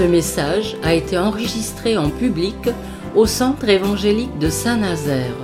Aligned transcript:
Ce 0.00 0.06
message 0.06 0.76
a 0.82 0.94
été 0.94 1.18
enregistré 1.18 1.98
en 1.98 2.08
public 2.08 2.56
au 3.14 3.26
Centre 3.26 3.68
évangélique 3.68 4.38
de 4.38 4.48
Saint-Nazaire. 4.48 5.36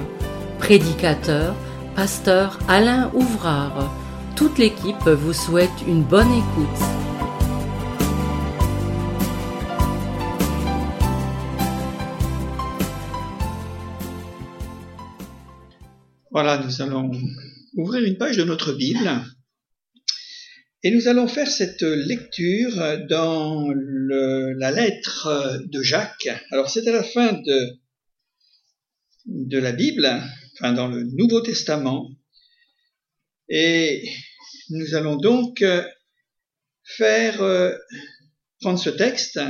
Prédicateur, 0.58 1.54
pasteur 1.94 2.58
Alain 2.66 3.10
Ouvrard. 3.12 3.94
Toute 4.34 4.56
l'équipe 4.56 5.06
vous 5.06 5.34
souhaite 5.34 5.68
une 5.86 6.02
bonne 6.02 6.32
écoute. 6.32 6.82
Voilà, 16.30 16.64
nous 16.64 16.80
allons 16.80 17.10
ouvrir 17.76 18.04
une 18.04 18.16
page 18.16 18.38
de 18.38 18.44
notre 18.44 18.72
Bible 18.72 19.06
et 20.86 20.92
nous 20.92 21.08
allons 21.08 21.26
faire 21.26 21.50
cette 21.50 21.82
lecture 21.82 22.76
dans 23.08 23.66
la 23.74 24.70
lettre 24.70 25.58
de 25.64 25.82
Jacques. 25.82 26.28
Alors 26.52 26.70
c'est 26.70 26.86
à 26.86 26.92
la 26.92 27.02
fin 27.02 27.32
de, 27.32 27.76
de 29.26 29.58
la 29.58 29.72
Bible, 29.72 30.08
enfin 30.54 30.72
dans 30.74 30.86
le 30.86 31.02
Nouveau 31.02 31.40
Testament, 31.40 32.08
et 33.48 34.08
nous 34.70 34.94
allons 34.94 35.16
donc 35.16 35.64
faire 36.84 37.74
prendre 38.60 38.78
ce 38.78 38.90
texte 38.90 39.40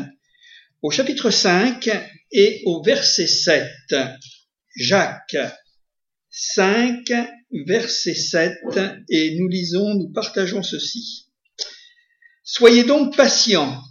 au 0.80 0.90
chapitre 0.90 1.28
5 1.28 1.90
et 2.32 2.62
au 2.64 2.82
verset 2.82 3.26
7. 3.26 3.94
Jacques 4.74 5.36
5, 6.30 7.12
verset 7.66 8.14
7, 8.14 8.54
et 9.10 9.36
nous 9.38 9.48
lisons, 9.48 9.96
nous 9.96 10.10
partageons 10.14 10.62
ceci. 10.62 11.25
Soyez 12.48 12.84
donc 12.84 13.16
patients 13.16 13.82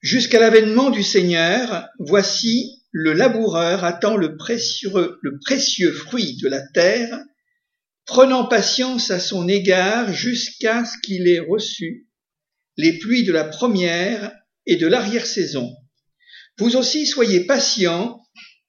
jusqu'à 0.00 0.38
l'avènement 0.38 0.90
du 0.90 1.02
Seigneur. 1.02 1.88
Voici 1.98 2.84
le 2.92 3.12
laboureur 3.12 3.82
attend 3.82 4.16
le 4.16 4.36
précieux, 4.36 5.92
fruit 5.92 6.36
de 6.36 6.46
la 6.46 6.64
terre, 6.68 7.18
prenant 8.06 8.46
patience 8.46 9.10
à 9.10 9.18
son 9.18 9.48
égard 9.48 10.12
jusqu'à 10.12 10.84
ce 10.84 10.96
qu'il 11.02 11.26
ait 11.26 11.40
reçu 11.40 12.06
les 12.76 12.96
pluies 12.96 13.24
de 13.24 13.32
la 13.32 13.42
première 13.42 14.32
et 14.66 14.76
de 14.76 14.86
l'arrière-saison. 14.86 15.74
Vous 16.58 16.76
aussi 16.76 17.08
soyez 17.08 17.40
patients, 17.40 18.20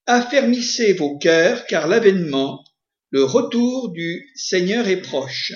affermissez 0.08 0.94
vos 0.94 1.20
cœurs, 1.20 1.68
car 1.68 1.88
l'avènement, 1.88 2.64
le 3.12 3.24
retour 3.24 3.92
du 3.92 4.32
Seigneur 4.34 4.88
est 4.88 5.04
proche. 5.04 5.54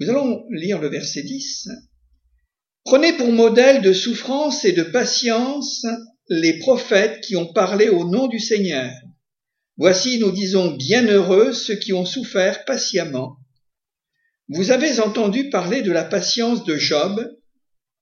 Nous 0.00 0.08
allons 0.08 0.46
lire 0.50 0.80
le 0.80 0.88
verset 0.88 1.22
10. 1.22 1.68
Prenez 2.84 3.12
pour 3.12 3.30
modèle 3.30 3.82
de 3.82 3.92
souffrance 3.92 4.64
et 4.64 4.72
de 4.72 4.82
patience 4.82 5.84
les 6.30 6.58
prophètes 6.58 7.20
qui 7.20 7.36
ont 7.36 7.52
parlé 7.52 7.90
au 7.90 8.08
nom 8.08 8.26
du 8.26 8.40
Seigneur. 8.40 8.90
Voici, 9.76 10.18
nous 10.18 10.32
disons, 10.32 10.74
bienheureux 10.74 11.52
ceux 11.52 11.74
qui 11.74 11.92
ont 11.92 12.06
souffert 12.06 12.64
patiemment. 12.64 13.36
Vous 14.48 14.70
avez 14.70 15.00
entendu 15.00 15.50
parler 15.50 15.82
de 15.82 15.92
la 15.92 16.04
patience 16.04 16.64
de 16.64 16.76
Job, 16.76 17.22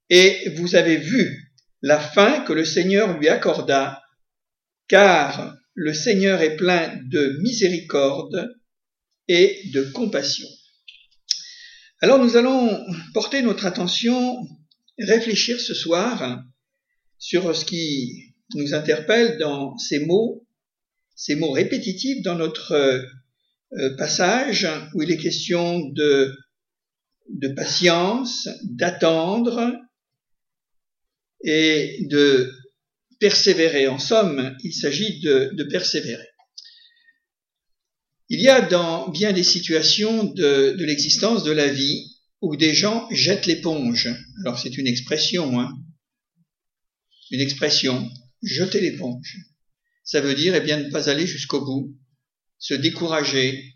et 0.08 0.50
vous 0.56 0.76
avez 0.76 0.96
vu 0.98 1.52
la 1.82 1.98
fin 1.98 2.40
que 2.44 2.52
le 2.52 2.64
Seigneur 2.64 3.18
lui 3.18 3.28
accorda, 3.28 4.00
car 4.86 5.56
le 5.74 5.92
Seigneur 5.92 6.42
est 6.42 6.56
plein 6.56 6.96
de 7.10 7.38
miséricorde 7.42 8.54
et 9.26 9.62
de 9.72 9.82
compassion. 9.82 10.48
Alors 12.00 12.24
nous 12.24 12.36
allons 12.36 12.86
porter 13.12 13.42
notre 13.42 13.66
attention, 13.66 14.46
réfléchir 15.00 15.60
ce 15.60 15.74
soir 15.74 16.44
sur 17.18 17.56
ce 17.56 17.64
qui 17.64 18.36
nous 18.54 18.72
interpelle 18.72 19.36
dans 19.38 19.76
ces 19.78 20.06
mots, 20.06 20.46
ces 21.16 21.34
mots 21.34 21.50
répétitifs 21.50 22.22
dans 22.22 22.36
notre 22.36 22.72
euh, 22.72 23.96
passage 23.96 24.68
où 24.94 25.02
il 25.02 25.10
est 25.10 25.16
question 25.16 25.80
de, 25.90 26.36
patience, 27.56 28.48
d'attendre 28.62 29.74
et 31.42 32.06
de 32.08 32.52
persévérer. 33.18 33.88
En 33.88 33.98
somme, 33.98 34.56
il 34.62 34.72
s'agit 34.72 35.18
de 35.20 35.64
persévérer. 35.64 36.28
Il 38.30 38.40
y 38.40 38.48
a 38.48 38.60
dans 38.60 39.08
bien 39.08 39.32
des 39.32 39.44
situations 39.44 40.24
de, 40.24 40.76
de 40.78 40.84
l'existence 40.84 41.44
de 41.44 41.52
la 41.52 41.68
vie 41.68 42.18
où 42.42 42.56
des 42.56 42.74
gens 42.74 43.08
jettent 43.10 43.46
l'éponge. 43.46 44.08
Alors 44.40 44.58
c'est 44.58 44.76
une 44.76 44.86
expression, 44.86 45.60
hein. 45.60 45.72
Une 47.30 47.40
expression, 47.40 48.08
jeter 48.42 48.80
l'éponge. 48.80 49.36
Ça 50.04 50.20
veut 50.20 50.34
dire, 50.34 50.54
eh 50.54 50.60
bien, 50.60 50.78
ne 50.78 50.90
pas 50.90 51.10
aller 51.10 51.26
jusqu'au 51.26 51.62
bout, 51.64 51.94
se 52.58 52.74
décourager, 52.74 53.74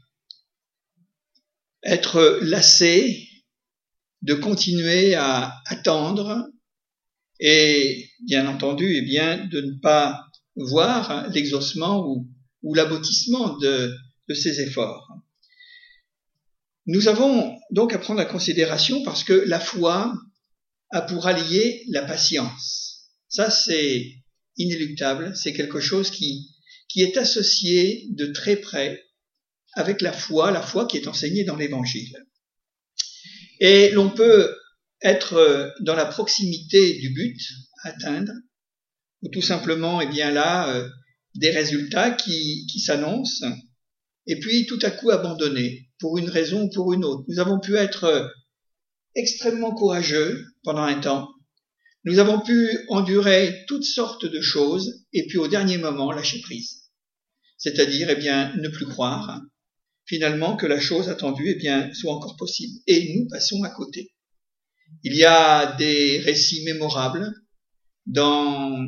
être 1.83 2.39
lassé 2.43 3.29
de 4.23 4.35
continuer 4.35 5.15
à 5.15 5.61
attendre 5.67 6.49
et, 7.41 8.09
bien 8.27 8.47
entendu, 8.47 8.97
eh 8.97 9.03
bien, 9.03 9.47
de 9.47 9.61
ne 9.61 9.79
pas 9.81 10.25
voir 10.57 11.29
l'exaucement 11.31 12.07
ou, 12.07 12.31
ou 12.63 12.75
l'aboutissement 12.75 13.59
de, 13.59 13.95
de 14.33 14.39
ses 14.39 14.61
efforts. 14.63 15.07
Nous 16.87 17.07
avons 17.07 17.57
donc 17.71 17.93
à 17.93 17.99
prendre 17.99 18.23
en 18.23 18.27
considération 18.27 19.05
parce 19.05 19.25
que 19.25 19.35
la 19.47 19.61
foi 19.61 20.15
a 20.91 21.03
pour 21.03 21.27
allié 21.27 21.85
la 21.89 22.03
patience. 22.03 23.11
Ça, 23.29 23.51
c'est 23.51 24.05
inéluctable, 24.57 25.37
c'est 25.37 25.53
quelque 25.53 25.81
chose 25.81 26.11
qui, 26.11 26.49
qui 26.89 27.03
est 27.03 27.17
associé 27.17 28.07
de 28.11 28.27
très 28.27 28.57
près 28.57 29.03
avec 29.75 30.01
la 30.01 30.13
foi, 30.13 30.51
la 30.51 30.63
foi 30.63 30.87
qui 30.87 30.97
est 30.97 31.07
enseignée 31.07 31.45
dans 31.45 31.57
l'Évangile. 31.57 32.15
Et 33.61 33.91
l'on 33.91 34.11
peut 34.11 34.55
être 35.03 35.75
dans 35.81 35.95
la 35.95 36.07
proximité 36.07 36.95
du 36.99 37.11
but 37.11 37.39
à 37.85 37.91
atteindre, 37.91 38.33
ou 39.23 39.29
tout 39.29 39.43
simplement, 39.43 40.01
eh 40.01 40.09
bien 40.09 40.31
là, 40.31 40.75
euh, 40.75 40.89
des 41.35 41.51
résultats 41.51 42.11
qui, 42.11 42.67
qui 42.67 42.81
s'annoncent, 42.81 43.47
et 44.27 44.39
puis 44.39 44.67
tout 44.67 44.79
à 44.83 44.91
coup 44.91 45.11
abandonné 45.11 45.89
pour 45.99 46.19
une 46.19 46.29
raison 46.29 46.65
ou 46.65 46.71
pour 46.71 46.93
une 46.93 47.05
autre. 47.05 47.25
Nous 47.29 47.39
avons 47.39 47.59
pu 47.59 47.77
être 47.77 48.05
euh, 48.05 48.27
extrêmement 49.15 49.75
courageux 49.75 50.45
pendant 50.63 50.83
un 50.83 51.01
temps. 51.01 51.29
Nous 52.05 52.19
avons 52.19 52.41
pu 52.41 52.69
endurer 52.89 53.65
toutes 53.69 53.85
sortes 53.85 54.27
de 54.27 54.41
choses 54.41 55.05
et 55.13 55.27
puis 55.27 55.39
au 55.39 55.49
dernier 55.49 55.79
moment 55.79 56.11
lâcher 56.11 56.41
prise. 56.41 56.83
C'est-à-dire, 57.59 58.11
eh 58.11 58.17
bien, 58.17 58.53
ne 58.57 58.69
plus 58.69 58.87
croire 58.87 59.41
finalement 60.07 60.57
que 60.57 60.67
la 60.67 60.81
chose 60.81 61.09
attendue, 61.09 61.49
eh 61.49 61.55
bien, 61.55 61.93
soit 61.95 62.13
encore 62.13 62.37
possible. 62.37 62.77
Et 62.89 63.15
nous 63.15 63.29
passons 63.29 63.63
à 63.63 63.71
côté. 63.71 64.13
Il 65.05 65.15
y 65.15 65.25
a 65.25 65.77
des 65.77 66.19
récits 66.19 66.65
mémorables 66.65 67.33
dans 68.07 68.85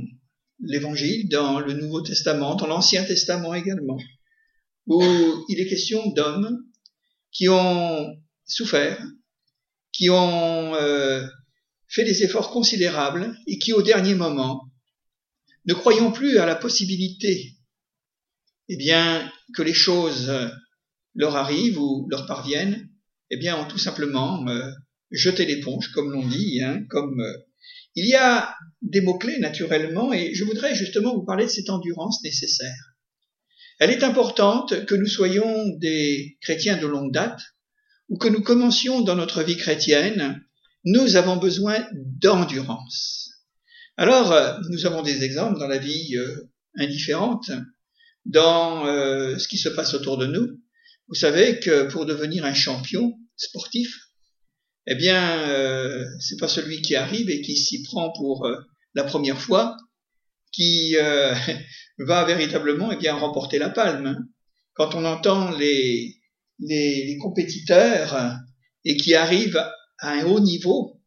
l'Évangile, 0.59 1.29
dans 1.29 1.61
le 1.61 1.73
Nouveau 1.75 2.01
Testament, 2.01 2.57
dans 2.57 2.67
l'Ancien 2.67 3.05
Testament 3.05 3.55
également, 3.55 3.99
où 4.87 5.03
il 5.49 5.61
est 5.61 5.69
question 5.69 6.11
d'hommes 6.13 6.59
qui 7.33 7.49
ont 7.49 8.17
souffert, 8.47 9.03
qui 9.93 10.11
ont 10.11 10.75
euh, 10.75 11.27
fait 11.89 12.05
des 12.05 12.23
efforts 12.23 12.51
considérables 12.51 13.37
et 13.47 13.59
qui, 13.59 13.73
au 13.73 13.83
dernier 13.83 14.15
moment, 14.15 14.71
ne 15.67 15.75
croyant 15.75 16.13
plus 16.13 16.39
à 16.39 16.47
la 16.47 16.55
possibilité, 16.55 17.57
eh 18.69 18.77
bien, 18.77 19.31
que 19.55 19.63
les 19.63 19.75
choses 19.75 20.31
leur 21.15 21.37
arrivent 21.37 21.79
ou 21.79 22.07
leur 22.11 22.27
parviennent, 22.27 22.89
eh 23.31 23.37
bien, 23.37 23.57
ont 23.59 23.69
tout 23.69 23.79
simplement 23.79 24.47
euh, 24.49 24.71
jeté 25.11 25.47
l'éponge, 25.47 25.89
comme 25.93 26.13
l'on 26.13 26.27
dit, 26.27 26.61
hein, 26.63 26.85
comme 26.91 27.21
euh, 27.21 27.37
il 27.95 28.07
y 28.07 28.15
a 28.15 28.55
des 28.83 29.01
mots-clés 29.01 29.39
naturellement, 29.39 30.13
et 30.13 30.35
je 30.35 30.45
voudrais 30.45 30.75
justement 30.75 31.15
vous 31.15 31.25
parler 31.25 31.45
de 31.45 31.51
cette 31.51 31.71
endurance 31.71 32.23
nécessaire. 32.23 32.94
Elle 33.79 33.91
est 33.91 34.05
importante 34.05 34.87
que 34.87 34.95
nous 34.95 35.07
soyons 35.07 35.69
des 35.79 36.37
chrétiens 36.41 36.77
de 36.77 36.87
longue 36.87 37.13
date 37.13 37.41
ou 38.09 38.19
que 38.19 38.29
nous 38.29 38.43
commencions 38.43 39.01
dans 39.01 39.17
notre 39.17 39.43
vie 39.43 39.57
chrétienne, 39.57 40.41
nous 40.85 41.17
avons 41.17 41.37
besoin 41.37 41.87
d'endurance. 41.95 43.31
Alors, 43.97 44.33
euh, 44.33 44.55
nous 44.71 44.87
avons 44.87 45.03
des 45.03 45.25
exemples 45.25 45.59
dans 45.59 45.69
la 45.69 45.79
vie 45.79 46.17
euh, 46.17 46.51
indifférente, 46.77 47.51
dans 48.25 48.87
euh, 48.87 49.39
ce 49.39 49.49
qui 49.49 49.59
se 49.59 49.69
passe 49.69 49.95
autour 49.95 50.19
de 50.19 50.27
nous. 50.27 50.61
Vous 51.09 51.15
savez 51.15 51.61
que 51.61 51.85
pour 51.85 52.07
devenir 52.07 52.45
un 52.45 52.55
champion 52.55 53.15
sportif, 53.37 53.95
eh 54.87 54.95
bien, 54.95 55.49
euh, 55.49 56.05
c'est 56.21 56.39
pas 56.39 56.49
celui 56.49 56.83
qui 56.83 56.97
arrive 56.97 57.31
et 57.31 57.41
qui 57.41 57.57
s'y 57.57 57.83
prend 57.83 58.13
pour 58.13 58.49
la 58.95 59.05
première 59.05 59.41
fois 59.41 59.77
qui 60.55 60.95
va 61.99 62.25
véritablement 62.25 62.93
eh 62.93 62.97
bien 62.97 63.15
remporter 63.15 63.59
la 63.59 63.71
palme. 63.71 64.29
Quand 64.75 64.95
on 64.95 65.05
entend 65.05 65.51
les, 65.51 66.17
les, 66.59 67.07
les 67.07 67.19
compétiteurs 67.19 68.39
et 68.85 68.97
qui 68.97 69.15
arrivent 69.15 69.63
à 69.99 70.13
un 70.13 70.25
haut 70.27 70.41
niveau 70.41 71.01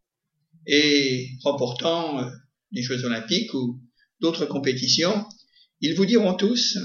et 0.66 1.30
remportant 1.44 2.20
euh, 2.20 2.30
les 2.72 2.82
Jeux 2.82 3.06
olympiques 3.06 3.54
ou 3.54 3.82
d'autres 4.20 4.46
compétitions, 4.46 5.26
ils 5.82 5.96
vous 5.96 6.06
diront 6.06 6.34
tous 6.34 6.78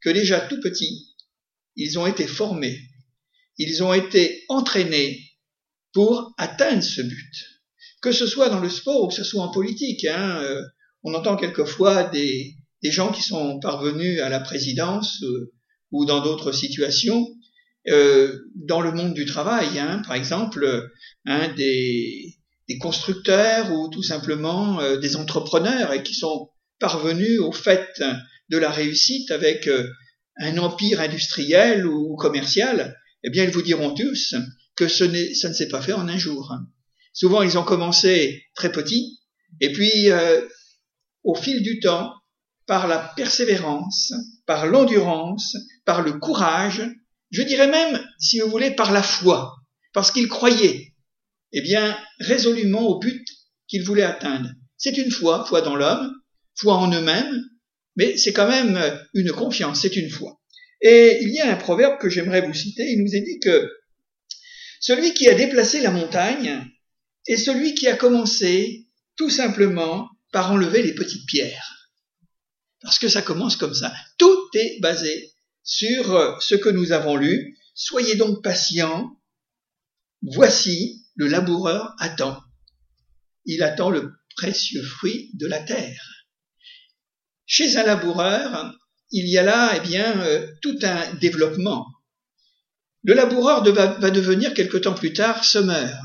que 0.00 0.10
déjà 0.10 0.40
tout 0.40 0.60
petits, 0.60 1.14
ils 1.76 1.98
ont 1.98 2.06
été 2.06 2.26
formés, 2.26 2.78
ils 3.56 3.82
ont 3.82 3.94
été 3.94 4.44
entraînés 4.48 5.20
pour 5.92 6.34
atteindre 6.36 6.82
ce 6.82 7.00
but. 7.00 7.44
Que 8.02 8.12
ce 8.12 8.26
soit 8.26 8.50
dans 8.50 8.60
le 8.60 8.68
sport 8.68 9.04
ou 9.04 9.08
que 9.08 9.14
ce 9.14 9.24
soit 9.24 9.42
en 9.42 9.50
politique, 9.50 10.04
hein, 10.04 10.42
euh, 10.42 10.62
on 11.04 11.12
entend 11.14 11.36
quelquefois 11.36 12.04
des, 12.04 12.56
gens 12.82 13.12
qui 13.12 13.22
sont 13.22 13.60
parvenus 13.60 14.20
à 14.20 14.28
la 14.28 14.40
présidence 14.40 15.22
euh, 15.22 15.52
ou 15.90 16.04
dans 16.04 16.22
d'autres 16.22 16.52
situations, 16.52 17.26
euh, 17.88 18.40
dans 18.56 18.80
le 18.80 18.92
monde 18.92 19.14
du 19.14 19.24
travail, 19.24 19.78
hein, 19.78 20.02
par 20.04 20.14
exemple, 20.14 20.90
des, 21.56 22.36
constructeurs 22.80 23.72
ou 23.72 23.88
tout 23.88 24.02
simplement 24.02 24.80
euh, 24.80 24.96
des 24.96 25.16
entrepreneurs 25.16 25.92
et 25.92 26.02
qui 26.02 26.14
sont 26.14 26.50
parvenus 26.78 27.40
au 27.40 27.52
fait 27.52 28.02
de 28.50 28.58
la 28.58 28.70
réussite 28.70 29.30
avec 29.30 29.68
un 30.38 30.58
empire 30.58 31.00
industriel 31.00 31.86
ou 31.86 32.16
commercial, 32.16 32.98
eh 33.22 33.30
bien, 33.30 33.44
ils 33.44 33.50
vous 33.50 33.62
diront 33.62 33.94
tous 33.94 34.34
que 34.76 34.88
ça 34.88 35.06
ne 35.06 35.54
s'est 35.54 35.68
pas 35.68 35.80
fait 35.80 35.92
en 35.92 36.08
un 36.08 36.18
jour. 36.18 36.54
Souvent, 37.12 37.42
ils 37.42 37.56
ont 37.56 37.62
commencé 37.62 38.44
très 38.54 38.72
petits, 38.72 39.20
et 39.60 39.72
puis, 39.72 40.10
au 41.24 41.34
fil 41.34 41.62
du 41.62 41.80
temps, 41.80 42.12
par 42.66 42.86
la 42.86 42.98
persévérance, 43.16 44.12
par 44.46 44.66
l'endurance, 44.66 45.56
par 45.84 46.02
le 46.02 46.12
courage, 46.14 46.82
je 47.30 47.42
dirais 47.42 47.68
même, 47.68 48.02
si 48.18 48.40
vous 48.40 48.48
voulez, 48.48 48.70
par 48.70 48.92
la 48.92 49.02
foi, 49.02 49.54
parce 49.92 50.10
qu'ils 50.10 50.28
croyaient, 50.28 50.92
eh 51.52 51.60
bien, 51.60 51.98
résolument 52.20 52.82
au 52.82 52.98
but 52.98 53.26
qu'ils 53.66 53.84
voulaient 53.84 54.02
atteindre. 54.02 54.50
C'est 54.76 54.96
une 54.96 55.10
foi, 55.10 55.44
foi 55.46 55.62
dans 55.62 55.76
l'homme, 55.76 56.12
foi 56.54 56.74
en 56.74 56.92
eux-mêmes, 56.92 57.42
mais 57.96 58.16
c'est 58.16 58.32
quand 58.32 58.48
même 58.48 58.78
une 59.14 59.32
confiance, 59.32 59.80
c'est 59.82 59.96
une 59.96 60.10
foi. 60.10 60.40
Et 60.80 61.18
il 61.22 61.30
y 61.30 61.40
a 61.40 61.50
un 61.50 61.56
proverbe 61.56 61.98
que 61.98 62.10
j'aimerais 62.10 62.42
vous 62.42 62.54
citer, 62.54 62.84
il 62.90 63.02
nous 63.02 63.14
est 63.14 63.22
dit 63.22 63.40
que 63.40 63.70
celui 64.80 65.14
qui 65.14 65.28
a 65.28 65.34
déplacé 65.34 65.80
la 65.80 65.90
montagne 65.90 66.62
est 67.26 67.36
celui 67.36 67.74
qui 67.74 67.88
a 67.88 67.96
commencé 67.96 68.86
tout 69.16 69.30
simplement 69.30 70.08
par 70.34 70.50
enlever 70.50 70.82
les 70.82 70.96
petites 70.96 71.26
pierres. 71.26 71.92
Parce 72.82 72.98
que 72.98 73.08
ça 73.08 73.22
commence 73.22 73.56
comme 73.56 73.72
ça. 73.72 73.94
Tout 74.18 74.50
est 74.54 74.80
basé 74.80 75.32
sur 75.62 76.42
ce 76.42 76.56
que 76.56 76.70
nous 76.70 76.90
avons 76.90 77.16
lu. 77.16 77.56
Soyez 77.74 78.16
donc 78.16 78.42
patients. 78.42 79.16
Voici, 80.22 81.06
le 81.14 81.28
laboureur 81.28 81.94
attend. 82.00 82.42
Il 83.44 83.62
attend 83.62 83.90
le 83.90 84.12
précieux 84.36 84.82
fruit 84.82 85.30
de 85.34 85.46
la 85.46 85.60
terre. 85.60 86.02
Chez 87.46 87.76
un 87.76 87.84
laboureur, 87.84 88.74
il 89.12 89.28
y 89.28 89.38
a 89.38 89.44
là 89.44 89.74
eh 89.76 89.80
bien, 89.86 90.20
euh, 90.22 90.48
tout 90.62 90.78
un 90.82 91.14
développement. 91.14 91.86
Le 93.04 93.14
laboureur 93.14 93.62
va, 93.62 94.10
devenir 94.10 94.52
quelque 94.52 94.78
temps 94.78 94.94
plus 94.94 95.12
tard 95.12 95.44
semeur. 95.44 95.96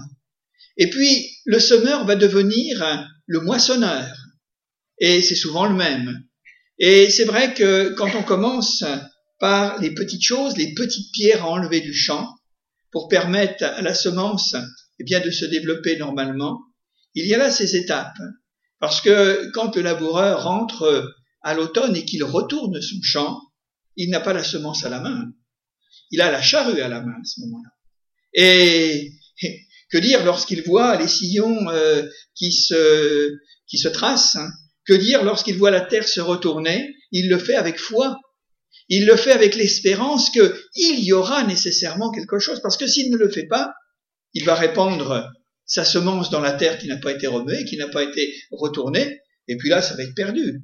Et 0.77 0.91
puis, 0.91 1.35
le 1.45 1.59
semeur 1.59 2.05
va 2.05 2.15
devenir 2.15 3.09
le 3.29 3.41
moissonneur. 3.41 4.11
Et 4.97 5.21
c'est 5.21 5.35
souvent 5.35 5.67
le 5.67 5.75
même. 5.75 6.23
Et 6.79 7.09
c'est 7.09 7.25
vrai 7.25 7.53
que 7.53 7.93
quand 7.93 8.15
on 8.15 8.23
commence 8.23 8.83
par 9.39 9.79
les 9.79 9.93
petites 9.93 10.23
choses, 10.23 10.57
les 10.57 10.73
petites 10.73 11.13
pierres 11.13 11.45
à 11.45 11.49
enlever 11.49 11.79
du 11.79 11.93
champ, 11.93 12.35
pour 12.91 13.07
permettre 13.07 13.63
à 13.63 13.81
la 13.81 13.93
semence 13.93 14.55
eh 14.99 15.03
bien, 15.03 15.19
de 15.19 15.29
se 15.29 15.45
développer 15.45 15.95
normalement, 15.97 16.59
il 17.13 17.27
y 17.27 17.35
a 17.35 17.37
là 17.37 17.51
ces 17.51 17.75
étapes. 17.75 18.17
Parce 18.79 18.99
que 18.99 19.51
quand 19.53 19.75
le 19.75 19.83
laboureur 19.83 20.43
rentre 20.43 21.13
à 21.43 21.53
l'automne 21.53 21.95
et 21.95 22.05
qu'il 22.05 22.23
retourne 22.23 22.81
son 22.81 23.01
champ, 23.03 23.39
il 23.95 24.09
n'a 24.09 24.21
pas 24.21 24.33
la 24.33 24.43
semence 24.43 24.83
à 24.85 24.89
la 24.89 25.01
main. 25.01 25.31
Il 26.09 26.21
a 26.21 26.31
la 26.31 26.41
charrue 26.41 26.81
à 26.81 26.87
la 26.87 27.01
main 27.01 27.11
à 27.11 27.25
ce 27.25 27.41
moment-là. 27.41 27.69
Et 28.33 29.11
que 29.91 29.97
dire 29.97 30.23
lorsqu'il 30.23 30.63
voit 30.63 30.95
les 30.97 31.07
sillons 31.07 31.69
euh, 31.69 32.07
qui 32.35 32.51
se 32.51 33.31
qui 33.67 33.77
se 33.77 33.87
tracent 33.87 34.35
hein? 34.35 34.49
Que 34.85 34.93
dire 34.95 35.23
lorsqu'il 35.23 35.55
voit 35.55 35.69
la 35.69 35.81
terre 35.81 36.07
se 36.07 36.19
retourner? 36.19 36.95
Il 37.11 37.29
le 37.29 37.37
fait 37.37 37.55
avec 37.55 37.77
foi. 37.77 38.19
Il 38.87 39.05
le 39.05 39.15
fait 39.15 39.31
avec 39.31 39.55
l'espérance 39.55 40.31
qu'il 40.31 40.99
y 40.99 41.13
aura 41.13 41.43
nécessairement 41.43 42.11
quelque 42.11 42.39
chose, 42.39 42.59
parce 42.59 42.75
que 42.75 42.87
s'il 42.87 43.11
ne 43.11 43.17
le 43.17 43.29
fait 43.29 43.45
pas, 43.45 43.71
il 44.33 44.45
va 44.45 44.55
répandre 44.55 45.29
sa 45.65 45.85
semence 45.85 46.31
dans 46.31 46.39
la 46.39 46.53
terre 46.53 46.79
qui 46.79 46.87
n'a 46.87 46.97
pas 46.97 47.11
été 47.11 47.27
remuée, 47.27 47.65
qui 47.65 47.77
n'a 47.77 47.87
pas 47.87 48.01
été 48.01 48.33
retournée, 48.51 49.19
et 49.47 49.57
puis 49.57 49.69
là, 49.69 49.83
ça 49.83 49.95
va 49.95 50.01
être 50.01 50.15
perdu. 50.15 50.63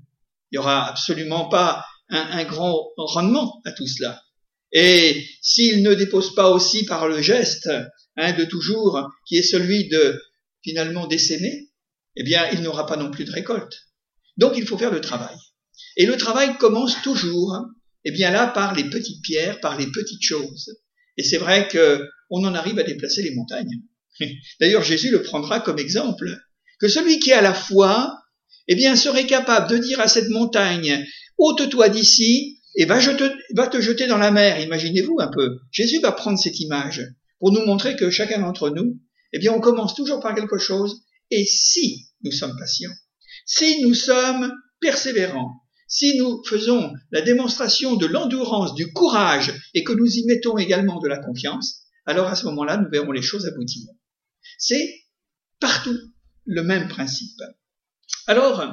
Il 0.52 0.56
n'y 0.56 0.58
aura 0.58 0.90
absolument 0.90 1.48
pas 1.48 1.86
un, 2.10 2.44
grand 2.46 2.88
rendement 2.98 3.62
à 3.64 3.72
tout 3.72 3.88
cela. 3.88 4.22
Et 4.72 5.24
s'il 5.42 5.84
ne 5.84 5.94
dépose 5.94 6.34
pas 6.34 6.50
aussi 6.50 6.86
par 6.86 7.08
le 7.08 7.22
geste 7.22 7.70
hein, 8.18 8.34
de 8.34 8.46
toujours, 8.46 9.10
qui 9.28 9.38
est 9.38 9.44
celui 9.44 9.88
de 9.88 10.22
finalement 10.64 11.08
décémer, 11.08 11.70
eh 12.16 12.24
bien, 12.24 12.48
il 12.52 12.62
n'aura 12.62 12.86
pas 12.86 12.98
non 12.98 13.12
plus 13.12 13.26
de 13.26 13.32
récolte. 13.32 13.74
Donc, 14.38 14.54
il 14.58 14.66
faut 14.66 14.78
faire 14.78 14.92
le 14.92 15.02
travail. 15.02 15.36
Et 15.98 16.06
le 16.06 16.18
travail 16.18 16.58
commence 16.58 17.02
toujours, 17.02 17.66
eh 18.04 18.12
bien 18.12 18.32
là, 18.32 18.48
par 18.48 18.74
les 18.74 18.90
petites 18.90 19.22
pierres, 19.22 19.60
par 19.60 19.78
les 19.78 19.88
petites 19.88 20.24
choses. 20.24 20.78
Et 21.18 21.24
c'est 21.24 21.38
vrai 21.38 21.68
que 21.68 22.04
on 22.30 22.44
en 22.44 22.56
arrive 22.56 22.80
à 22.80 22.84
déplacer 22.84 23.22
les 23.22 23.36
montagnes. 23.36 23.82
D'ailleurs, 24.60 24.84
Jésus 24.84 25.12
le 25.12 25.22
prendra 25.22 25.60
comme 25.60 25.80
exemple 25.80 26.38
que 26.80 26.88
celui 26.88 27.20
qui 27.20 27.32
a 27.32 27.42
la 27.42 27.54
foi 27.54 28.26
eh 28.68 28.76
bien, 28.76 28.96
serait 28.96 29.28
capable 29.28 29.70
de 29.70 29.78
dire 29.78 30.00
à 30.00 30.08
cette 30.08 30.30
montagne, 30.30 31.06
ôte-toi 31.38 31.90
d'ici 31.90 32.62
et 32.76 32.86
va 32.86 33.00
te 33.00 33.82
jeter 33.82 34.08
dans 34.08 34.18
la 34.18 34.32
mer. 34.32 34.60
Imaginez-vous 34.60 35.18
un 35.20 35.28
peu. 35.28 35.60
Jésus 35.72 36.00
va 36.00 36.12
prendre 36.12 36.40
cette 36.40 36.60
image 36.60 37.04
pour 37.40 37.52
nous 37.52 37.66
montrer 37.66 37.96
que 37.96 38.10
chacun 38.10 38.40
d'entre 38.40 38.70
nous, 38.70 39.00
eh 39.34 39.40
bien, 39.40 39.54
on 39.54 39.60
commence 39.60 39.96
toujours 39.96 40.22
par 40.22 40.36
quelque 40.36 40.58
chose. 40.58 41.04
Et 41.32 41.46
si 41.46 42.08
nous 42.24 42.32
sommes 42.32 42.56
patients, 42.58 42.94
si 43.46 43.82
nous 43.82 43.94
sommes 43.94 44.54
persévérants, 44.80 45.52
si 45.88 46.18
nous 46.18 46.44
faisons 46.46 46.94
la 47.12 47.22
démonstration 47.22 47.96
de 47.96 48.06
l'endurance, 48.06 48.76
du 48.76 48.92
courage 48.92 49.54
et 49.74 49.84
que 49.84 49.94
nous 49.94 50.08
y 50.08 50.26
mettons 50.26 50.58
également 50.58 51.00
de 51.00 51.08
la 51.08 51.20
confiance, 51.20 51.84
alors 52.06 52.28
à 52.28 52.36
ce 52.36 52.46
moment-là, 52.46 52.78
nous 52.78 52.90
verrons 52.90 53.12
les 53.12 53.22
choses 53.22 53.46
aboutir. 53.46 53.84
C'est 54.58 54.94
partout 55.60 55.98
le 56.46 56.64
même 56.64 56.88
principe. 56.88 57.42
Alors, 58.28 58.64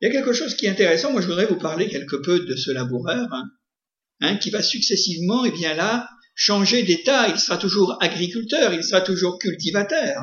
il 0.00 0.06
y 0.06 0.08
a 0.08 0.12
quelque 0.12 0.32
chose 0.32 0.54
qui 0.54 0.66
est 0.66 0.70
intéressant. 0.70 1.12
Moi, 1.12 1.20
je 1.20 1.26
voudrais 1.26 1.46
vous 1.46 1.58
parler 1.58 1.88
quelque 1.88 2.16
peu 2.16 2.40
de 2.40 2.56
ce 2.56 2.70
laboureur, 2.70 3.28
hein, 3.32 3.44
hein, 4.20 4.36
qui 4.36 4.50
va 4.50 4.62
successivement, 4.62 5.44
et 5.44 5.48
eh 5.48 5.52
bien 5.52 5.74
là, 5.74 6.08
changer 6.34 6.82
d'état. 6.82 7.28
Il 7.28 7.38
sera 7.38 7.58
toujours 7.58 7.96
agriculteur, 8.00 8.72
il 8.72 8.84
sera 8.84 9.00
toujours 9.00 9.38
cultivateur. 9.38 10.22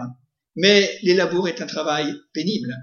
Mais 0.55 0.97
les 1.03 1.13
labours 1.13 1.47
est 1.47 1.61
un 1.61 1.67
travail 1.67 2.13
pénible. 2.33 2.75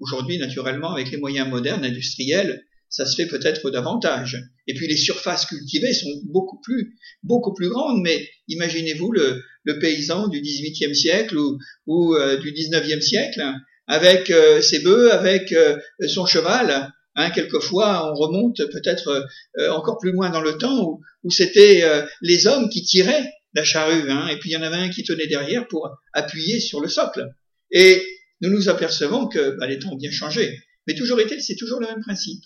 Aujourd'hui, 0.00 0.38
naturellement, 0.38 0.92
avec 0.92 1.10
les 1.10 1.16
moyens 1.16 1.48
modernes, 1.48 1.84
industriels, 1.84 2.64
ça 2.92 3.06
se 3.06 3.16
fait 3.16 3.26
peut-être 3.26 3.70
davantage. 3.70 4.38
Et 4.66 4.74
puis 4.74 4.86
les 4.86 4.96
surfaces 4.96 5.46
cultivées 5.46 5.94
sont 5.94 6.20
beaucoup 6.26 6.60
plus, 6.60 6.94
beaucoup 7.22 7.54
plus 7.54 7.70
grandes. 7.70 8.02
Mais 8.02 8.28
imaginez-vous 8.48 9.12
le, 9.12 9.42
le 9.64 9.78
paysan 9.78 10.28
du 10.28 10.40
XVIIIe 10.40 10.94
siècle 10.94 11.38
ou, 11.38 11.58
ou 11.86 12.14
euh, 12.14 12.36
du 12.36 12.52
XIXe 12.52 13.04
siècle 13.04 13.42
avec 13.86 14.30
euh, 14.30 14.60
ses 14.60 14.80
bœufs, 14.80 15.10
avec 15.10 15.52
euh, 15.52 15.78
son 16.06 16.26
cheval. 16.26 16.92
Hein, 17.14 17.30
quelquefois, 17.30 18.10
on 18.10 18.14
remonte 18.14 18.58
peut-être 18.70 19.26
euh, 19.58 19.70
encore 19.70 19.98
plus 19.98 20.12
loin 20.12 20.30
dans 20.30 20.40
le 20.40 20.56
temps 20.56 21.00
où, 21.24 21.30
c'était 21.30 21.84
les 22.20 22.46
hommes 22.46 22.68
qui 22.68 22.82
tiraient 22.82 23.30
la 23.54 23.64
charrue, 23.64 24.10
hein, 24.10 24.28
et 24.28 24.38
puis 24.38 24.50
il 24.50 24.52
y 24.54 24.56
en 24.56 24.62
avait 24.62 24.76
un 24.76 24.88
qui 24.88 25.04
tenait 25.04 25.26
derrière 25.26 25.68
pour 25.68 25.90
appuyer 26.12 26.58
sur 26.58 26.80
le 26.80 26.88
socle. 26.88 27.28
Et 27.70 28.02
nous 28.40 28.50
nous 28.50 28.68
apercevons 28.68 29.28
que 29.28 29.56
bah, 29.58 29.66
les 29.66 29.78
temps 29.78 29.92
ont 29.92 29.96
bien 29.96 30.10
changé. 30.10 30.58
Mais 30.86 30.94
toujours 30.94 31.20
est-il, 31.20 31.40
c'est 31.40 31.56
toujours 31.56 31.80
le 31.80 31.86
même 31.86 32.00
principe. 32.00 32.44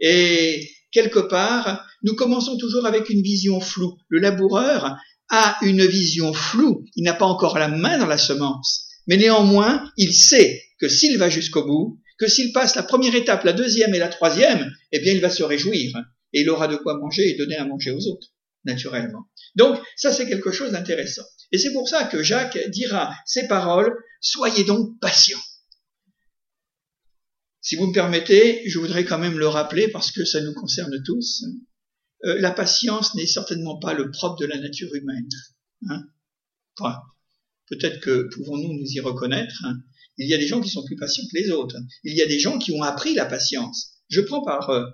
Et 0.00 0.70
quelque 0.92 1.18
part, 1.18 1.86
nous 2.02 2.14
commençons 2.14 2.56
toujours 2.56 2.86
avec 2.86 3.10
une 3.10 3.22
vision 3.22 3.60
floue. 3.60 3.98
Le 4.08 4.18
laboureur 4.18 4.96
a 5.28 5.56
une 5.62 5.84
vision 5.84 6.32
floue. 6.32 6.84
Il 6.94 7.04
n'a 7.04 7.14
pas 7.14 7.26
encore 7.26 7.58
la 7.58 7.68
main 7.68 7.98
dans 7.98 8.06
la 8.06 8.18
semence. 8.18 8.86
Mais 9.06 9.16
néanmoins, 9.16 9.90
il 9.96 10.14
sait 10.14 10.62
que 10.80 10.88
s'il 10.88 11.18
va 11.18 11.28
jusqu'au 11.28 11.64
bout, 11.64 12.00
que 12.18 12.28
s'il 12.28 12.52
passe 12.52 12.74
la 12.76 12.82
première 12.82 13.14
étape, 13.14 13.44
la 13.44 13.52
deuxième 13.52 13.94
et 13.94 13.98
la 13.98 14.08
troisième, 14.08 14.70
eh 14.92 15.00
bien, 15.00 15.12
il 15.12 15.20
va 15.20 15.30
se 15.30 15.42
réjouir 15.42 15.96
et 16.32 16.40
il 16.40 16.50
aura 16.50 16.68
de 16.68 16.76
quoi 16.76 16.98
manger 16.98 17.30
et 17.30 17.36
donner 17.36 17.56
à 17.56 17.64
manger 17.64 17.90
aux 17.90 18.06
autres, 18.08 18.28
naturellement. 18.64 19.26
Donc, 19.54 19.80
ça, 19.96 20.12
c'est 20.12 20.26
quelque 20.26 20.50
chose 20.50 20.72
d'intéressant. 20.72 21.24
Et 21.52 21.58
c'est 21.58 21.72
pour 21.72 21.88
ça 21.88 22.04
que 22.04 22.22
Jacques 22.22 22.58
dira 22.70 23.14
ces 23.26 23.46
paroles, 23.46 23.92
soyez 24.20 24.64
donc 24.64 24.98
patients. 25.00 25.40
Si 27.60 27.76
vous 27.76 27.88
me 27.88 27.92
permettez, 27.92 28.62
je 28.68 28.78
voudrais 28.78 29.04
quand 29.04 29.18
même 29.18 29.38
le 29.38 29.48
rappeler 29.48 29.88
parce 29.88 30.12
que 30.12 30.24
ça 30.24 30.40
nous 30.40 30.54
concerne 30.54 31.02
tous. 31.04 31.44
Euh, 32.24 32.40
la 32.40 32.52
patience 32.52 33.14
n'est 33.14 33.26
certainement 33.26 33.78
pas 33.78 33.92
le 33.92 34.10
propre 34.10 34.40
de 34.40 34.46
la 34.46 34.58
nature 34.58 34.94
humaine. 34.94 35.28
Hein 35.88 36.04
peut-être 37.68 38.00
que 38.00 38.28
pouvons-nous 38.34 38.72
nous 38.72 38.86
y 38.86 39.00
reconnaître, 39.00 39.64
hein. 39.64 39.78
Il 40.18 40.28
y 40.28 40.34
a 40.34 40.38
des 40.38 40.46
gens 40.46 40.60
qui 40.60 40.70
sont 40.70 40.84
plus 40.84 40.96
patients 40.96 41.24
que 41.30 41.38
les 41.38 41.50
autres. 41.50 41.76
Il 42.04 42.16
y 42.16 42.22
a 42.22 42.26
des 42.26 42.38
gens 42.38 42.58
qui 42.58 42.72
ont 42.72 42.82
appris 42.82 43.14
la 43.14 43.26
patience. 43.26 43.92
Je 44.08 44.20
prends 44.20 44.42
par, 44.42 44.70
euh, 44.70 44.84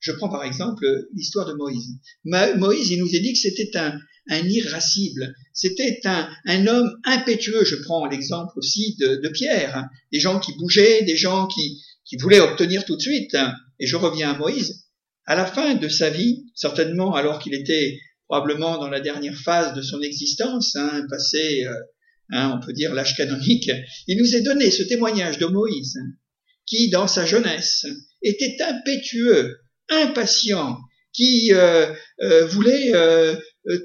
je 0.00 0.12
prends 0.12 0.28
par 0.28 0.44
exemple 0.44 0.86
l'histoire 1.14 1.46
de 1.46 1.54
Moïse. 1.54 1.98
Moïse, 2.24 2.90
il 2.90 2.98
nous 2.98 3.14
est 3.14 3.20
dit 3.20 3.32
que 3.32 3.38
c'était 3.38 3.76
un, 3.76 3.98
irascible, 4.30 5.34
c'était 5.52 6.00
un, 6.04 6.66
homme 6.66 6.90
impétueux. 7.04 7.64
Je 7.64 7.76
prends 7.76 8.06
l'exemple 8.06 8.52
aussi 8.56 8.96
de, 8.98 9.28
Pierre, 9.28 9.76
hein. 9.76 9.88
des 10.12 10.20
gens 10.20 10.40
qui 10.40 10.52
bougeaient, 10.56 11.02
des 11.02 11.16
gens 11.16 11.46
qui, 11.46 11.82
qui 12.04 12.16
voulaient 12.16 12.40
obtenir 12.40 12.84
tout 12.84 12.96
de 12.96 13.02
suite. 13.02 13.34
Hein. 13.34 13.54
Et 13.78 13.86
je 13.86 13.96
reviens 13.96 14.30
à 14.30 14.38
Moïse. 14.38 14.86
À 15.24 15.36
la 15.36 15.46
fin 15.46 15.74
de 15.74 15.88
sa 15.88 16.10
vie, 16.10 16.46
certainement 16.54 17.14
alors 17.14 17.38
qu'il 17.38 17.54
était 17.54 17.98
probablement 18.26 18.78
dans 18.78 18.88
la 18.88 19.00
dernière 19.00 19.36
phase 19.36 19.74
de 19.74 19.82
son 19.82 20.00
existence, 20.00 20.74
hein, 20.74 21.06
passé, 21.08 21.64
euh, 21.66 21.74
hein, 22.30 22.56
on 22.56 22.64
peut 22.64 22.72
dire 22.72 22.94
l'âge 22.94 23.16
canonique, 23.16 23.70
il 24.06 24.18
nous 24.18 24.36
est 24.36 24.42
donné 24.42 24.70
ce 24.70 24.82
témoignage 24.82 25.38
de 25.38 25.46
Moïse, 25.46 25.98
qui 26.66 26.90
dans 26.90 27.08
sa 27.08 27.26
jeunesse 27.26 27.86
était 28.22 28.56
impétueux, 28.60 29.58
impatient, 29.88 30.78
qui 31.12 31.52
euh, 31.52 31.92
euh, 32.22 32.46
voulait 32.46 32.92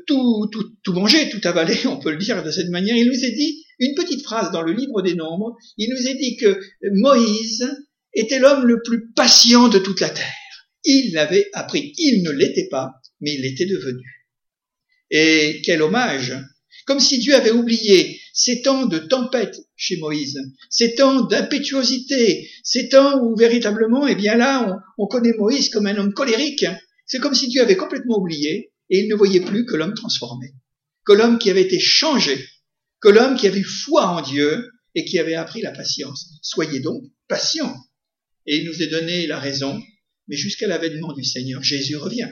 tout, 0.06 0.48
tout, 0.52 0.76
tout 0.84 0.94
manger, 0.94 1.30
tout 1.30 1.42
avaler, 1.44 1.78
on 1.86 2.00
peut 2.00 2.12
le 2.12 2.18
dire 2.18 2.44
de 2.44 2.52
cette 2.52 2.70
manière. 2.70 2.96
Il 2.96 3.08
nous 3.08 3.26
a 3.26 3.30
dit 3.30 3.64
une 3.80 3.96
petite 3.96 4.24
phrase 4.24 4.52
dans 4.52 4.62
le 4.62 4.74
livre 4.74 5.02
des 5.02 5.16
Nombres. 5.16 5.56
Il 5.78 5.90
nous 5.90 6.10
a 6.10 6.14
dit 6.14 6.38
que 6.38 6.60
Moïse 6.94 7.68
était 8.14 8.40
l'homme 8.40 8.66
le 8.66 8.82
plus 8.82 9.12
patient 9.14 9.70
de 9.70 9.80
toute 9.80 10.00
la 10.00 10.10
terre. 10.10 10.34
Il 10.84 11.14
l'avait 11.14 11.50
appris. 11.54 11.94
Il 11.98 12.24
ne 12.24 12.32
l'était 12.32 12.68
pas, 12.70 12.94
mais 13.22 13.34
il 13.36 13.42
l'était 13.42 13.66
devenu. 13.66 14.04
Et 15.12 15.62
quel 15.64 15.82
hommage 15.82 16.34
Comme 16.88 17.00
si 17.02 17.20
Dieu 17.20 17.36
avait 17.36 17.52
oublié 17.52 18.20
ces 18.34 18.62
temps 18.62 18.86
de 18.86 18.98
tempête 18.98 19.60
chez 19.76 19.98
Moïse, 19.98 20.40
ces 20.70 20.96
temps 20.96 21.22
d'impétuosité, 21.22 22.50
ces 22.64 22.88
temps 22.88 23.22
où 23.22 23.36
véritablement, 23.36 24.08
eh 24.08 24.16
bien 24.16 24.36
là, 24.38 24.82
on, 24.98 25.04
on 25.04 25.08
connaît 25.08 25.34
Moïse 25.38 25.70
comme 25.70 25.86
un 25.86 25.98
homme 25.98 26.14
colérique. 26.14 26.66
C'est 27.06 27.20
comme 27.20 27.36
si 27.36 27.50
Dieu 27.50 27.62
avait 27.62 27.76
complètement 27.76 28.18
oublié 28.18 28.72
et 28.90 29.00
il 29.00 29.10
ne 29.10 29.16
voyait 29.16 29.42
plus 29.42 29.66
que 29.66 29.76
l'homme 29.76 29.96
transformé, 29.96 30.54
que 31.06 31.12
l'homme 31.12 31.40
qui 31.40 31.50
avait 31.50 31.64
été 31.64 31.78
changé, 31.78 32.48
que 33.02 33.10
l'homme 33.10 33.36
qui 33.36 33.48
avait 33.48 33.64
foi 33.64 34.08
en 34.08 34.22
Dieu 34.22 34.72
et 34.96 35.04
qui 35.04 35.20
avait 35.20 35.36
appris 35.36 35.62
la 35.62 35.72
patience. 35.72 36.40
Soyez 36.42 36.80
donc 36.80 37.04
patients. 37.28 37.76
Et 38.46 38.60
il 38.60 38.66
nous 38.66 38.82
a 38.82 38.86
donné 38.86 39.28
la 39.28 39.40
raison, 39.40 39.78
mais 40.30 40.38
jusqu'à 40.38 40.68
l'avènement 40.68 41.12
du 41.12 41.26
Seigneur, 41.26 41.62
Jésus 41.62 41.98
revient. 41.98 42.30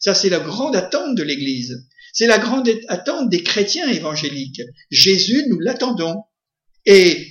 Ça, 0.00 0.12
c'est 0.12 0.28
la 0.28 0.40
grande 0.40 0.74
attente 0.74 1.16
de 1.16 1.22
l'Église. 1.22 1.86
C'est 2.16 2.26
la 2.26 2.38
grande 2.38 2.66
attente 2.88 3.28
des 3.28 3.42
chrétiens 3.42 3.90
évangéliques. 3.90 4.62
Jésus, 4.90 5.44
nous 5.50 5.60
l'attendons. 5.60 6.22
Et 6.86 7.28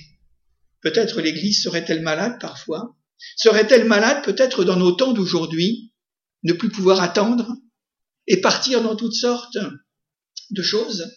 peut-être 0.80 1.20
l'Église 1.20 1.60
serait-elle 1.60 2.02
malade 2.02 2.38
parfois? 2.40 2.96
Serait-elle 3.34 3.86
malade 3.86 4.22
peut-être 4.24 4.62
dans 4.62 4.76
nos 4.76 4.92
temps 4.92 5.12
d'aujourd'hui 5.12 5.92
Ne 6.44 6.52
plus 6.52 6.68
pouvoir 6.68 7.02
attendre 7.02 7.56
et 8.28 8.40
partir 8.40 8.80
dans 8.80 8.94
toutes 8.94 9.16
sortes 9.16 9.58
de 10.50 10.62
choses 10.62 11.10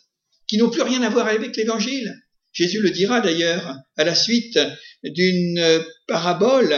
qui 0.48 0.58
n'ont 0.58 0.72
plus 0.72 0.82
rien 0.82 1.04
à 1.04 1.10
voir 1.12 1.28
avec 1.28 1.56
l'Évangile? 1.56 2.12
Jésus 2.52 2.82
le 2.82 2.90
dira 2.90 3.22
d'ailleurs 3.22 3.78
à 3.98 4.04
la 4.04 4.16
suite 4.16 4.58
d'une 5.04 5.84
parabole 6.08 6.76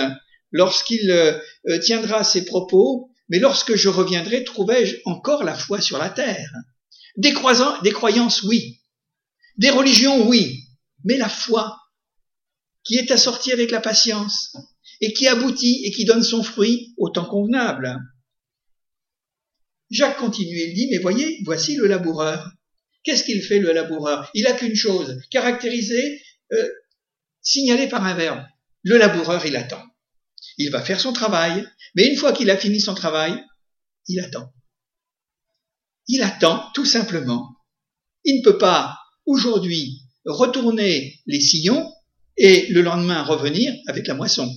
lorsqu'il 0.51 1.09
euh, 1.09 1.39
tiendra 1.79 2.25
ses 2.25 2.43
propos, 2.43 3.09
mais 3.29 3.39
lorsque 3.39 3.75
je 3.75 3.87
reviendrai, 3.87 4.43
trouverai-je 4.43 4.97
encore 5.05 5.45
la 5.45 5.55
foi 5.55 5.79
sur 5.79 5.97
la 5.97 6.09
terre? 6.09 6.51
Des, 7.17 7.33
des 7.83 7.91
croyances, 7.91 8.43
oui. 8.43 8.81
Des 9.57 9.69
religions, 9.69 10.27
oui. 10.27 10.63
Mais 11.03 11.17
la 11.17 11.29
foi, 11.29 11.77
qui 12.83 12.97
est 12.97 13.11
assortie 13.11 13.51
avec 13.51 13.71
la 13.71 13.81
patience, 13.81 14.55
et 15.01 15.13
qui 15.13 15.27
aboutit 15.27 15.81
et 15.85 15.91
qui 15.91 16.05
donne 16.05 16.23
son 16.23 16.43
fruit 16.43 16.93
au 16.97 17.09
temps 17.09 17.25
convenable. 17.25 17.99
Jacques 19.89 20.17
continue, 20.17 20.57
il 20.57 20.73
dit, 20.73 20.87
mais 20.91 20.99
voyez, 20.99 21.41
voici 21.43 21.75
le 21.75 21.87
laboureur. 21.87 22.49
Qu'est-ce 23.03 23.23
qu'il 23.23 23.41
fait 23.41 23.59
le 23.59 23.73
laboureur? 23.73 24.29
Il 24.35 24.47
a 24.47 24.53
qu'une 24.53 24.75
chose, 24.75 25.19
caractérisée, 25.31 26.21
euh, 26.53 26.69
signalée 27.41 27.89
par 27.89 28.05
un 28.05 28.13
verbe. 28.13 28.45
Le 28.83 28.97
laboureur, 28.97 29.45
il 29.45 29.55
attend. 29.55 29.83
Il 30.57 30.69
va 30.69 30.81
faire 30.81 30.99
son 30.99 31.13
travail, 31.13 31.67
mais 31.95 32.07
une 32.07 32.15
fois 32.15 32.31
qu'il 32.31 32.49
a 32.51 32.57
fini 32.57 32.79
son 32.79 32.93
travail, 32.93 33.43
il 34.07 34.19
attend. 34.19 34.53
Il 36.07 36.21
attend 36.21 36.63
tout 36.73 36.85
simplement. 36.85 37.55
Il 38.23 38.39
ne 38.39 38.43
peut 38.43 38.57
pas 38.57 38.97
aujourd'hui 39.25 40.01
retourner 40.25 41.19
les 41.25 41.41
sillons 41.41 41.91
et 42.37 42.67
le 42.67 42.81
lendemain 42.81 43.23
revenir 43.23 43.73
avec 43.87 44.07
la 44.07 44.13
moisson. 44.13 44.51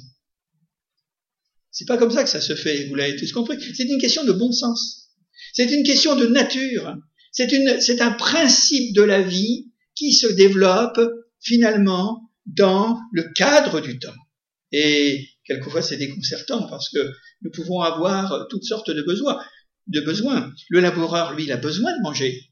C'est 1.70 1.86
pas 1.86 1.96
comme 1.98 2.10
ça 2.10 2.22
que 2.22 2.30
ça 2.30 2.40
se 2.40 2.54
fait, 2.54 2.86
vous 2.86 2.94
l'avez 2.94 3.16
tous 3.16 3.32
compris. 3.32 3.56
C'est 3.74 3.84
une 3.84 4.00
question 4.00 4.24
de 4.24 4.32
bon 4.32 4.52
sens. 4.52 5.10
C'est 5.52 5.70
une 5.72 5.82
question 5.82 6.16
de 6.16 6.26
nature. 6.26 6.96
C'est 7.32 8.00
un 8.00 8.12
principe 8.12 8.94
de 8.94 9.02
la 9.02 9.22
vie 9.22 9.72
qui 9.94 10.12
se 10.12 10.26
développe 10.26 11.00
finalement 11.40 12.30
dans 12.46 13.00
le 13.12 13.24
cadre 13.34 13.80
du 13.80 13.98
temps. 13.98 14.14
Et 14.72 15.28
quelquefois 15.44 15.82
c'est 15.82 15.96
déconcertant 15.96 16.66
parce 16.68 16.88
que 16.90 17.12
nous 17.42 17.50
pouvons 17.50 17.80
avoir 17.80 18.46
toutes 18.48 18.64
sortes 18.64 18.90
de 18.90 19.02
besoins 19.02 19.40
de 19.86 20.00
besoin. 20.00 20.52
Le 20.70 20.80
laboureur, 20.80 21.34
lui, 21.34 21.44
il 21.44 21.52
a 21.52 21.56
besoin 21.56 21.96
de 21.96 22.02
manger. 22.02 22.50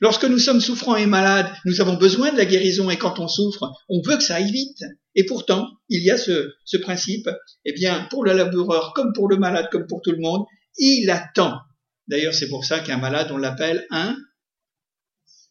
Lorsque 0.00 0.24
nous 0.24 0.38
sommes 0.38 0.60
souffrants 0.60 0.96
et 0.96 1.06
malades, 1.06 1.50
nous 1.64 1.80
avons 1.80 1.94
besoin 1.94 2.32
de 2.32 2.36
la 2.36 2.46
guérison 2.46 2.90
et 2.90 2.96
quand 2.96 3.18
on 3.18 3.28
souffre, 3.28 3.70
on 3.88 4.00
veut 4.02 4.16
que 4.16 4.22
ça 4.22 4.36
aille 4.36 4.50
vite. 4.50 4.82
Et 5.14 5.24
pourtant, 5.24 5.68
il 5.88 6.02
y 6.02 6.10
a 6.10 6.16
ce, 6.16 6.76
principe, 6.78 7.28
eh 7.64 7.72
bien, 7.72 8.06
pour 8.10 8.24
le 8.24 8.32
laboureur, 8.32 8.92
comme 8.94 9.12
pour 9.12 9.28
le 9.28 9.36
malade, 9.36 9.68
comme 9.70 9.86
pour 9.86 10.02
tout 10.02 10.10
le 10.10 10.18
monde, 10.18 10.44
il 10.78 11.10
attend. 11.10 11.60
D'ailleurs, 12.08 12.34
c'est 12.34 12.48
pour 12.48 12.64
ça 12.64 12.80
qu'un 12.80 12.98
malade, 12.98 13.30
on 13.30 13.36
l'appelle 13.36 13.86
un 13.90 14.16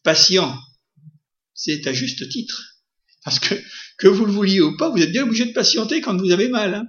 patient. 0.02 0.54
C'est 1.54 1.86
à 1.86 1.92
juste 1.92 2.28
titre. 2.28 2.80
Parce 3.24 3.38
que, 3.38 3.54
que 3.98 4.08
vous 4.08 4.26
le 4.26 4.32
vouliez 4.32 4.60
ou 4.60 4.76
pas, 4.76 4.90
vous 4.90 5.00
êtes 5.00 5.12
bien 5.12 5.22
obligé 5.22 5.46
de 5.46 5.52
patienter 5.52 6.00
quand 6.00 6.16
vous 6.16 6.30
avez 6.30 6.48
mal. 6.48 6.74
Hein 6.74 6.86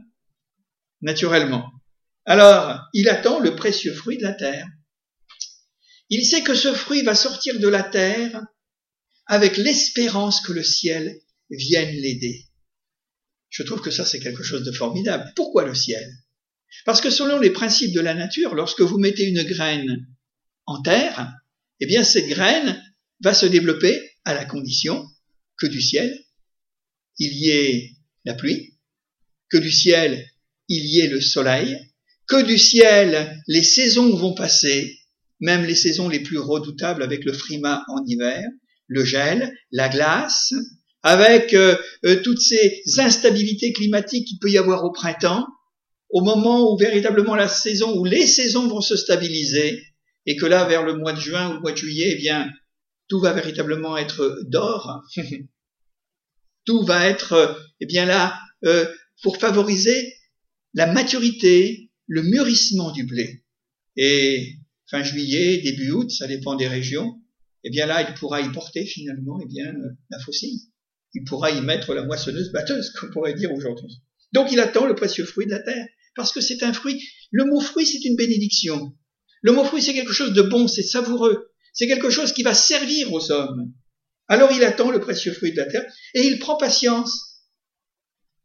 Naturellement. 1.01 1.71
Alors, 2.25 2.79
il 2.93 3.07
attend 3.07 3.39
le 3.39 3.55
précieux 3.55 3.93
fruit 3.93 4.17
de 4.17 4.23
la 4.23 4.33
terre. 4.33 4.67
Il 6.09 6.25
sait 6.25 6.43
que 6.43 6.55
ce 6.55 6.73
fruit 6.73 7.03
va 7.03 7.15
sortir 7.15 7.59
de 7.59 7.67
la 7.67 7.83
terre 7.83 8.41
avec 9.27 9.57
l'espérance 9.57 10.41
que 10.41 10.53
le 10.53 10.63
ciel 10.63 11.19
vienne 11.49 11.95
l'aider. 11.95 12.45
Je 13.49 13.63
trouve 13.63 13.81
que 13.81 13.91
ça, 13.91 14.05
c'est 14.05 14.19
quelque 14.19 14.43
chose 14.43 14.63
de 14.63 14.71
formidable. 14.71 15.31
Pourquoi 15.35 15.65
le 15.65 15.75
ciel? 15.75 16.05
Parce 16.83 16.99
que 16.99 17.09
selon 17.09 17.39
les 17.39 17.51
principes 17.51 17.93
de 17.93 18.01
la 18.01 18.13
nature, 18.13 18.53
lorsque 18.53 18.81
vous 18.81 18.97
mettez 18.97 19.23
une 19.23 19.43
graine 19.43 20.07
en 20.65 20.81
terre, 20.81 21.31
eh 21.79 21.85
bien, 21.85 22.03
cette 22.03 22.27
graine 22.27 22.81
va 23.21 23.33
se 23.33 23.45
développer 23.45 24.11
à 24.25 24.33
la 24.33 24.45
condition 24.45 25.07
que 25.57 25.67
du 25.67 25.81
ciel, 25.81 26.25
il 27.17 27.33
y 27.33 27.49
ait 27.49 27.91
la 28.25 28.33
pluie, 28.33 28.77
que 29.49 29.57
du 29.57 29.71
ciel, 29.71 30.27
il 30.67 30.85
y 30.85 30.99
ait 30.99 31.07
le 31.07 31.21
soleil, 31.21 31.77
que 32.27 32.43
du 32.43 32.57
ciel 32.57 33.41
les 33.47 33.63
saisons 33.63 34.15
vont 34.15 34.33
passer, 34.33 34.97
même 35.39 35.65
les 35.65 35.75
saisons 35.75 36.09
les 36.09 36.21
plus 36.21 36.39
redoutables 36.39 37.03
avec 37.03 37.25
le 37.25 37.33
frima 37.33 37.83
en 37.87 38.03
hiver, 38.05 38.43
le 38.87 39.03
gel, 39.03 39.53
la 39.71 39.89
glace, 39.89 40.53
avec 41.03 41.53
euh, 41.53 41.75
euh, 42.05 42.21
toutes 42.23 42.41
ces 42.41 42.81
instabilités 42.97 43.73
climatiques 43.73 44.27
qu'il 44.27 44.39
peut 44.39 44.49
y 44.49 44.57
avoir 44.57 44.83
au 44.83 44.91
printemps, 44.91 45.47
au 46.09 46.21
moment 46.21 46.71
où 46.71 46.77
véritablement 46.77 47.35
la 47.35 47.47
saison, 47.47 47.97
où 47.97 48.05
les 48.05 48.25
saisons 48.25 48.67
vont 48.67 48.81
se 48.81 48.95
stabiliser, 48.95 49.83
et 50.25 50.35
que 50.35 50.45
là, 50.45 50.65
vers 50.65 50.83
le 50.83 50.95
mois 50.95 51.13
de 51.13 51.19
juin 51.19 51.49
ou 51.49 51.53
le 51.53 51.59
mois 51.59 51.71
de 51.71 51.77
juillet, 51.77 52.13
eh 52.13 52.15
bien, 52.15 52.49
tout 53.07 53.19
va 53.19 53.33
véritablement 53.33 53.97
être 53.97 54.39
d'or. 54.47 55.03
tout 56.65 56.83
va 56.83 57.05
être, 57.05 57.59
eh 57.79 57.85
bien 57.85 58.05
là, 58.05 58.39
euh, 58.65 58.85
pour 59.21 59.37
favoriser 59.37 60.13
la 60.73 60.87
maturité, 60.87 61.84
le 62.07 62.23
mûrissement 62.23 62.91
du 62.91 63.05
blé. 63.05 63.43
Et 63.97 64.55
fin 64.89 65.03
juillet, 65.03 65.61
début 65.61 65.91
août, 65.91 66.11
ça 66.11 66.27
dépend 66.27 66.55
des 66.55 66.67
régions, 66.67 67.21
eh 67.63 67.69
bien 67.69 67.85
là, 67.87 68.07
il 68.07 68.13
pourra 68.15 68.41
y 68.41 68.51
porter 68.51 68.85
finalement 68.85 69.39
eh 69.41 69.47
bien, 69.47 69.73
la 70.09 70.19
faucille. 70.19 70.69
Il 71.13 71.23
pourra 71.23 71.51
y 71.51 71.61
mettre 71.61 71.93
la 71.93 72.03
moissonneuse 72.03 72.51
batteuse, 72.51 72.91
qu'on 72.91 73.09
pourrait 73.09 73.33
dire 73.33 73.51
aujourd'hui. 73.51 74.01
Donc 74.33 74.51
il 74.51 74.59
attend 74.59 74.85
le 74.85 74.95
précieux 74.95 75.25
fruit 75.25 75.45
de 75.45 75.51
la 75.51 75.59
terre, 75.59 75.87
parce 76.15 76.31
que 76.31 76.41
c'est 76.41 76.61
un 76.63 76.73
fruit. 76.73 77.01
Le 77.31 77.45
mot 77.45 77.59
fruit, 77.59 77.85
c'est 77.85 78.03
une 78.05 78.15
bénédiction. 78.15 78.93
Le 79.41 79.51
mot 79.51 79.63
fruit, 79.63 79.81
c'est 79.81 79.93
quelque 79.93 80.13
chose 80.13 80.33
de 80.33 80.41
bon, 80.41 80.67
c'est 80.67 80.83
savoureux. 80.83 81.51
C'est 81.73 81.87
quelque 81.87 82.09
chose 82.09 82.33
qui 82.33 82.43
va 82.43 82.53
servir 82.53 83.11
aux 83.13 83.31
hommes. 83.31 83.73
Alors 84.27 84.51
il 84.51 84.63
attend 84.63 84.91
le 84.91 84.99
précieux 84.99 85.33
fruit 85.33 85.51
de 85.51 85.57
la 85.57 85.65
terre 85.65 85.85
et 86.13 86.25
il 86.25 86.39
prend 86.39 86.57
patience 86.57 87.24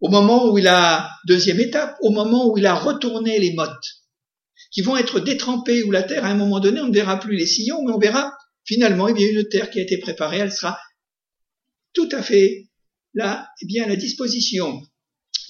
au 0.00 0.08
moment 0.08 0.50
où 0.50 0.58
il 0.58 0.66
a, 0.66 1.10
deuxième 1.26 1.60
étape, 1.60 1.96
au 2.00 2.10
moment 2.10 2.50
où 2.50 2.58
il 2.58 2.66
a 2.66 2.74
retourné 2.74 3.38
les 3.38 3.52
mottes, 3.52 4.00
qui 4.72 4.82
vont 4.82 4.96
être 4.96 5.20
détrempées, 5.20 5.82
où 5.82 5.90
la 5.90 6.02
terre, 6.02 6.24
à 6.24 6.28
un 6.28 6.34
moment 6.34 6.60
donné, 6.60 6.80
on 6.80 6.88
ne 6.88 6.94
verra 6.94 7.18
plus 7.18 7.36
les 7.36 7.46
sillons, 7.46 7.82
mais 7.84 7.92
on 7.92 7.98
verra 7.98 8.32
finalement, 8.64 9.08
y 9.08 9.24
a 9.24 9.30
une 9.30 9.48
terre 9.48 9.70
qui 9.70 9.80
a 9.80 9.82
été 9.82 9.98
préparée, 9.98 10.38
elle 10.38 10.52
sera 10.52 10.78
tout 11.92 12.08
à 12.12 12.22
fait 12.22 12.68
là, 13.14 13.48
eh 13.62 13.66
bien, 13.66 13.86
la 13.86 13.96
disposition 13.96 14.80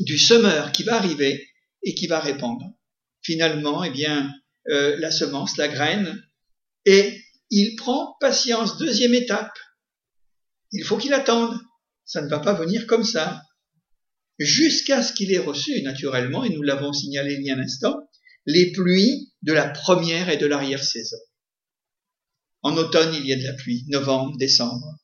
du 0.00 0.18
semeur 0.18 0.72
qui 0.72 0.82
va 0.82 0.96
arriver 0.96 1.46
et 1.82 1.94
qui 1.94 2.06
va 2.06 2.20
répandre. 2.20 2.64
Finalement, 3.22 3.84
eh 3.84 3.90
bien, 3.90 4.32
euh, 4.70 4.96
la 4.98 5.10
semence, 5.10 5.58
la 5.58 5.68
graine, 5.68 6.22
et 6.86 7.20
il 7.50 7.76
prend 7.76 8.16
patience. 8.20 8.78
Deuxième 8.78 9.14
étape. 9.14 9.52
Il 10.72 10.84
faut 10.84 10.96
qu'il 10.96 11.12
attende. 11.12 11.58
Ça 12.04 12.22
ne 12.22 12.28
va 12.28 12.38
pas 12.38 12.54
venir 12.54 12.86
comme 12.86 13.04
ça. 13.04 13.42
Jusqu'à 14.40 15.02
ce 15.02 15.12
qu'il 15.12 15.32
ait 15.34 15.38
reçu, 15.38 15.82
naturellement, 15.82 16.44
et 16.44 16.48
nous 16.48 16.62
l'avons 16.62 16.94
signalé 16.94 17.34
il 17.38 17.46
y 17.46 17.50
a 17.50 17.56
un 17.56 17.60
instant, 17.60 18.08
les 18.46 18.72
pluies 18.72 19.34
de 19.42 19.52
la 19.52 19.68
première 19.68 20.30
et 20.30 20.38
de 20.38 20.46
l'arrière-saison. 20.46 21.18
En 22.62 22.74
automne, 22.78 23.14
il 23.14 23.26
y 23.26 23.34
a 23.34 23.36
de 23.36 23.44
la 23.44 23.52
pluie, 23.52 23.84
novembre, 23.88 24.38
décembre. 24.38 24.96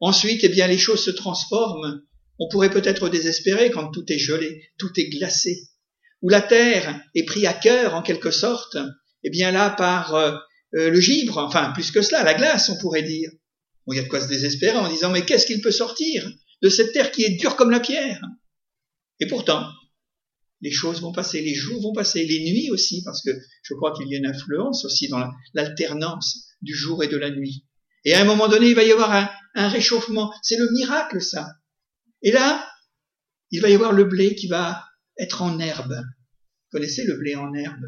Ensuite, 0.00 0.42
eh 0.42 0.48
bien, 0.48 0.66
les 0.66 0.78
choses 0.78 1.04
se 1.04 1.10
transforment. 1.10 2.00
On 2.38 2.48
pourrait 2.48 2.70
peut-être 2.70 3.10
désespérer 3.10 3.70
quand 3.70 3.90
tout 3.90 4.10
est 4.10 4.18
gelé, 4.18 4.62
tout 4.78 4.98
est 4.98 5.10
glacé, 5.10 5.68
où 6.22 6.30
la 6.30 6.40
terre 6.40 6.98
est 7.14 7.24
prise 7.24 7.44
à 7.44 7.52
cœur 7.52 7.94
en 7.94 8.00
quelque 8.00 8.30
sorte, 8.30 8.78
eh 9.22 9.28
bien 9.28 9.50
là 9.50 9.68
par 9.68 10.14
euh, 10.14 10.32
euh, 10.76 10.88
le 10.88 11.00
givre, 11.00 11.36
enfin 11.36 11.72
plus 11.72 11.90
que 11.90 12.00
cela, 12.00 12.22
la 12.22 12.34
glace, 12.34 12.70
on 12.70 12.78
pourrait 12.78 13.02
dire. 13.02 13.30
Bon, 13.86 13.92
il 13.92 13.96
y 13.96 14.00
a 14.00 14.04
de 14.04 14.08
quoi 14.08 14.20
se 14.20 14.28
désespérer 14.28 14.78
en 14.78 14.88
disant 14.88 15.10
mais 15.10 15.26
qu'est-ce 15.26 15.44
qu'il 15.44 15.60
peut 15.60 15.72
sortir 15.72 16.30
de 16.62 16.68
cette 16.70 16.92
terre 16.92 17.10
qui 17.10 17.24
est 17.24 17.36
dure 17.36 17.56
comme 17.56 17.70
la 17.70 17.80
pierre? 17.80 18.20
Et 19.20 19.26
pourtant, 19.26 19.68
les 20.60 20.70
choses 20.70 21.00
vont 21.00 21.12
passer, 21.12 21.40
les 21.40 21.54
jours 21.54 21.80
vont 21.82 21.92
passer, 21.92 22.24
les 22.24 22.40
nuits 22.50 22.70
aussi, 22.70 23.02
parce 23.04 23.22
que 23.22 23.30
je 23.62 23.74
crois 23.74 23.92
qu'il 23.96 24.08
y 24.08 24.14
a 24.14 24.18
une 24.18 24.26
influence 24.26 24.84
aussi 24.84 25.08
dans 25.08 25.24
l'alternance 25.54 26.48
du 26.62 26.74
jour 26.74 27.02
et 27.04 27.08
de 27.08 27.16
la 27.16 27.30
nuit. 27.30 27.64
Et 28.04 28.14
à 28.14 28.20
un 28.20 28.24
moment 28.24 28.48
donné, 28.48 28.68
il 28.68 28.74
va 28.74 28.84
y 28.84 28.92
avoir 28.92 29.12
un, 29.54 29.68
réchauffement. 29.68 30.32
C'est 30.42 30.56
le 30.56 30.68
miracle, 30.72 31.20
ça. 31.20 31.48
Et 32.22 32.30
là, 32.30 32.68
il 33.50 33.60
va 33.60 33.70
y 33.70 33.74
avoir 33.74 33.92
le 33.92 34.04
blé 34.04 34.34
qui 34.34 34.46
va 34.46 34.84
être 35.18 35.42
en 35.42 35.58
herbe. 35.58 35.94
Vous 35.94 36.78
connaissez 36.78 37.04
le 37.04 37.16
blé 37.16 37.34
en 37.34 37.52
herbe? 37.54 37.84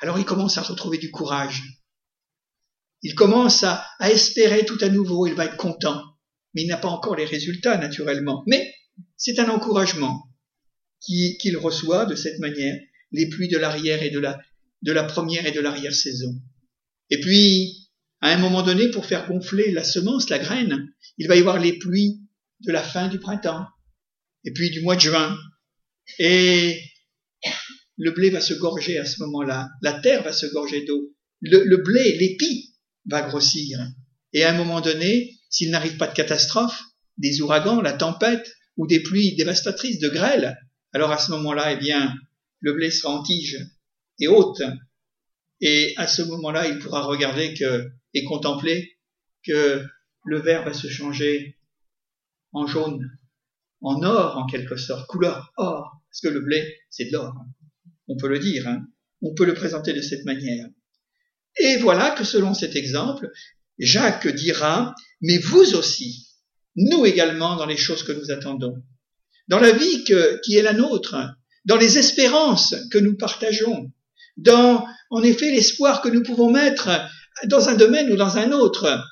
Alors 0.00 0.18
il 0.18 0.24
commence 0.24 0.58
à 0.58 0.62
retrouver 0.62 0.98
du 0.98 1.10
courage. 1.10 1.62
Il 3.02 3.14
commence 3.14 3.64
à, 3.64 3.84
à 3.98 4.10
espérer 4.10 4.64
tout 4.64 4.78
à 4.80 4.88
nouveau, 4.88 5.26
il 5.26 5.34
va 5.34 5.46
être 5.46 5.56
content. 5.56 6.02
Mais 6.54 6.62
il 6.62 6.68
n'a 6.68 6.76
pas 6.76 6.88
encore 6.88 7.16
les 7.16 7.24
résultats, 7.24 7.78
naturellement. 7.78 8.44
Mais 8.46 8.72
c'est 9.18 9.38
un 9.40 9.48
encouragement 9.50 10.24
qu'il 11.00 11.56
reçoit 11.56 12.06
de 12.06 12.14
cette 12.14 12.38
manière, 12.38 12.78
les 13.12 13.28
pluies 13.28 13.48
de 13.48 13.58
l'arrière 13.58 14.02
et 14.02 14.10
de 14.10 14.20
la, 14.20 15.04
première 15.04 15.44
et 15.44 15.52
de 15.52 15.60
l'arrière 15.60 15.94
saison. 15.94 16.34
Et 17.10 17.20
puis, 17.20 17.90
à 18.20 18.32
un 18.32 18.38
moment 18.38 18.62
donné, 18.62 18.90
pour 18.90 19.06
faire 19.06 19.28
gonfler 19.28 19.72
la 19.72 19.84
semence, 19.84 20.30
la 20.30 20.38
graine, 20.38 20.88
il 21.18 21.28
va 21.28 21.36
y 21.36 21.40
avoir 21.40 21.58
les 21.58 21.78
pluies 21.78 22.20
de 22.60 22.72
la 22.72 22.82
fin 22.82 23.08
du 23.08 23.18
printemps, 23.18 23.66
et 24.44 24.52
puis 24.52 24.70
du 24.70 24.80
mois 24.82 24.96
de 24.96 25.00
juin. 25.00 25.36
Et 26.18 26.80
le 27.96 28.10
blé 28.12 28.30
va 28.30 28.40
se 28.40 28.54
gorger 28.54 28.98
à 28.98 29.04
ce 29.04 29.20
moment-là, 29.22 29.68
la 29.82 30.00
terre 30.00 30.22
va 30.22 30.32
se 30.32 30.46
gorger 30.46 30.84
d'eau, 30.84 31.14
le, 31.40 31.64
le 31.64 31.76
blé, 31.78 32.16
l'épi 32.18 32.74
va 33.06 33.22
grossir. 33.22 33.78
Et 34.32 34.44
à 34.44 34.50
un 34.50 34.56
moment 34.56 34.80
donné, 34.80 35.38
s'il 35.50 35.70
n'arrive 35.70 35.96
pas 35.96 36.06
de 36.06 36.14
catastrophe, 36.14 36.82
des 37.16 37.40
ouragans, 37.40 37.80
la 37.80 37.92
tempête, 37.92 38.48
ou 38.78 38.86
des 38.86 39.02
pluies 39.02 39.36
dévastatrices 39.36 39.98
de 39.98 40.08
grêle, 40.08 40.56
alors 40.92 41.12
à 41.12 41.18
ce 41.18 41.30
moment-là, 41.32 41.72
eh 41.72 41.76
bien, 41.76 42.14
le 42.60 42.72
blé 42.72 42.90
sera 42.90 43.12
en 43.12 43.22
tige 43.22 43.58
et 44.18 44.28
haute. 44.28 44.62
Et 45.60 45.92
à 45.96 46.06
ce 46.06 46.22
moment-là, 46.22 46.68
il 46.68 46.78
pourra 46.78 47.02
regarder 47.02 47.54
et 48.14 48.24
contempler 48.24 48.96
que 49.44 49.84
le 50.24 50.40
vert 50.40 50.64
va 50.64 50.72
se 50.72 50.88
changer 50.88 51.58
en 52.52 52.66
jaune, 52.66 53.10
en 53.80 54.02
or 54.02 54.38
en 54.38 54.46
quelque 54.46 54.76
sorte, 54.76 55.06
couleur 55.08 55.52
or, 55.56 56.00
parce 56.08 56.20
que 56.20 56.28
le 56.28 56.40
blé, 56.40 56.76
c'est 56.88 57.06
de 57.06 57.12
l'or. 57.12 57.34
On 58.06 58.16
peut 58.16 58.28
le 58.28 58.38
dire, 58.38 58.66
hein. 58.66 58.86
on 59.22 59.34
peut 59.34 59.44
le 59.44 59.54
présenter 59.54 59.92
de 59.92 60.00
cette 60.00 60.24
manière. 60.24 60.66
Et 61.58 61.76
voilà 61.78 62.12
que 62.12 62.24
selon 62.24 62.54
cet 62.54 62.76
exemple, 62.76 63.30
Jacques 63.78 64.28
dira, 64.28 64.94
mais 65.20 65.38
vous 65.38 65.74
aussi, 65.74 66.27
nous 66.76 67.06
également 67.06 67.56
dans 67.56 67.66
les 67.66 67.76
choses 67.76 68.02
que 68.02 68.12
nous 68.12 68.30
attendons, 68.30 68.76
dans 69.48 69.58
la 69.58 69.72
vie 69.72 70.04
qui 70.04 70.56
est 70.56 70.62
la 70.62 70.72
nôtre, 70.72 71.16
dans 71.64 71.76
les 71.76 71.98
espérances 71.98 72.74
que 72.90 72.98
nous 72.98 73.16
partageons, 73.16 73.90
dans 74.36 74.86
en 75.10 75.22
effet 75.22 75.50
l'espoir 75.50 76.00
que 76.00 76.08
nous 76.08 76.22
pouvons 76.22 76.50
mettre 76.50 76.90
dans 77.46 77.68
un 77.68 77.74
domaine 77.74 78.10
ou 78.10 78.16
dans 78.16 78.38
un 78.38 78.52
autre, 78.52 79.02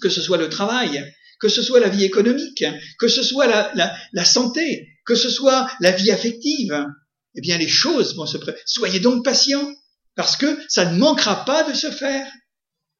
que 0.00 0.08
ce 0.08 0.20
soit 0.20 0.38
le 0.38 0.48
travail, 0.48 1.04
que 1.40 1.48
ce 1.48 1.62
soit 1.62 1.80
la 1.80 1.88
vie 1.88 2.04
économique, 2.04 2.64
que 2.98 3.08
ce 3.08 3.22
soit 3.22 3.46
la, 3.46 3.72
la, 4.12 4.24
santé, 4.24 4.88
que 5.04 5.14
ce 5.14 5.28
soit 5.28 5.68
la 5.80 5.92
vie 5.92 6.10
affective, 6.10 6.86
eh 7.34 7.40
bien 7.40 7.58
les 7.58 7.68
choses 7.68 8.16
vont 8.16 8.26
se 8.26 8.38
préparer. 8.38 8.62
Soyez 8.66 9.00
donc 9.00 9.24
patients, 9.24 9.70
parce 10.14 10.36
que 10.36 10.58
ça 10.68 10.86
ne 10.86 10.98
manquera 10.98 11.44
pas 11.44 11.62
de 11.64 11.74
se 11.74 11.90
faire. 11.90 12.26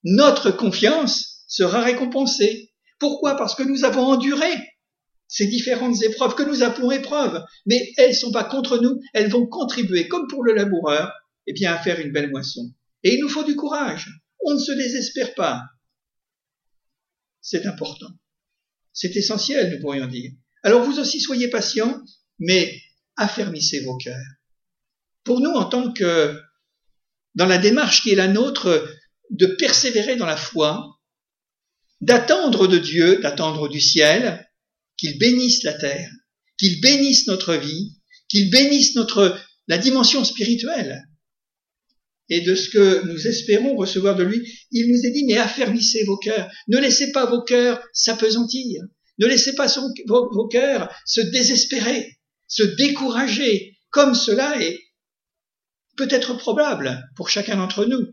Notre 0.05 0.51
confiance 0.51 1.45
sera 1.49 1.83
récompensée. 1.83 2.73
Pourquoi? 2.99 3.37
Parce 3.37 3.55
que 3.55 3.63
nous 3.63 3.85
avons 3.85 4.05
enduré 4.05 4.49
ces 5.29 5.47
différentes 5.47 6.03
épreuves 6.03 6.35
que 6.35 6.45
nous 6.45 6.63
appelons 6.63 6.91
épreuves, 6.93 7.45
mais 7.67 7.93
elles 7.97 8.11
ne 8.11 8.15
sont 8.15 8.33
pas 8.33 8.45
contre 8.45 8.79
nous, 8.79 9.01
elles 9.13 9.31
vont 9.31 9.47
contribuer, 9.47 10.09
comme 10.09 10.29
pour 10.29 10.45
le 10.45 10.55
laboureur, 10.55 11.13
eh 11.47 11.53
bien, 11.53 11.73
à 11.73 11.79
faire 11.79 12.01
une 12.01 12.13
belle 12.13 12.31
moisson. 12.31 12.73
Et 13.03 13.15
il 13.15 13.21
nous 13.21 13.29
faut 13.29 13.45
du 13.45 13.57
courage. 13.57 14.09
On 14.45 14.55
ne 14.55 14.59
se 14.59 14.73
désespère 14.73 15.35
pas. 15.35 15.63
C'est 17.41 17.67
important. 17.67 18.09
C'est 18.93 19.15
essentiel, 19.17 19.73
nous 19.73 19.81
pourrions 19.81 20.07
dire. 20.07 20.33
Alors 20.63 20.83
vous 20.83 20.99
aussi 20.99 21.21
soyez 21.21 21.49
patients, 21.49 22.01
mais 22.39 22.81
affermissez 23.17 23.81
vos 23.81 23.97
cœurs. 23.97 24.17
Pour 25.25 25.41
nous, 25.41 25.51
en 25.51 25.65
tant 25.65 25.93
que, 25.93 26.41
dans 27.35 27.47
la 27.47 27.59
démarche 27.59 28.03
qui 28.03 28.11
est 28.11 28.17
la 28.17 28.29
nôtre, 28.29 28.89
de 29.31 29.47
persévérer 29.47 30.17
dans 30.17 30.27
la 30.27 30.37
foi, 30.37 30.96
d'attendre 32.01 32.67
de 32.67 32.79
Dieu, 32.79 33.21
d'attendre 33.21 33.69
du 33.69 33.81
ciel, 33.81 34.47
qu'il 34.97 35.19
bénisse 35.19 35.63
la 35.63 35.75
terre, 35.75 36.11
qu'il 36.59 36.81
bénisse 36.81 37.27
notre 37.27 37.55
vie, 37.55 37.97
qu'il 38.29 38.51
bénisse 38.51 38.95
notre, 38.95 39.39
la 39.69 39.79
dimension 39.79 40.25
spirituelle. 40.25 41.05
Et 42.29 42.41
de 42.41 42.55
ce 42.55 42.69
que 42.71 43.07
nous 43.07 43.27
espérons 43.27 43.77
recevoir 43.77 44.17
de 44.17 44.25
lui, 44.25 44.43
il 44.73 44.91
nous 44.91 45.07
est 45.07 45.13
dit, 45.13 45.25
mais 45.27 45.39
affermissez 45.39 46.05
vos 46.05 46.17
cœurs, 46.17 46.51
ne 46.69 46.79
laissez 46.79 47.13
pas 47.13 47.27
vos 47.27 47.43
cœurs 47.43 47.81
s'apesantir, 47.93 48.83
ne 49.19 49.27
laissez 49.27 49.55
pas 49.55 49.69
vos, 50.07 50.29
vos 50.33 50.49
cœurs 50.49 50.93
se 51.07 51.21
désespérer, 51.21 52.19
se 52.49 52.65
décourager, 52.65 53.79
comme 53.91 54.15
cela 54.15 54.61
est 54.61 54.79
peut-être 55.97 56.35
probable 56.35 57.09
pour 57.17 57.31
chacun 57.31 57.57
d'entre 57.57 57.85
nous. 57.85 58.07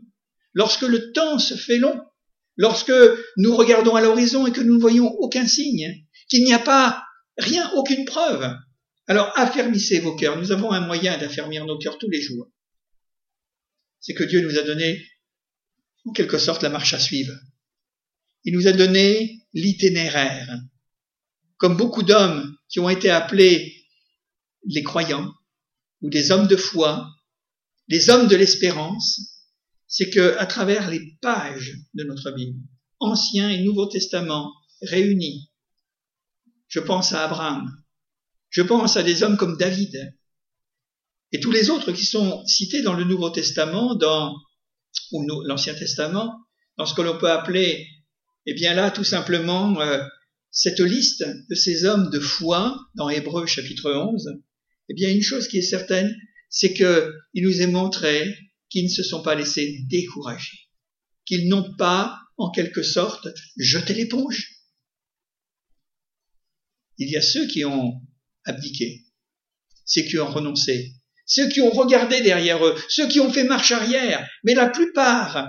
Lorsque 0.52 0.82
le 0.82 1.12
temps 1.12 1.38
se 1.38 1.54
fait 1.54 1.78
long, 1.78 2.00
lorsque 2.56 2.92
nous 3.36 3.54
regardons 3.56 3.94
à 3.94 4.00
l'horizon 4.00 4.46
et 4.46 4.52
que 4.52 4.60
nous 4.60 4.76
ne 4.76 4.80
voyons 4.80 5.10
aucun 5.18 5.46
signe, 5.46 6.06
qu'il 6.28 6.44
n'y 6.44 6.52
a 6.52 6.58
pas 6.58 7.04
rien, 7.36 7.70
aucune 7.74 8.04
preuve. 8.04 8.54
Alors 9.06 9.32
affermissez 9.36 10.00
vos 10.00 10.16
cœurs. 10.16 10.38
Nous 10.38 10.52
avons 10.52 10.72
un 10.72 10.80
moyen 10.80 11.18
d'affermir 11.18 11.66
nos 11.66 11.78
cœurs 11.78 11.98
tous 11.98 12.08
les 12.08 12.22
jours. 12.22 12.50
C'est 14.00 14.14
que 14.14 14.24
Dieu 14.24 14.40
nous 14.40 14.58
a 14.58 14.62
donné, 14.62 15.02
en 16.04 16.12
quelque 16.12 16.38
sorte, 16.38 16.62
la 16.62 16.70
marche 16.70 16.94
à 16.94 16.98
suivre. 16.98 17.34
Il 18.44 18.54
nous 18.54 18.66
a 18.66 18.72
donné 18.72 19.40
l'itinéraire. 19.52 20.58
Comme 21.56 21.76
beaucoup 21.76 22.02
d'hommes 22.02 22.56
qui 22.68 22.80
ont 22.80 22.90
été 22.90 23.10
appelés 23.10 23.74
les 24.66 24.82
croyants, 24.82 25.32
ou 26.02 26.10
des 26.10 26.30
hommes 26.30 26.48
de 26.48 26.56
foi, 26.56 27.08
les 27.88 28.10
hommes 28.10 28.28
de 28.28 28.36
l'espérance, 28.36 29.33
c'est 29.94 30.10
que 30.10 30.36
à 30.38 30.46
travers 30.46 30.90
les 30.90 31.16
pages 31.22 31.76
de 31.94 32.02
notre 32.02 32.32
Bible, 32.32 32.58
Ancien 32.98 33.48
et 33.48 33.62
Nouveau 33.62 33.86
Testament 33.86 34.52
réunis, 34.82 35.52
je 36.66 36.80
pense 36.80 37.12
à 37.12 37.22
Abraham. 37.22 37.70
Je 38.50 38.62
pense 38.62 38.96
à 38.96 39.04
des 39.04 39.22
hommes 39.22 39.36
comme 39.36 39.56
David. 39.56 40.12
Et 41.30 41.38
tous 41.38 41.52
les 41.52 41.70
autres 41.70 41.92
qui 41.92 42.04
sont 42.04 42.44
cités 42.44 42.82
dans 42.82 42.94
le 42.94 43.04
Nouveau 43.04 43.30
Testament, 43.30 43.94
dans 43.94 44.34
l'Ancien 45.44 45.74
Testament, 45.74 46.40
dans 46.76 46.86
ce 46.86 46.94
que 46.94 47.02
l'on 47.02 47.16
peut 47.16 47.30
appeler, 47.30 47.86
eh 48.46 48.54
bien 48.54 48.74
là, 48.74 48.90
tout 48.90 49.04
simplement, 49.04 49.80
euh, 49.80 50.02
cette 50.50 50.80
liste 50.80 51.24
de 51.48 51.54
ces 51.54 51.84
hommes 51.84 52.10
de 52.10 52.18
foi 52.18 52.76
dans 52.96 53.10
Hébreu 53.10 53.46
chapitre 53.46 53.92
11, 53.92 54.40
eh 54.88 54.94
bien, 54.94 55.08
une 55.08 55.22
chose 55.22 55.46
qui 55.46 55.58
est 55.58 55.62
certaine, 55.62 56.12
c'est 56.50 56.74
que 56.74 57.14
il 57.32 57.44
nous 57.44 57.62
est 57.62 57.68
montré 57.68 58.36
qu'ils 58.74 58.86
ne 58.86 58.88
se 58.88 59.04
sont 59.04 59.22
pas 59.22 59.36
laissés 59.36 59.84
décourager, 59.88 60.58
qu'ils 61.26 61.48
n'ont 61.48 61.76
pas, 61.76 62.18
en 62.36 62.50
quelque 62.50 62.82
sorte, 62.82 63.28
jeté 63.56 63.94
l'éponge, 63.94 64.48
il 66.98 67.08
y 67.08 67.16
a 67.16 67.22
ceux 67.22 67.46
qui 67.46 67.64
ont 67.64 68.02
abdiqué, 68.44 69.04
ceux 69.84 70.02
qui 70.02 70.18
ont 70.18 70.28
renoncé, 70.28 70.92
ceux 71.24 71.48
qui 71.48 71.60
ont 71.60 71.70
regardé 71.70 72.20
derrière 72.20 72.66
eux, 72.66 72.74
ceux 72.88 73.06
qui 73.06 73.20
ont 73.20 73.32
fait 73.32 73.44
marche 73.44 73.70
arrière, 73.70 74.28
mais 74.42 74.54
la 74.54 74.68
plupart, 74.68 75.48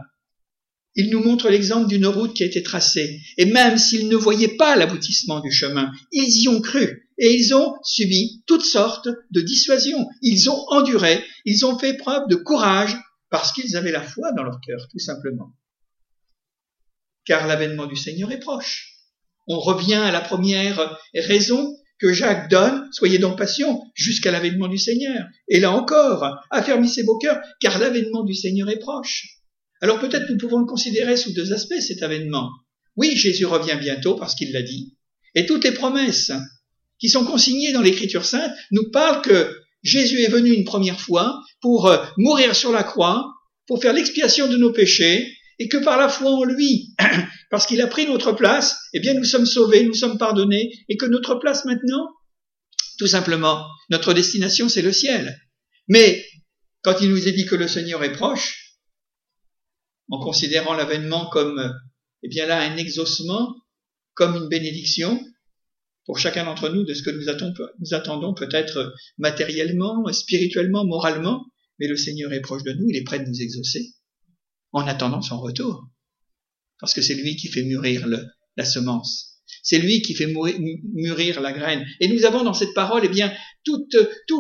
Il 0.98 1.10
nous 1.10 1.22
montre 1.22 1.50
l'exemple 1.50 1.90
d'une 1.90 2.06
route 2.06 2.34
qui 2.34 2.44
a 2.44 2.46
été 2.46 2.64
tracée. 2.64 3.20
Et 3.38 3.46
même 3.46 3.78
s'ils 3.78 4.08
ne 4.08 4.16
voyaient 4.16 4.56
pas 4.56 4.78
l'aboutissement 4.78 5.42
du 5.42 5.52
chemin, 5.52 5.92
ils 6.14 6.44
y 6.44 6.48
ont 6.48 6.62
cru. 6.62 7.10
Et 7.18 7.34
ils 7.34 7.54
ont 7.54 7.74
subi 7.84 8.44
toutes 8.48 8.64
sortes 8.64 9.10
de 9.32 9.42
dissuasions. 9.42 10.08
Ils 10.22 10.50
ont 10.50 10.66
enduré. 10.70 11.22
Ils 11.44 11.66
ont 11.66 11.78
fait 11.78 11.98
preuve 11.98 12.30
de 12.30 12.36
courage 12.36 12.96
parce 13.30 13.52
qu'ils 13.52 13.76
avaient 13.76 13.92
la 13.92 14.02
foi 14.02 14.32
dans 14.34 14.44
leur 14.44 14.60
cœur, 14.62 14.88
tout 14.92 15.00
simplement. 15.00 15.52
Car 17.26 17.48
l'avènement 17.48 17.88
du 17.88 17.96
Seigneur 17.96 18.32
est 18.32 18.40
proche. 18.40 18.94
On 19.48 19.60
revient 19.60 19.96
à 19.96 20.12
la 20.12 20.22
première 20.22 20.98
raison 21.14 21.76
que 22.00 22.14
Jacques 22.14 22.50
donne, 22.50 22.88
soyez 22.92 23.20
donc 23.20 23.38
patients 23.38 23.84
jusqu'à 23.94 24.32
l'avènement 24.32 24.68
du 24.68 24.78
Seigneur. 24.78 25.28
Et 25.48 25.60
là 25.60 25.72
encore, 25.72 26.38
affermissez 26.52 27.04
vos 27.04 27.18
cœurs, 27.18 27.40
car 27.60 27.80
l'avènement 27.80 28.24
du 28.24 28.36
Seigneur 28.36 28.70
est 28.70 28.80
proche. 28.80 29.28
Alors 29.82 30.00
peut-être 30.00 30.30
nous 30.30 30.38
pouvons 30.38 30.60
le 30.60 30.66
considérer 30.66 31.16
sous 31.18 31.34
deux 31.34 31.54
aspects, 31.54 31.80
cet 31.80 32.04
avènement. 32.04 32.50
Oui, 32.96 33.16
Jésus 33.16 33.46
revient 33.46 33.78
bientôt 33.80 34.16
parce 34.16 34.36
qu'il 34.36 34.52
l'a 34.52 34.62
dit. 34.62 34.96
Et 35.36 35.46
toutes 35.46 35.64
les 35.64 35.74
promesses 35.74 36.32
qui 37.00 37.10
sont 37.10 37.26
consignées 37.26 37.74
dans 37.74 37.82
l'Écriture 37.82 38.26
sainte 38.26 38.54
nous 38.72 38.90
parlent 38.92 39.22
que 39.22 39.54
Jésus 39.86 40.22
est 40.24 40.30
venu 40.30 40.52
une 40.52 40.66
première 40.66 41.00
fois 41.00 41.42
pour 41.62 41.88
euh, 41.88 42.04
mourir 42.18 42.56
sur 42.56 42.72
la 42.72 42.84
croix, 42.84 43.32
pour 43.68 43.82
faire 43.82 43.94
l'expiation 43.94 44.50
de 44.50 44.58
nos 44.58 44.74
péchés, 44.74 45.32
et 45.60 45.70
que 45.70 45.78
par 45.78 45.98
la 45.98 46.10
foi 46.10 46.32
en 46.32 46.44
lui, 46.44 46.96
parce 47.52 47.68
qu'il 47.68 47.80
a 47.82 47.88
pris 47.88 48.08
notre 48.08 48.34
place, 48.34 48.78
eh 48.94 49.00
bien 49.00 49.14
nous 49.14 49.24
sommes 49.24 49.46
sauvés, 49.46 49.86
nous 49.86 49.94
sommes 49.94 50.18
pardonnés, 50.18 50.72
et 50.90 50.98
que 50.98 51.06
notre 51.06 51.36
place 51.36 51.66
maintenant, 51.66 52.10
tout 52.98 53.08
simplement, 53.08 53.64
notre 53.92 54.14
destination 54.14 54.70
c'est 54.70 54.82
le 54.82 54.92
ciel. 54.92 55.40
Mais 55.88 56.26
quand 56.82 57.00
il 57.02 57.10
nous 57.12 57.28
est 57.28 57.32
dit 57.32 57.46
que 57.46 57.56
le 57.56 57.68
Seigneur 57.68 58.04
est 58.04 58.12
proche, 58.12 58.76
en 60.10 60.20
considérant 60.20 60.74
l'avènement 60.74 61.30
comme, 61.30 61.74
eh 62.24 62.28
bien 62.28 62.48
là, 62.48 62.60
un 62.60 62.78
exaucement, 62.78 63.56
comme 64.16 64.36
une 64.36 64.50
bénédiction, 64.50 65.24
pour 66.06 66.20
chacun 66.20 66.46
d'entre 66.46 66.70
nous 66.70 66.84
de 66.84 66.94
ce 66.94 67.02
que 67.02 67.10
nous 67.10 67.94
attendons, 67.94 68.34
peut-être 68.34 68.94
matériellement, 69.18 70.06
spirituellement, 70.14 70.86
moralement, 70.86 71.46
mais 71.80 71.88
le 71.88 71.98
Seigneur 71.98 72.32
est 72.32 72.42
proche 72.42 72.64
de 72.64 72.74
nous, 72.74 72.90
il 72.90 72.98
est 72.98 73.04
prêt 73.04 73.20
de 73.20 73.26
nous 73.26 73.42
exaucer 73.42 73.94
en 74.72 74.88
attendant 74.88 75.22
son 75.22 75.40
retour. 75.40 75.88
Parce 76.80 76.94
que 76.94 77.02
c'est 77.02 77.16
lui 77.16 77.36
qui 77.36 77.48
fait 77.48 77.64
mûrir 77.64 78.08
la 78.56 78.66
semence. 78.66 79.42
C'est 79.64 79.80
lui 79.80 80.02
qui 80.02 80.14
fait 80.14 80.32
mûrir 80.94 81.42
la 81.42 81.54
graine. 81.54 81.86
Et 82.00 82.08
nous 82.08 82.26
avons 82.26 82.44
dans 82.44 82.54
cette 82.54 82.74
parole, 82.74 83.04
eh 83.06 83.10
bien, 83.10 83.34
tout, 83.64 83.88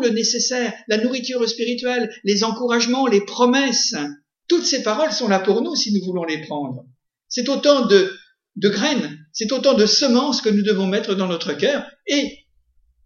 le 0.01 0.09
nécessaire, 0.09 0.73
la 0.87 0.97
nourriture 0.97 1.47
spirituelle, 1.47 2.11
les 2.23 2.43
encouragements, 2.43 3.07
les 3.07 3.21
promesses. 3.21 3.95
Toutes 4.47 4.65
ces 4.65 4.83
paroles 4.83 5.11
sont 5.11 5.27
là 5.27 5.39
pour 5.39 5.61
nous 5.61 5.75
si 5.75 5.93
nous 5.93 6.05
voulons 6.05 6.25
les 6.25 6.41
prendre. 6.41 6.85
C'est 7.27 7.49
autant 7.49 7.87
de 7.87 8.11
graines, 8.69 9.14
c'est 9.35 9.51
autant 9.51 9.73
de 9.73 9.85
semences 9.85 10.41
que 10.41 10.49
nous 10.49 10.63
devons 10.63 10.87
mettre 10.87 11.13
dans 11.13 11.27
notre 11.27 11.53
cœur 11.53 11.85
et 12.07 12.47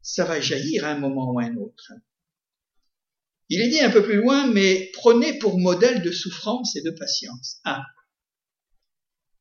ça 0.04 0.26
va 0.26 0.40
jaillir 0.40 0.86
à 0.86 0.92
un 0.92 1.00
moment 1.00 1.32
ou 1.32 1.40
à 1.40 1.46
un 1.46 1.58
autre. 1.58 1.92
Il 3.50 3.62
est 3.62 3.70
dit 3.70 3.80
un 3.80 3.90
peu 3.90 4.04
plus 4.04 4.18
loin, 4.18 4.46
mais 4.46 4.92
prenez 4.94 5.40
pour 5.40 5.60
modèle 5.60 6.04
de 6.04 6.12
souffrance 6.12 6.76
et 6.76 6.84
de 6.84 6.92
patience. 6.92 7.58
Ah. 7.64 7.84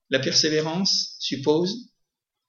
La 0.09 0.19
persévérance 0.19 1.17
suppose, 1.19 1.93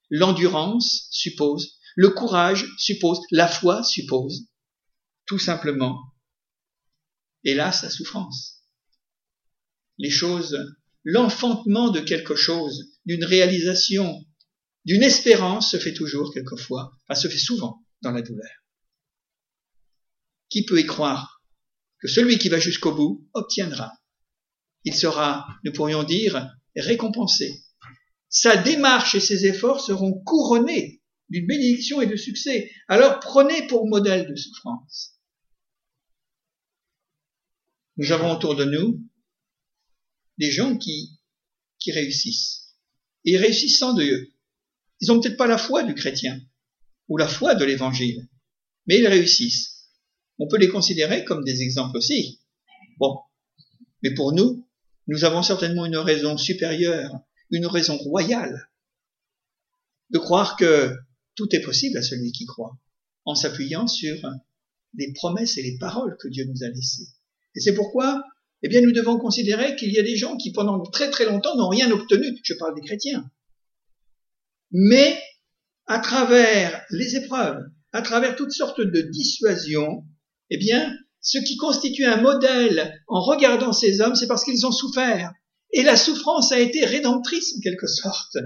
l'endurance 0.09 1.09
suppose, 1.11 1.77
le 1.97 2.09
courage 2.09 2.65
suppose, 2.77 3.19
la 3.31 3.47
foi 3.47 3.83
suppose, 3.83 4.47
tout 5.25 5.37
simplement, 5.39 5.99
hélas, 7.43 7.83
la 7.83 7.89
souffrance. 7.89 8.63
Les 9.97 10.09
choses, 10.09 10.57
l'enfantement 11.03 11.89
de 11.89 11.99
quelque 11.99 12.35
chose, 12.35 12.93
d'une 13.05 13.25
réalisation, 13.25 14.25
d'une 14.89 15.03
espérance 15.03 15.69
se 15.69 15.77
fait 15.77 15.93
toujours 15.93 16.33
quelquefois, 16.33 16.97
enfin 17.03 17.13
se 17.13 17.27
fait 17.27 17.37
souvent 17.37 17.85
dans 18.01 18.09
la 18.09 18.23
douleur. 18.23 18.49
Qui 20.49 20.65
peut 20.65 20.79
y 20.79 20.85
croire 20.87 21.43
que 21.99 22.07
celui 22.07 22.39
qui 22.39 22.49
va 22.49 22.59
jusqu'au 22.59 22.95
bout 22.95 23.29
obtiendra? 23.33 23.93
Il 24.85 24.95
sera, 24.95 25.45
nous 25.63 25.71
pourrions 25.73 26.01
dire, 26.01 26.51
récompensé. 26.75 27.63
Sa 28.29 28.57
démarche 28.57 29.13
et 29.13 29.19
ses 29.19 29.45
efforts 29.45 29.79
seront 29.79 30.23
couronnés 30.23 31.03
d'une 31.29 31.45
bénédiction 31.45 32.01
et 32.01 32.07
de 32.07 32.15
succès. 32.15 32.71
Alors 32.87 33.19
prenez 33.19 33.67
pour 33.67 33.87
modèle 33.87 34.27
de 34.27 34.35
souffrance. 34.35 35.19
Nous 37.97 38.11
avons 38.11 38.31
autour 38.31 38.55
de 38.55 38.65
nous 38.65 39.07
des 40.39 40.49
gens 40.49 40.75
qui, 40.79 41.19
réussissent. 41.85 42.73
Et 43.23 43.37
réussissant 43.37 43.93
de 43.93 44.03
eux. 44.03 44.33
Ils 45.01 45.07
n'ont 45.07 45.19
peut-être 45.19 45.37
pas 45.37 45.47
la 45.47 45.57
foi 45.57 45.83
du 45.83 45.95
chrétien 45.95 46.39
ou 47.07 47.17
la 47.17 47.27
foi 47.27 47.55
de 47.55 47.65
l'évangile, 47.65 48.27
mais 48.85 48.99
ils 48.99 49.07
réussissent 49.07 49.79
on 50.39 50.47
peut 50.47 50.57
les 50.57 50.69
considérer 50.69 51.25
comme 51.25 51.43
des 51.43 51.61
exemples 51.61 51.97
aussi. 51.97 52.39
Bon. 52.97 53.19
Mais 54.01 54.13
pour 54.13 54.31
nous, 54.31 54.65
nous 55.07 55.25
avons 55.25 55.43
certainement 55.43 55.85
une 55.85 55.97
raison 55.97 56.37
supérieure, 56.37 57.13
une 57.51 57.65
raison 57.65 57.97
royale, 57.97 58.69
de 60.09 60.17
croire 60.17 60.55
que 60.55 60.95
tout 61.35 61.53
est 61.53 61.61
possible 61.61 61.97
à 61.97 62.01
celui 62.01 62.31
qui 62.31 62.45
croit, 62.45 62.77
en 63.25 63.35
s'appuyant 63.35 63.87
sur 63.87 64.15
les 64.93 65.11
promesses 65.13 65.57
et 65.57 65.61
les 65.61 65.77
paroles 65.77 66.17
que 66.19 66.29
Dieu 66.29 66.45
nous 66.45 66.63
a 66.63 66.69
laissées. 66.69 67.09
Et 67.55 67.59
c'est 67.59 67.73
pourquoi, 67.73 68.23
eh 68.63 68.69
bien, 68.69 68.81
nous 68.81 68.93
devons 68.93 69.19
considérer 69.19 69.75
qu'il 69.75 69.91
y 69.91 69.99
a 69.99 70.03
des 70.03 70.15
gens 70.15 70.37
qui, 70.37 70.53
pendant 70.53 70.81
très 70.83 71.09
très 71.11 71.25
longtemps, 71.25 71.55
n'ont 71.57 71.69
rien 71.69 71.91
obtenu. 71.91 72.39
Je 72.43 72.53
parle 72.53 72.75
des 72.75 72.81
chrétiens. 72.81 73.29
Mais, 74.71 75.19
à 75.87 75.99
travers 75.99 76.83
les 76.91 77.15
épreuves, 77.15 77.61
à 77.91 78.01
travers 78.01 78.35
toutes 78.35 78.51
sortes 78.51 78.81
de 78.81 79.01
dissuasions, 79.01 80.03
eh 80.49 80.57
bien, 80.57 80.95
ce 81.21 81.39
qui 81.39 81.57
constitue 81.57 82.05
un 82.05 82.21
modèle 82.21 83.01
en 83.07 83.21
regardant 83.21 83.73
ces 83.73 84.01
hommes, 84.01 84.15
c'est 84.15 84.27
parce 84.27 84.43
qu'ils 84.43 84.65
ont 84.65 84.71
souffert. 84.71 85.31
Et 85.73 85.83
la 85.83 85.97
souffrance 85.97 86.51
a 86.51 86.59
été 86.59 86.85
rédemptrice 86.85 87.55
en 87.57 87.61
quelque 87.61 87.87
sorte, 87.87 88.37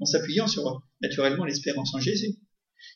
en 0.00 0.04
s'appuyant 0.04 0.46
sur 0.46 0.82
naturellement 1.00 1.44
l'espérance 1.44 1.94
en 1.94 2.00
Jésus. 2.00 2.36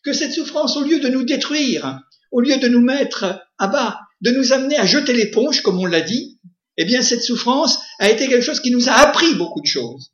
Que 0.05 0.13
cette 0.13 0.33
souffrance, 0.33 0.77
au 0.77 0.83
lieu 0.83 1.01
de 1.01 1.09
nous 1.09 1.25
détruire, 1.25 2.01
au 2.31 2.41
lieu 2.41 2.57
de 2.57 2.69
nous 2.69 2.83
mettre 2.83 3.41
à 3.59 3.69
bas, 3.69 4.01
de 4.21 4.31
nous 4.31 4.53
amener 4.53 4.77
à 4.77 4.87
jeter 4.87 5.13
l'éponge, 5.13 5.63
comme 5.63 5.79
on 5.79 5.87
l'a 5.87 6.01
dit, 6.01 6.41
eh 6.77 6.85
bien 6.85 7.03
cette 7.03 7.23
souffrance 7.23 7.79
a 7.99 8.11
été 8.11 8.29
quelque 8.29 8.45
chose 8.45 8.61
qui 8.61 8.71
nous 8.71 8.89
a 8.89 8.93
appris 8.93 9.35
beaucoup 9.35 9.61
de 9.61 9.67
choses, 9.67 10.13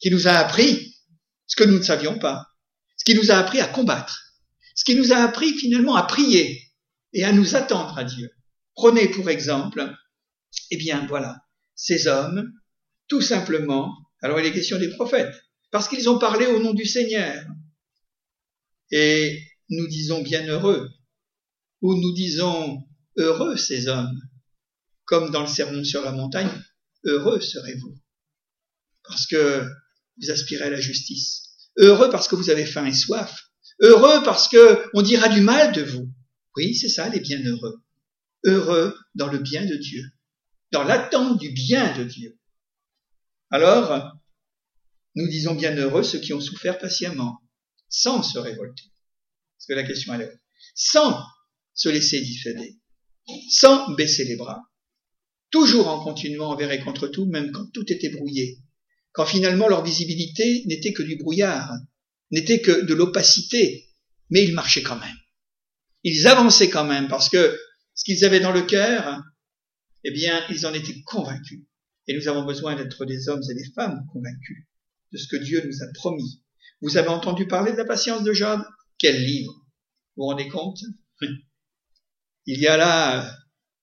qui 0.00 0.10
nous 0.10 0.28
a 0.28 0.32
appris 0.32 0.91
ce 1.52 1.56
que 1.56 1.68
nous 1.68 1.76
ne 1.76 1.82
savions 1.82 2.18
pas, 2.18 2.46
ce 2.96 3.04
qui 3.04 3.14
nous 3.14 3.30
a 3.30 3.34
appris 3.34 3.60
à 3.60 3.68
combattre, 3.68 4.32
ce 4.74 4.84
qui 4.84 4.94
nous 4.94 5.12
a 5.12 5.16
appris 5.16 5.52
finalement 5.52 5.96
à 5.96 6.04
prier, 6.04 6.62
et 7.12 7.24
à 7.24 7.32
nous 7.32 7.56
attendre 7.56 7.98
à 7.98 8.04
Dieu. 8.04 8.30
Prenez 8.74 9.08
pour 9.08 9.28
exemple, 9.28 9.94
eh 10.70 10.78
bien 10.78 11.04
voilà, 11.08 11.42
ces 11.74 12.06
hommes, 12.06 12.50
tout 13.06 13.20
simplement, 13.20 13.94
alors 14.22 14.40
il 14.40 14.46
est 14.46 14.52
question 14.54 14.78
des 14.78 14.88
prophètes, 14.88 15.34
parce 15.70 15.88
qu'ils 15.88 16.08
ont 16.08 16.18
parlé 16.18 16.46
au 16.46 16.58
nom 16.58 16.72
du 16.72 16.86
Seigneur. 16.86 17.44
Et 18.90 19.38
nous 19.68 19.86
disons 19.88 20.22
bienheureux, 20.22 20.88
ou 21.82 21.94
nous 21.94 22.14
disons 22.14 22.82
heureux 23.18 23.58
ces 23.58 23.88
hommes, 23.88 24.18
comme 25.04 25.30
dans 25.30 25.42
le 25.42 25.48
sermon 25.48 25.84
sur 25.84 26.02
la 26.02 26.12
montagne, 26.12 26.48
heureux 27.04 27.42
serez-vous, 27.42 27.94
parce 29.04 29.26
que 29.26 29.68
vous 30.20 30.30
aspirez 30.30 30.64
à 30.64 30.70
la 30.70 30.80
justice, 30.80 31.41
heureux 31.78 32.10
parce 32.10 32.28
que 32.28 32.36
vous 32.36 32.50
avez 32.50 32.66
faim 32.66 32.86
et 32.86 32.94
soif, 32.94 33.50
heureux 33.80 34.22
parce 34.24 34.48
que 34.48 34.84
on 34.94 35.02
dira 35.02 35.28
du 35.28 35.40
mal 35.40 35.72
de 35.72 35.82
vous, 35.82 36.12
oui, 36.56 36.74
c'est 36.74 36.88
ça, 36.88 37.08
les 37.08 37.20
bienheureux. 37.20 37.82
Heureux 38.44 38.98
dans 39.14 39.28
le 39.28 39.38
bien 39.38 39.64
de 39.64 39.76
Dieu, 39.76 40.02
dans 40.72 40.82
l'attente 40.82 41.38
du 41.38 41.50
bien 41.50 41.96
de 41.96 42.04
Dieu. 42.04 42.38
Alors, 43.50 44.12
nous 45.14 45.28
disons 45.28 45.54
bienheureux 45.54 46.02
ceux 46.02 46.18
qui 46.18 46.32
ont 46.32 46.40
souffert 46.40 46.78
patiemment, 46.78 47.40
sans 47.88 48.22
se 48.22 48.38
révolter. 48.38 48.92
Parce 49.56 49.66
que 49.68 49.74
la 49.74 49.84
question 49.84 50.14
est 50.14 50.40
sans 50.74 51.22
se 51.74 51.88
laisser 51.88 52.20
dissuader, 52.20 52.78
sans 53.50 53.94
baisser 53.94 54.24
les 54.24 54.36
bras, 54.36 54.62
toujours 55.50 55.88
en 55.88 56.02
continuant 56.02 56.50
envers 56.50 56.72
et 56.72 56.80
contre 56.80 57.08
tout, 57.08 57.26
même 57.26 57.52
quand 57.52 57.70
tout 57.72 57.90
était 57.92 58.10
brouillé, 58.10 58.58
quand 59.12 59.26
finalement 59.26 59.68
leur 59.68 59.84
visibilité 59.84 60.64
n'était 60.66 60.92
que 60.92 61.02
du 61.02 61.16
brouillard, 61.16 61.70
n'était 62.30 62.60
que 62.60 62.84
de 62.84 62.94
l'opacité, 62.94 63.88
mais 64.30 64.44
ils 64.44 64.54
marchaient 64.54 64.82
quand 64.82 64.98
même. 64.98 65.16
Ils 66.02 66.26
avançaient 66.26 66.70
quand 66.70 66.84
même 66.84 67.08
parce 67.08 67.28
que 67.28 67.58
ce 67.94 68.04
qu'ils 68.04 68.24
avaient 68.24 68.40
dans 68.40 68.52
le 68.52 68.62
cœur, 68.62 69.22
eh 70.04 70.10
bien, 70.10 70.44
ils 70.50 70.66
en 70.66 70.74
étaient 70.74 71.00
convaincus. 71.02 71.60
Et 72.08 72.16
nous 72.16 72.26
avons 72.26 72.44
besoin 72.44 72.74
d'être 72.74 73.04
des 73.04 73.28
hommes 73.28 73.42
et 73.48 73.54
des 73.54 73.70
femmes 73.74 74.04
convaincus 74.12 74.66
de 75.12 75.18
ce 75.18 75.28
que 75.28 75.36
Dieu 75.36 75.62
nous 75.64 75.82
a 75.82 75.92
promis. 75.94 76.42
Vous 76.80 76.96
avez 76.96 77.08
entendu 77.08 77.46
parler 77.46 77.72
de 77.72 77.76
la 77.76 77.84
patience 77.84 78.24
de 78.24 78.32
Job? 78.32 78.60
Quel 78.98 79.22
livre! 79.22 79.52
Vous 80.16 80.24
vous 80.24 80.28
rendez 80.28 80.48
compte? 80.48 80.80
Il 82.46 82.58
y 82.58 82.66
a 82.66 82.76
là 82.76 83.38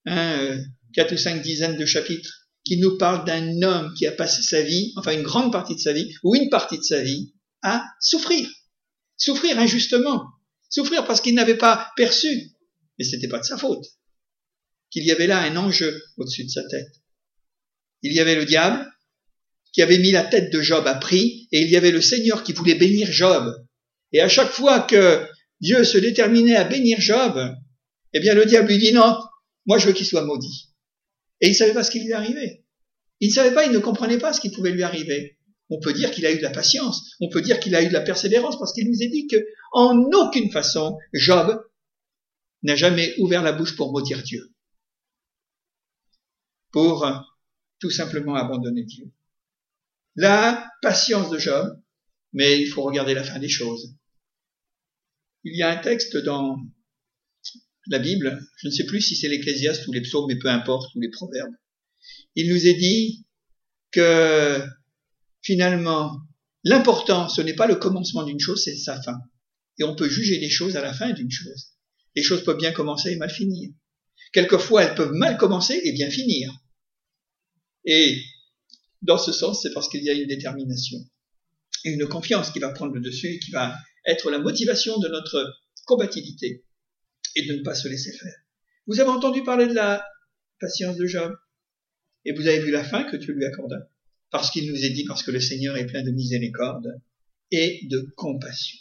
un, 0.05 0.61
quatre 0.93 1.13
ou 1.13 1.17
cinq 1.17 1.41
dizaines 1.41 1.77
de 1.77 1.85
chapitres 1.85 2.48
qu'il 2.69 2.81
nous 2.81 2.99
parle 2.99 3.25
d'un 3.25 3.63
homme 3.63 3.91
qui 3.95 4.05
a 4.05 4.11
passé 4.11 4.43
sa 4.43 4.61
vie, 4.61 4.93
enfin 4.95 5.13
une 5.13 5.23
grande 5.23 5.51
partie 5.51 5.73
de 5.73 5.79
sa 5.79 5.91
vie, 5.91 6.13
ou 6.21 6.35
une 6.35 6.51
partie 6.51 6.77
de 6.77 6.83
sa 6.83 7.01
vie, 7.01 7.33
à 7.63 7.83
souffrir. 7.99 8.47
Souffrir 9.17 9.57
injustement. 9.57 10.23
Souffrir 10.69 11.03
parce 11.07 11.19
qu'il 11.19 11.33
n'avait 11.33 11.57
pas 11.57 11.89
perçu, 11.97 12.51
mais 12.97 13.05
ce 13.05 13.15
n'était 13.15 13.27
pas 13.27 13.39
de 13.39 13.43
sa 13.43 13.57
faute, 13.57 13.83
qu'il 14.91 15.03
y 15.03 15.09
avait 15.09 15.25
là 15.25 15.39
un 15.39 15.55
enjeu 15.55 15.99
au-dessus 16.17 16.43
de 16.43 16.51
sa 16.51 16.61
tête. 16.67 16.91
Il 18.03 18.13
y 18.13 18.19
avait 18.19 18.35
le 18.35 18.45
diable 18.45 18.87
qui 19.73 19.81
avait 19.81 19.97
mis 19.97 20.11
la 20.11 20.23
tête 20.23 20.53
de 20.53 20.61
Job 20.61 20.85
à 20.85 20.93
prix, 20.93 21.47
et 21.51 21.63
il 21.63 21.71
y 21.71 21.75
avait 21.75 21.89
le 21.89 22.01
Seigneur 22.01 22.43
qui 22.43 22.53
voulait 22.53 22.75
bénir 22.75 23.11
Job. 23.11 23.51
Et 24.11 24.21
à 24.21 24.29
chaque 24.29 24.51
fois 24.51 24.81
que 24.81 25.25
Dieu 25.59 25.83
se 25.83 25.97
déterminait 25.97 26.55
à 26.55 26.65
bénir 26.65 27.01
Job, 27.01 27.51
eh 28.13 28.19
bien 28.19 28.35
le 28.35 28.45
diable 28.45 28.67
lui 28.67 28.77
dit 28.77 28.93
non, 28.93 29.17
moi 29.65 29.79
je 29.79 29.87
veux 29.87 29.93
qu'il 29.93 30.05
soit 30.05 30.23
maudit. 30.23 30.68
Et 31.41 31.47
il 31.47 31.51
ne 31.51 31.55
savait 31.55 31.73
pas 31.73 31.83
ce 31.83 31.91
qui 31.91 32.01
lui 32.01 32.13
arrivait. 32.13 32.65
Il 33.19 33.29
ne 33.29 33.33
savait 33.33 33.53
pas, 33.53 33.65
il 33.65 33.71
ne 33.71 33.79
comprenait 33.79 34.17
pas 34.17 34.33
ce 34.33 34.41
qui 34.41 34.51
pouvait 34.51 34.71
lui 34.71 34.83
arriver. 34.83 35.37
On 35.69 35.79
peut 35.79 35.93
dire 35.93 36.11
qu'il 36.11 36.25
a 36.25 36.31
eu 36.31 36.37
de 36.37 36.41
la 36.41 36.49
patience, 36.49 37.15
on 37.19 37.29
peut 37.29 37.41
dire 37.41 37.59
qu'il 37.59 37.75
a 37.75 37.83
eu 37.83 37.87
de 37.87 37.93
la 37.93 38.01
persévérance, 38.01 38.57
parce 38.57 38.73
qu'il 38.73 38.87
nous 38.89 39.03
a 39.03 39.07
dit 39.07 39.27
que, 39.27 39.37
en 39.73 39.97
aucune 40.13 40.51
façon, 40.51 40.97
Job 41.13 41.63
n'a 42.63 42.75
jamais 42.75 43.13
ouvert 43.19 43.43
la 43.43 43.51
bouche 43.51 43.75
pour 43.75 43.91
maudire 43.91 44.23
Dieu. 44.23 44.51
Pour 46.71 47.07
tout 47.79 47.91
simplement 47.91 48.35
abandonner 48.35 48.83
Dieu. 48.83 49.11
La 50.15 50.67
patience 50.81 51.29
de 51.29 51.37
Job, 51.37 51.79
mais 52.33 52.59
il 52.59 52.67
faut 52.67 52.81
regarder 52.81 53.13
la 53.13 53.23
fin 53.23 53.39
des 53.39 53.49
choses. 53.49 53.95
Il 55.43 55.55
y 55.55 55.63
a 55.63 55.69
un 55.69 55.77
texte 55.77 56.17
dans 56.17 56.57
la 57.87 57.99
Bible, 57.99 58.39
je 58.57 58.67
ne 58.67 58.71
sais 58.71 58.85
plus 58.85 59.01
si 59.01 59.15
c'est 59.15 59.27
l'Ecclésiaste 59.27 59.87
ou 59.87 59.91
les 59.91 60.01
psaumes, 60.01 60.25
mais 60.27 60.37
peu 60.37 60.49
importe, 60.49 60.93
ou 60.95 61.01
les 61.01 61.09
proverbes, 61.09 61.53
il 62.35 62.49
nous 62.49 62.67
est 62.67 62.75
dit 62.75 63.25
que 63.91 64.61
finalement, 65.41 66.21
l'important, 66.63 67.29
ce 67.29 67.41
n'est 67.41 67.55
pas 67.55 67.67
le 67.67 67.75
commencement 67.75 68.23
d'une 68.23 68.39
chose, 68.39 68.63
c'est 68.63 68.75
sa 68.75 69.01
fin. 69.01 69.17
Et 69.79 69.83
on 69.83 69.95
peut 69.95 70.09
juger 70.09 70.39
les 70.39 70.49
choses 70.49 70.75
à 70.75 70.81
la 70.81 70.93
fin 70.93 71.11
d'une 71.11 71.31
chose. 71.31 71.73
Les 72.15 72.23
choses 72.23 72.43
peuvent 72.43 72.57
bien 72.57 72.71
commencer 72.71 73.11
et 73.11 73.15
mal 73.15 73.29
finir. 73.29 73.71
Quelquefois, 74.33 74.83
elles 74.83 74.95
peuvent 74.95 75.13
mal 75.13 75.37
commencer 75.37 75.79
et 75.83 75.91
bien 75.91 76.09
finir. 76.09 76.51
Et 77.85 78.21
dans 79.01 79.17
ce 79.17 79.31
sens, 79.31 79.61
c'est 79.61 79.73
parce 79.73 79.89
qu'il 79.89 80.03
y 80.03 80.09
a 80.09 80.13
une 80.13 80.27
détermination 80.27 80.97
et 81.85 81.91
une 81.91 82.07
confiance 82.07 82.51
qui 82.51 82.59
va 82.59 82.69
prendre 82.69 82.93
le 82.93 82.99
dessus 82.99 83.27
et 83.27 83.39
qui 83.39 83.51
va 83.51 83.75
être 84.05 84.29
la 84.29 84.39
motivation 84.39 84.99
de 84.99 85.07
notre 85.07 85.55
combativité 85.85 86.65
et 87.39 87.47
de 87.47 87.55
ne 87.55 87.63
pas 87.63 87.75
se 87.75 87.87
laisser 87.87 88.11
faire. 88.11 88.35
Vous 88.87 88.99
avez 88.99 89.09
entendu 89.09 89.43
parler 89.43 89.67
de 89.67 89.73
la 89.73 90.05
patience 90.59 90.97
de 90.97 91.05
Job? 91.05 91.33
Et 92.25 92.33
vous 92.33 92.47
avez 92.47 92.59
vu 92.59 92.71
la 92.71 92.83
fin 92.83 93.03
que 93.03 93.15
Dieu 93.15 93.33
lui 93.33 93.45
accorda 93.45 93.89
parce 94.31 94.51
qu'il 94.51 94.71
nous 94.71 94.83
est 94.83 94.89
dit 94.89 95.05
parce 95.05 95.23
que 95.23 95.31
le 95.31 95.39
Seigneur 95.39 95.77
est 95.77 95.85
plein 95.85 96.03
de 96.03 96.11
miséricorde 96.11 96.99
et 97.51 97.79
de 97.89 98.11
compassion. 98.15 98.77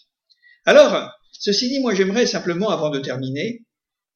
Alors, 0.64 1.11
ceci 1.33 1.68
dit, 1.68 1.81
moi 1.81 1.94
j'aimerais 1.94 2.27
simplement, 2.27 2.71
avant 2.71 2.90
de 2.90 2.99
terminer, 2.99 3.64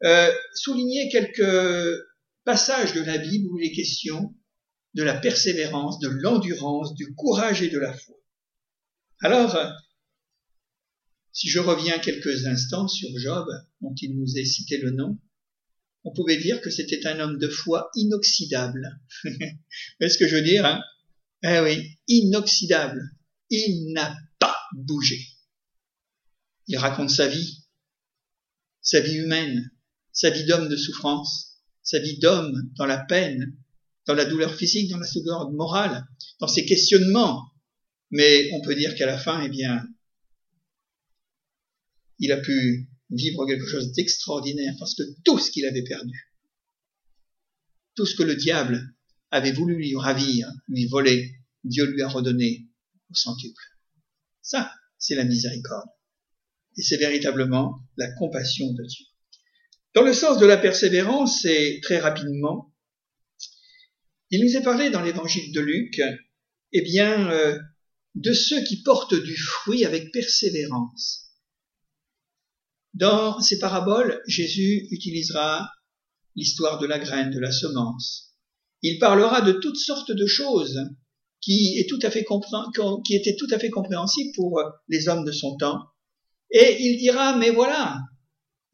euh, 0.04 0.30
souligner 0.54 1.08
quelques 1.08 2.02
passages 2.44 2.92
de 2.92 3.00
la 3.00 3.18
Bible 3.18 3.48
où 3.50 3.58
il 3.58 3.66
est 3.66 3.72
question 3.72 4.34
de 4.94 5.02
la 5.02 5.14
persévérance, 5.14 6.00
de 6.00 6.08
l'endurance, 6.08 6.94
du 6.94 7.14
courage 7.14 7.62
et 7.62 7.70
de 7.70 7.78
la 7.78 7.92
foi. 7.92 8.16
Alors, 9.22 9.56
si 11.32 11.48
je 11.48 11.58
reviens 11.58 11.98
quelques 11.98 12.46
instants 12.46 12.88
sur 12.88 13.08
Job, 13.18 13.46
dont 13.80 13.94
il 14.00 14.16
nous 14.16 14.36
est 14.36 14.44
cité 14.44 14.78
le 14.78 14.90
nom, 14.90 15.18
on 16.04 16.12
pouvait 16.12 16.36
dire 16.36 16.60
que 16.60 16.70
c'était 16.70 17.06
un 17.06 17.20
homme 17.20 17.38
de 17.38 17.48
foi 17.48 17.90
inoxydable. 17.94 19.00
est 20.00 20.08
ce 20.08 20.18
que 20.18 20.28
je 20.28 20.36
veux 20.36 20.42
dire 20.42 20.66
hein? 20.66 20.82
Eh 21.44 21.60
oui, 21.60 21.98
inoxydable. 22.08 23.02
Il 23.50 23.92
n'a 23.92 24.16
pas 24.38 24.56
bougé. 24.74 25.20
Il 26.68 26.76
raconte 26.78 27.10
sa 27.10 27.28
vie, 27.28 27.64
sa 28.80 29.00
vie 29.00 29.16
humaine, 29.16 29.70
sa 30.12 30.30
vie 30.30 30.44
d'homme 30.44 30.68
de 30.68 30.76
souffrance, 30.76 31.58
sa 31.82 31.98
vie 31.98 32.18
d'homme 32.18 32.70
dans 32.76 32.86
la 32.86 32.98
peine, 32.98 33.56
dans 34.06 34.14
la 34.14 34.24
douleur 34.24 34.54
physique, 34.54 34.90
dans 34.90 34.98
la 34.98 35.08
douleur 35.08 35.50
morale, 35.52 36.04
dans 36.40 36.48
ses 36.48 36.64
questionnements. 36.64 37.52
Mais 38.10 38.50
on 38.52 38.60
peut 38.60 38.74
dire 38.74 38.94
qu'à 38.94 39.06
la 39.06 39.18
fin, 39.18 39.42
eh 39.42 39.48
bien, 39.48 39.84
il 42.18 42.32
a 42.32 42.38
pu 42.38 42.88
vivre 43.10 43.46
quelque 43.46 43.66
chose 43.66 43.92
d'extraordinaire 43.92 44.74
parce 44.78 44.94
que 44.94 45.02
tout 45.24 45.38
ce 45.38 45.50
qu'il 45.50 45.66
avait 45.66 45.84
perdu, 45.84 46.32
tout 47.94 48.06
ce 48.06 48.14
que 48.14 48.22
le 48.22 48.36
diable 48.36 48.94
avait 49.30 49.52
voulu 49.52 49.76
lui 49.76 49.94
ravir, 49.96 50.48
lui 50.68 50.86
voler, 50.86 51.34
Dieu 51.64 51.86
lui 51.86 52.02
a 52.02 52.08
redonné 52.08 52.68
au 53.10 53.14
centuple. 53.14 53.62
Ça, 54.40 54.72
c'est 54.98 55.14
la 55.14 55.24
miséricorde. 55.24 55.88
Et 56.78 56.82
c'est 56.82 56.96
véritablement 56.96 57.80
la 57.96 58.10
compassion 58.12 58.72
de 58.72 58.84
Dieu. 58.84 59.06
Dans 59.94 60.02
le 60.02 60.14
sens 60.14 60.38
de 60.38 60.46
la 60.46 60.56
persévérance, 60.56 61.42
c'est 61.42 61.80
très 61.82 61.98
rapidement, 61.98 62.72
il 64.30 64.42
nous 64.42 64.56
est 64.56 64.62
parlé 64.62 64.88
dans 64.88 65.02
l'évangile 65.02 65.52
de 65.52 65.60
Luc, 65.60 66.00
eh 66.72 66.80
bien, 66.80 67.30
euh, 67.30 67.58
de 68.14 68.32
ceux 68.32 68.62
qui 68.64 68.82
portent 68.82 69.14
du 69.14 69.36
fruit 69.36 69.84
avec 69.84 70.10
persévérance. 70.10 71.31
Dans 72.94 73.40
ces 73.40 73.58
paraboles, 73.58 74.20
Jésus 74.26 74.86
utilisera 74.90 75.70
l'histoire 76.36 76.78
de 76.78 76.86
la 76.86 76.98
graine, 76.98 77.30
de 77.30 77.40
la 77.40 77.52
semence. 77.52 78.34
Il 78.82 78.98
parlera 78.98 79.40
de 79.40 79.52
toutes 79.52 79.78
sortes 79.78 80.12
de 80.12 80.26
choses 80.26 80.78
qui, 81.40 81.78
étaient 81.78 81.88
tout 81.88 82.06
à 82.06 82.10
fait 83.58 83.70
compréhensibles 83.70 84.32
pour 84.34 84.60
les 84.88 85.08
hommes 85.08 85.24
de 85.24 85.32
son 85.32 85.56
temps. 85.56 85.80
Et 86.50 86.76
il 86.80 86.98
dira, 86.98 87.36
mais 87.36 87.50
voilà, 87.50 87.98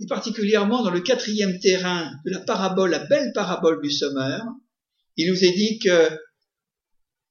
et 0.01 0.07
particulièrement 0.07 0.83
dans 0.83 0.91
le 0.91 1.01
quatrième 1.01 1.59
terrain 1.59 2.11
de 2.25 2.31
la 2.31 2.41
parabole, 2.41 2.91
la 2.91 3.05
belle 3.05 3.33
parabole 3.33 3.81
du 3.83 3.91
sommeur, 3.91 4.43
il 5.17 5.31
nous 5.31 5.45
est 5.45 5.53
dit 5.53 5.79
que 5.79 6.11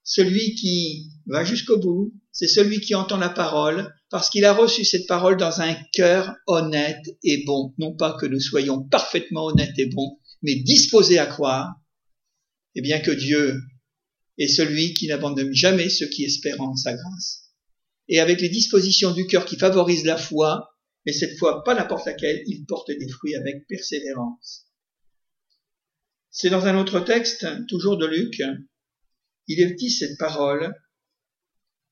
celui 0.04 0.56
qui 0.56 1.12
va 1.26 1.44
jusqu'au 1.44 1.78
bout, 1.80 2.14
c'est 2.32 2.48
celui 2.48 2.80
qui 2.80 2.96
entend 2.96 3.18
la 3.18 3.30
parole, 3.30 3.94
parce 4.10 4.30
qu'il 4.30 4.46
a 4.46 4.54
reçu 4.54 4.86
cette 4.86 5.08
parole 5.08 5.38
dans 5.38 5.62
un 5.62 5.76
cœur 5.94 6.34
honnête 6.48 7.06
et 7.24 7.44
bon. 7.46 7.74
Non 7.78 7.96
pas 7.96 8.18
que 8.20 8.26
nous 8.26 8.40
soyons 8.40 8.84
parfaitement 8.84 9.46
honnêtes 9.46 9.78
et 9.78 9.88
bons, 9.88 10.20
mais 10.42 10.56
disposés 10.56 11.20
à 11.20 11.26
croire, 11.26 11.76
et 12.76 12.82
bien 12.82 13.00
que 13.00 13.12
Dieu 13.12 13.60
est 14.38 14.48
celui 14.48 14.94
qui 14.94 15.08
n'abandonne 15.08 15.54
jamais 15.54 15.90
ceux 15.90 16.08
qui 16.08 16.24
espèrent 16.24 16.62
en 16.62 16.76
sa 16.76 16.94
grâce. 16.94 17.52
Et 18.08 18.20
avec 18.20 18.40
les 18.40 18.50
dispositions 18.50 19.12
du 19.12 19.28
cœur 19.28 19.46
qui 19.46 19.58
favorisent 19.58 20.06
la 20.06 20.18
foi, 20.18 20.70
mais 21.06 21.12
cette 21.12 21.38
fois 21.38 21.64
pas 21.64 21.74
n'importe 21.74 22.06
laquelle, 22.06 22.44
il 22.46 22.66
porte 22.66 22.92
des 22.92 23.10
fruits 23.10 23.36
avec 23.36 23.68
persévérance. 23.68 24.68
C'est 26.30 26.50
dans 26.50 26.68
un 26.68 26.78
autre 26.78 27.00
texte, 27.00 27.48
toujours 27.68 27.98
de 27.98 28.06
Luc, 28.06 28.42
il 29.48 29.60
est 29.60 29.74
dit 29.74 29.90
cette 29.90 30.18
parole, 30.20 30.74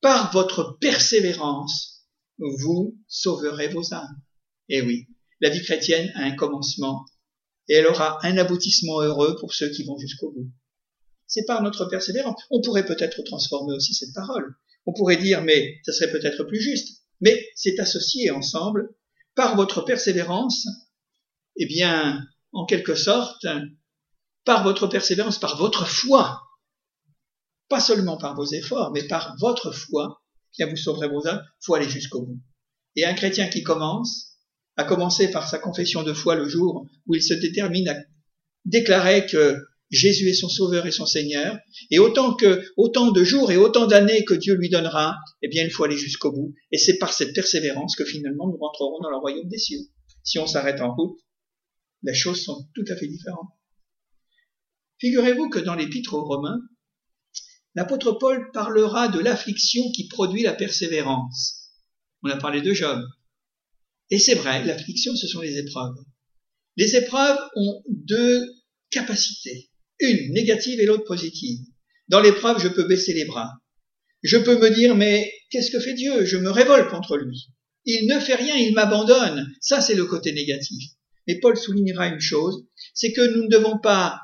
par 0.02 0.32
votre 0.32 0.78
persévérance, 0.80 1.95
vous 2.38 2.98
sauverez 3.08 3.70
vos 3.70 3.94
âmes. 3.94 4.22
Eh 4.70 4.82
oui, 4.82 5.08
la 5.42 5.50
vie 5.50 5.62
chrétienne 5.62 6.12
a 6.16 6.24
un 6.24 6.36
commencement 6.36 7.06
et 7.68 7.76
elle 7.76 7.88
aura 7.88 8.20
un 8.26 8.38
aboutissement 8.38 9.02
heureux 9.02 9.36
pour 9.40 9.54
ceux 9.54 9.70
qui 9.70 9.84
vont 9.84 9.98
jusqu'au 9.98 10.32
bout. 10.32 10.52
C'est 11.28 11.46
par 11.46 11.62
notre 11.62 11.86
persévérance. 11.86 12.42
On 12.52 12.62
pourrait 12.62 12.86
peut-être 12.86 13.24
transformer 13.24 13.74
aussi 13.76 13.94
cette 13.94 14.14
parole. 14.14 14.56
On 14.86 14.94
pourrait 14.94 15.18
dire, 15.18 15.44
mais 15.44 15.80
ça 15.84 15.92
serait 15.92 16.12
peut-être 16.12 16.44
plus 16.44 16.62
juste. 16.62 17.02
Mais 17.22 17.48
c'est 17.56 17.80
associé 17.80 18.30
ensemble 18.30 18.90
par 19.34 19.56
votre 19.56 19.82
persévérance, 19.82 20.68
eh 21.58 21.66
bien, 21.66 22.24
en 22.52 22.66
quelque 22.66 22.96
sorte, 22.96 23.48
par 24.44 24.64
votre 24.64 24.88
persévérance, 24.88 25.40
par 25.40 25.58
votre 25.58 25.88
foi, 25.88 26.42
pas 27.68 27.80
seulement 27.80 28.18
par 28.18 28.36
vos 28.36 28.46
efforts, 28.46 28.92
mais 28.92 29.08
par 29.08 29.36
votre 29.40 29.72
foi, 29.72 30.22
bien 30.58 30.68
vous 30.68 30.76
sauverez 30.76 31.08
vos 31.08 31.28
âmes, 31.28 31.42
faut 31.62 31.76
aller 31.76 31.90
jusqu'au 31.90 32.22
bout. 32.22 32.40
Et 32.96 33.06
un 33.06 33.14
chrétien 33.14 33.48
qui 33.48 33.64
commence, 33.64 34.38
a 34.78 34.84
commencé 34.84 35.32
par 35.32 35.48
sa 35.48 35.60
confession 35.60 36.04
de 36.04 36.14
foi 36.14 36.36
le 36.36 36.48
jour 36.48 36.88
où 37.08 37.16
il 37.16 37.24
se 37.24 37.34
détermine 37.34 37.88
à 37.90 37.96
déclarer 38.66 39.26
que 39.26 39.58
Jésus 39.92 40.30
est 40.30 40.34
son 40.34 40.50
sauveur 40.50 40.86
et 40.86 40.92
son 40.92 41.06
Seigneur, 41.06 41.58
et 41.92 42.00
autant 42.00 42.34
que, 42.34 42.64
autant 42.76 43.12
de 43.12 43.24
jours 43.24 43.52
et 43.52 43.58
autant 43.58 43.86
d'années 43.86 44.26
que 44.26 44.34
Dieu 44.34 44.56
lui 44.56 44.70
donnera, 44.70 45.16
eh 45.42 45.48
bien, 45.48 45.64
il 45.64 45.70
faut 45.70 45.84
aller 45.84 45.98
jusqu'au 45.98 46.32
bout. 46.32 46.54
Et 46.72 46.78
c'est 46.78 46.98
par 46.98 47.14
cette 47.14 47.34
persévérance 47.34 47.96
que 47.96 48.04
finalement 48.04 48.48
nous 48.48 48.58
rentrerons 48.58 49.00
dans 49.02 49.12
le 49.12 49.18
royaume 49.18 49.48
des 49.48 49.60
cieux. 49.60 49.82
Si 50.24 50.40
on 50.40 50.48
s'arrête 50.48 50.82
en 50.82 50.94
route, 50.94 51.20
les 52.02 52.14
choses 52.14 52.44
sont 52.44 52.68
tout 52.74 52.84
à 52.90 52.96
fait 52.96 53.08
différentes. 53.08 53.50
Figurez-vous 55.00 55.50
que 55.50 55.60
dans 55.60 55.76
l'épître 55.76 56.16
aux 56.16 56.26
Romains, 56.26 56.60
l'apôtre 57.76 58.14
Paul 58.14 58.50
parlera 58.54 59.08
de 59.08 59.20
l'affliction 59.20 59.84
qui 59.92 60.08
produit 60.08 60.44
la 60.44 60.54
persévérance. 60.54 61.72
On 62.24 62.30
a 62.30 62.38
parlé 62.38 62.62
de 62.62 62.74
Job. 62.74 63.00
Et 64.10 64.20
c'est 64.20 64.36
vrai, 64.36 64.64
l'affliction, 64.66 65.16
ce 65.16 65.28
sont 65.28 65.42
les 65.42 65.58
épreuves. 65.58 65.96
Les 66.78 66.96
épreuves 66.96 67.40
ont 67.56 67.84
deux 67.88 68.44
capacités. 68.90 69.70
une 70.00 70.34
négative 70.34 70.80
et 70.80 70.86
l'autre 70.86 71.06
positive. 71.06 71.60
Dans 72.08 72.20
l'épreuve, 72.20 72.62
je 72.62 72.68
peux 72.68 72.88
baisser 72.88 73.14
les 73.14 73.26
bras. 73.26 73.54
Je 74.24 74.38
peux 74.38 74.58
me 74.58 74.70
dire, 74.70 74.96
mais 74.96 75.32
qu'est-ce 75.50 75.72
que 75.72 75.80
fait 75.80 75.94
Dieu? 75.94 76.26
Je 76.26 76.38
me 76.38 76.50
révolte 76.50 76.90
contre 76.90 77.18
lui. 77.18 77.50
Il 77.86 78.08
ne 78.08 78.20
fait 78.20 78.36
rien, 78.36 78.56
il 78.56 78.74
m'abandonne. 78.74 79.48
Ça, 79.62 79.82
c'est 79.82 79.96
le 79.96 80.06
côté 80.06 80.34
négatif. 80.34 80.84
Mais 81.28 81.40
Paul 81.40 81.58
soulignera 81.58 82.08
une 82.08 82.20
chose, 82.20 82.66
c'est 82.94 83.14
que 83.14 83.36
nous 83.36 83.44
ne 83.44 83.50
devons 83.50 83.80
pas, 83.80 84.20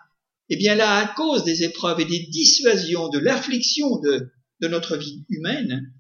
eh 0.54 0.58
bien 0.58 0.76
là, 0.76 0.98
à 0.98 1.08
cause 1.14 1.46
des 1.46 1.64
épreuves 1.64 2.02
et 2.02 2.06
des 2.06 2.28
dissuasions, 2.28 3.08
de 3.08 3.20
l'affliction 3.20 4.02
de, 4.02 4.30
notre 4.60 4.98
vie 4.98 5.26
humaine, 5.30 5.94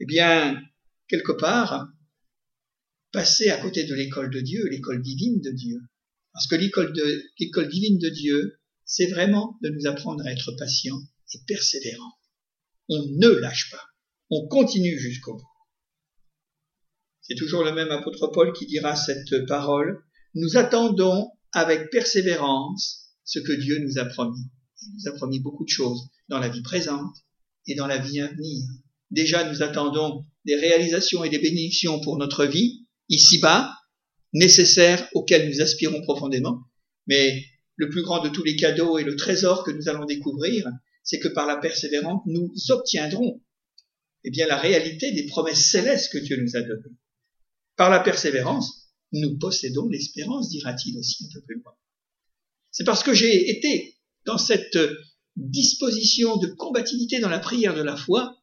eh 0.00 0.04
bien, 0.04 0.62
quelque 1.08 1.32
part, 1.32 1.88
passer 3.10 3.48
à 3.48 3.56
côté 3.56 3.84
de 3.84 3.94
l'école 3.94 4.28
de 4.30 4.40
Dieu, 4.40 4.68
l'école 4.68 5.00
divine 5.00 5.40
de 5.40 5.50
Dieu. 5.50 5.80
Parce 6.34 6.46
que 6.46 6.56
l'école 6.56 6.92
l'école 7.38 7.70
divine 7.70 7.98
de 7.98 8.10
Dieu, 8.10 8.60
c'est 8.84 9.06
vraiment 9.06 9.58
de 9.62 9.70
nous 9.70 9.86
apprendre 9.86 10.26
à 10.26 10.30
être 10.30 10.52
patients 10.58 11.00
et 11.32 11.38
persévérants. 11.46 12.18
On 12.90 13.02
ne 13.02 13.28
lâche 13.28 13.70
pas. 13.70 13.82
On 14.28 14.46
continue 14.46 14.98
jusqu'au 14.98 15.36
bout. 15.38 15.48
C'est 17.22 17.34
toujours 17.34 17.64
le 17.64 17.72
même 17.72 17.90
apôtre 17.90 18.26
Paul 18.26 18.52
qui 18.52 18.66
dira 18.66 18.94
cette 18.94 19.46
parole. 19.46 20.04
Nous 20.34 20.58
attendons 20.58 21.30
avec 21.52 21.90
persévérance 21.90 23.09
ce 23.24 23.38
que 23.38 23.52
Dieu 23.52 23.78
nous 23.78 23.98
a 23.98 24.04
promis. 24.04 24.42
Il 24.82 24.94
nous 24.94 25.08
a 25.08 25.16
promis 25.16 25.40
beaucoup 25.40 25.64
de 25.64 25.70
choses 25.70 26.08
dans 26.28 26.38
la 26.38 26.48
vie 26.48 26.62
présente 26.62 27.14
et 27.66 27.74
dans 27.74 27.86
la 27.86 27.98
vie 27.98 28.20
à 28.20 28.28
venir. 28.28 28.64
Déjà, 29.10 29.50
nous 29.50 29.62
attendons 29.62 30.24
des 30.44 30.54
réalisations 30.54 31.24
et 31.24 31.28
des 31.28 31.38
bénédictions 31.38 32.00
pour 32.00 32.16
notre 32.16 32.46
vie, 32.46 32.86
ici-bas, 33.08 33.76
nécessaires 34.32 35.08
auxquelles 35.14 35.48
nous 35.48 35.60
aspirons 35.60 36.02
profondément. 36.02 36.62
Mais 37.06 37.44
le 37.76 37.88
plus 37.88 38.02
grand 38.02 38.22
de 38.22 38.28
tous 38.28 38.44
les 38.44 38.56
cadeaux 38.56 38.98
et 38.98 39.04
le 39.04 39.16
trésor 39.16 39.64
que 39.64 39.70
nous 39.70 39.88
allons 39.88 40.04
découvrir, 40.04 40.66
c'est 41.02 41.18
que 41.18 41.28
par 41.28 41.46
la 41.46 41.56
persévérance, 41.56 42.22
nous 42.26 42.52
obtiendrons 42.68 43.40
eh 44.24 44.30
bien, 44.30 44.46
la 44.46 44.58
réalité 44.58 45.12
des 45.12 45.26
promesses 45.26 45.70
célestes 45.70 46.12
que 46.12 46.18
Dieu 46.18 46.36
nous 46.40 46.56
a 46.56 46.62
données. 46.62 46.96
Par 47.76 47.90
la 47.90 48.00
persévérance, 48.00 48.92
nous 49.12 49.38
possédons 49.38 49.88
l'espérance, 49.88 50.50
dira-t-il 50.50 50.98
aussi 50.98 51.24
un 51.24 51.28
peu 51.32 51.42
plus 51.42 51.56
loin. 51.56 51.72
C'est 52.72 52.84
parce 52.84 53.02
que 53.02 53.14
j'ai 53.14 53.50
été 53.50 53.96
dans 54.26 54.38
cette 54.38 54.78
disposition 55.36 56.36
de 56.36 56.48
combativité 56.48 57.18
dans 57.20 57.28
la 57.28 57.38
prière 57.38 57.74
de 57.74 57.82
la 57.82 57.96
foi 57.96 58.36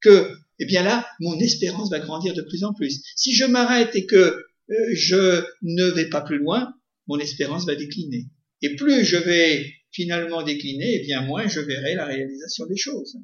que, 0.00 0.30
eh 0.58 0.64
bien 0.64 0.82
là, 0.82 1.06
mon 1.20 1.38
espérance 1.38 1.90
va 1.90 1.98
grandir 1.98 2.34
de 2.34 2.42
plus 2.42 2.64
en 2.64 2.72
plus. 2.72 3.02
Si 3.16 3.34
je 3.34 3.44
m'arrête 3.44 3.94
et 3.94 4.06
que 4.06 4.16
euh, 4.16 4.94
je 4.94 5.44
ne 5.62 5.84
vais 5.90 6.08
pas 6.08 6.20
plus 6.20 6.38
loin, 6.38 6.72
mon 7.06 7.18
espérance 7.18 7.66
va 7.66 7.74
décliner. 7.74 8.26
Et 8.62 8.76
plus 8.76 9.04
je 9.04 9.16
vais 9.16 9.72
finalement 9.92 10.42
décliner, 10.42 10.96
eh 10.96 11.00
bien 11.00 11.22
moins 11.22 11.48
je 11.48 11.60
verrai 11.60 11.94
la 11.94 12.06
réalisation 12.06 12.66
des 12.66 12.76
choses. 12.76 13.16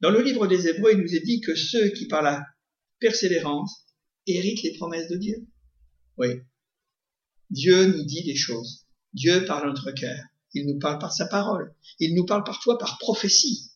Dans 0.00 0.10
le 0.10 0.22
livre 0.22 0.46
des 0.46 0.68
Hébreux, 0.68 0.92
il 0.92 0.98
nous 0.98 1.14
est 1.14 1.24
dit 1.24 1.40
que 1.40 1.54
ceux 1.54 1.88
qui, 1.90 2.06
par 2.06 2.22
la 2.22 2.44
persévérance, 3.00 3.86
hérite 4.26 4.62
les 4.62 4.74
promesses 4.74 5.08
de 5.08 5.16
Dieu. 5.16 5.46
Oui. 6.18 6.28
Dieu 7.50 7.86
nous 7.86 8.04
dit 8.04 8.24
des 8.24 8.34
choses. 8.34 8.83
Dieu 9.14 9.44
parle 9.46 9.68
notre 9.68 9.92
cœur. 9.92 10.18
Il 10.54 10.66
nous 10.66 10.78
parle 10.78 10.98
par 10.98 11.12
sa 11.12 11.26
parole. 11.26 11.74
Il 11.98 12.14
nous 12.14 12.26
parle 12.26 12.44
parfois 12.44 12.78
par 12.78 12.98
prophétie. 12.98 13.70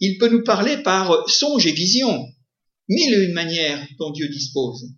Il 0.00 0.18
peut 0.18 0.28
nous 0.28 0.42
parler 0.42 0.82
par 0.82 1.28
songe 1.28 1.66
et 1.66 1.72
vision. 1.72 2.26
Mille 2.88 3.14
et 3.14 3.24
une 3.24 3.32
manières 3.32 3.86
dont 3.98 4.10
Dieu 4.10 4.28
dispose. 4.28 4.90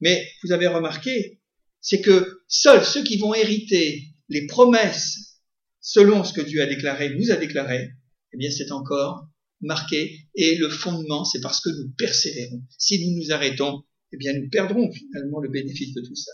Mais 0.00 0.26
vous 0.42 0.52
avez 0.52 0.66
remarqué, 0.66 1.40
c'est 1.80 2.00
que 2.00 2.40
seuls 2.48 2.84
ceux 2.84 3.02
qui 3.02 3.16
vont 3.16 3.34
hériter 3.34 4.08
les 4.28 4.46
promesses 4.46 5.40
selon 5.80 6.24
ce 6.24 6.32
que 6.32 6.40
Dieu 6.40 6.62
a 6.62 6.66
déclaré, 6.66 7.14
nous 7.14 7.30
a 7.30 7.36
déclaré, 7.36 7.90
eh 8.32 8.36
bien 8.36 8.50
c'est 8.50 8.72
encore 8.72 9.28
marqué 9.60 10.28
et 10.34 10.56
le 10.56 10.68
fondement, 10.68 11.24
c'est 11.24 11.40
parce 11.40 11.60
que 11.60 11.70
nous 11.70 11.90
persévérons. 11.96 12.62
Si 12.78 13.04
nous 13.04 13.16
nous 13.16 13.32
arrêtons, 13.32 13.82
eh 14.12 14.16
bien 14.16 14.32
nous 14.32 14.48
perdrons 14.48 14.90
finalement 14.92 15.40
le 15.40 15.50
bénéfice 15.50 15.94
de 15.94 16.00
tout 16.00 16.16
ça. 16.16 16.32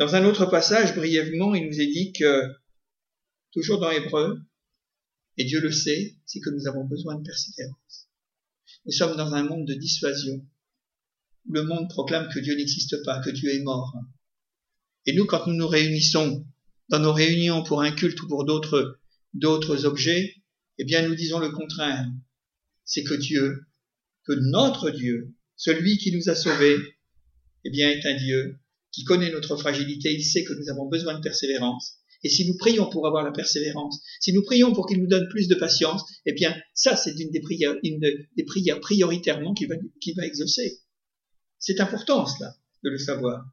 Dans 0.00 0.14
un 0.14 0.24
autre 0.24 0.46
passage, 0.46 0.94
brièvement, 0.94 1.54
il 1.54 1.66
nous 1.66 1.78
est 1.78 1.86
dit 1.86 2.14
que, 2.14 2.50
toujours 3.52 3.80
dans 3.80 3.90
Hébreu, 3.90 4.40
et 5.36 5.44
Dieu 5.44 5.60
le 5.60 5.70
sait, 5.70 6.16
c'est 6.24 6.40
que 6.40 6.48
nous 6.48 6.66
avons 6.66 6.86
besoin 6.86 7.16
de 7.16 7.22
persévérance. 7.22 8.08
Nous 8.86 8.92
sommes 8.92 9.18
dans 9.18 9.34
un 9.34 9.42
monde 9.42 9.66
de 9.66 9.74
dissuasion, 9.74 10.42
où 11.44 11.52
le 11.52 11.64
monde 11.64 11.90
proclame 11.90 12.30
que 12.32 12.38
Dieu 12.38 12.56
n'existe 12.56 13.04
pas, 13.04 13.20
que 13.20 13.28
Dieu 13.28 13.54
est 13.54 13.62
mort. 13.62 13.94
Et 15.04 15.12
nous, 15.12 15.26
quand 15.26 15.46
nous 15.46 15.52
nous 15.52 15.68
réunissons 15.68 16.46
dans 16.88 17.00
nos 17.00 17.12
réunions 17.12 17.62
pour 17.62 17.82
un 17.82 17.92
culte 17.92 18.22
ou 18.22 18.26
pour 18.26 18.46
d'autres, 18.46 18.98
d'autres 19.34 19.84
objets, 19.84 20.34
eh 20.78 20.84
bien, 20.84 21.06
nous 21.06 21.14
disons 21.14 21.40
le 21.40 21.50
contraire. 21.50 22.06
C'est 22.86 23.04
que 23.04 23.12
Dieu, 23.12 23.66
que 24.24 24.32
notre 24.32 24.88
Dieu, 24.88 25.34
celui 25.56 25.98
qui 25.98 26.10
nous 26.16 26.30
a 26.30 26.34
sauvés, 26.34 26.78
eh 27.64 27.70
bien, 27.70 27.90
est 27.90 28.06
un 28.06 28.16
Dieu 28.16 28.59
qui 28.92 29.04
connaît 29.04 29.30
notre 29.30 29.56
fragilité, 29.56 30.12
il 30.12 30.24
sait 30.24 30.44
que 30.44 30.52
nous 30.52 30.68
avons 30.70 30.86
besoin 30.86 31.14
de 31.14 31.20
persévérance. 31.20 31.94
Et 32.22 32.28
si 32.28 32.46
nous 32.46 32.56
prions 32.56 32.90
pour 32.90 33.06
avoir 33.06 33.24
la 33.24 33.32
persévérance, 33.32 34.00
si 34.20 34.32
nous 34.32 34.42
prions 34.42 34.72
pour 34.72 34.86
qu'il 34.86 35.00
nous 35.00 35.06
donne 35.06 35.28
plus 35.28 35.48
de 35.48 35.54
patience, 35.54 36.02
eh 36.26 36.32
bien, 36.32 36.54
ça, 36.74 36.96
c'est 36.96 37.18
une 37.18 37.30
des 37.30 37.40
prières, 37.40 37.76
une 37.82 37.98
des 37.98 38.44
prières 38.44 38.80
prioritairement 38.80 39.54
qu'il 39.54 39.68
va, 39.68 39.76
va 40.16 40.26
exaucer. 40.26 40.80
C'est 41.58 41.80
important, 41.80 42.26
cela, 42.26 42.54
de 42.84 42.90
le 42.90 42.98
savoir. 42.98 43.44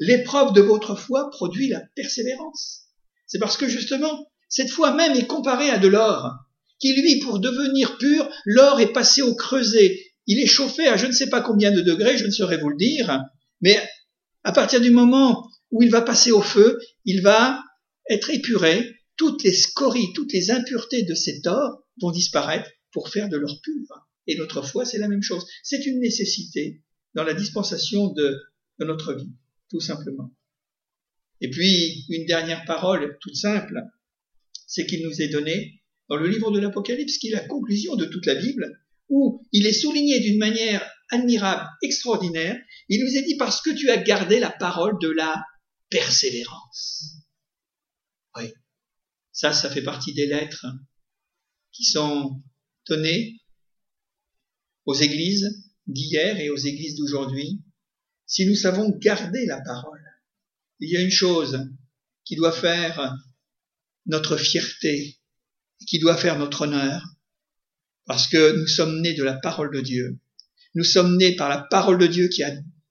L'épreuve 0.00 0.52
de 0.52 0.60
votre 0.60 0.96
foi 0.96 1.30
produit 1.30 1.68
la 1.68 1.80
persévérance. 1.94 2.86
C'est 3.26 3.38
parce 3.38 3.56
que, 3.56 3.68
justement, 3.68 4.26
cette 4.48 4.70
foi 4.70 4.94
même 4.94 5.16
est 5.16 5.26
comparée 5.26 5.70
à 5.70 5.78
de 5.78 5.88
l'or, 5.88 6.34
qui 6.78 6.94
lui, 6.94 7.20
pour 7.20 7.38
devenir 7.38 7.98
pur, 7.98 8.28
l'or 8.44 8.80
est 8.80 8.92
passé 8.92 9.22
au 9.22 9.34
creuset, 9.34 9.98
il 10.26 10.40
est 10.40 10.46
chauffé 10.46 10.86
à 10.88 10.96
je 10.96 11.06
ne 11.06 11.12
sais 11.12 11.28
pas 11.28 11.40
combien 11.40 11.70
de 11.70 11.80
degrés, 11.80 12.18
je 12.18 12.26
ne 12.26 12.30
saurais 12.30 12.58
vous 12.58 12.68
le 12.68 12.76
dire, 12.76 13.20
mais 13.60 13.80
à 14.46 14.52
partir 14.52 14.80
du 14.80 14.92
moment 14.92 15.50
où 15.72 15.82
il 15.82 15.90
va 15.90 16.02
passer 16.02 16.30
au 16.30 16.40
feu, 16.40 16.78
il 17.04 17.20
va 17.20 17.64
être 18.08 18.30
épuré, 18.30 18.94
toutes 19.16 19.42
les 19.42 19.52
scories, 19.52 20.12
toutes 20.14 20.32
les 20.32 20.52
impuretés 20.52 21.02
de 21.02 21.16
cet 21.16 21.48
or 21.48 21.82
vont 22.00 22.12
disparaître 22.12 22.70
pour 22.92 23.08
faire 23.08 23.28
de 23.28 23.38
l'or 23.38 23.60
pur. 23.60 24.06
Et 24.28 24.36
notre 24.36 24.62
foi, 24.62 24.84
c'est 24.84 24.98
la 24.98 25.08
même 25.08 25.22
chose. 25.22 25.44
C'est 25.64 25.84
une 25.86 25.98
nécessité 25.98 26.80
dans 27.14 27.24
la 27.24 27.34
dispensation 27.34 28.12
de, 28.12 28.38
notre 28.78 29.14
vie, 29.14 29.32
tout 29.68 29.80
simplement. 29.80 30.32
Et 31.40 31.50
puis, 31.50 32.04
une 32.08 32.26
dernière 32.26 32.64
parole 32.66 33.18
toute 33.20 33.34
simple, 33.34 33.82
c'est 34.68 34.86
qu'il 34.86 35.02
nous 35.02 35.22
est 35.22 35.28
donné 35.28 35.82
dans 36.08 36.16
le 36.16 36.28
livre 36.28 36.52
de 36.52 36.60
l'Apocalypse, 36.60 37.18
qui 37.18 37.30
est 37.30 37.32
la 37.32 37.48
conclusion 37.48 37.96
de 37.96 38.04
toute 38.04 38.26
la 38.26 38.36
Bible, 38.36 38.80
où 39.08 39.44
il 39.50 39.66
est 39.66 39.72
souligné 39.72 40.20
d'une 40.20 40.38
manière 40.38 40.88
admirable, 41.10 41.68
extraordinaire. 41.82 42.56
Il 42.88 43.04
nous 43.04 43.16
est 43.16 43.22
dit 43.22 43.36
parce 43.36 43.60
que 43.60 43.70
tu 43.70 43.90
as 43.90 43.98
gardé 43.98 44.40
la 44.40 44.50
parole 44.50 44.98
de 45.00 45.08
la 45.08 45.42
persévérance. 45.90 47.16
Oui, 48.36 48.52
ça, 49.32 49.52
ça 49.52 49.70
fait 49.70 49.82
partie 49.82 50.14
des 50.14 50.26
lettres 50.26 50.66
qui 51.72 51.84
sont 51.84 52.42
données 52.88 53.40
aux 54.84 54.94
églises 54.94 55.64
d'hier 55.86 56.38
et 56.40 56.50
aux 56.50 56.56
églises 56.56 56.96
d'aujourd'hui. 56.96 57.62
Si 58.26 58.46
nous 58.46 58.56
savons 58.56 58.90
garder 58.98 59.46
la 59.46 59.60
parole, 59.60 60.02
il 60.80 60.90
y 60.90 60.96
a 60.96 61.00
une 61.00 61.10
chose 61.10 61.68
qui 62.24 62.36
doit 62.36 62.52
faire 62.52 63.14
notre 64.06 64.36
fierté, 64.36 65.18
qui 65.86 65.98
doit 65.98 66.16
faire 66.16 66.38
notre 66.38 66.62
honneur, 66.62 67.04
parce 68.04 68.26
que 68.28 68.58
nous 68.58 68.66
sommes 68.66 69.00
nés 69.00 69.14
de 69.14 69.24
la 69.24 69.34
parole 69.34 69.74
de 69.74 69.80
Dieu. 69.80 70.18
Nous 70.76 70.84
sommes 70.84 71.16
nés 71.16 71.34
par 71.34 71.48
la 71.48 71.62
parole 71.70 71.96
de 71.96 72.06
Dieu 72.06 72.28
qui 72.28 72.42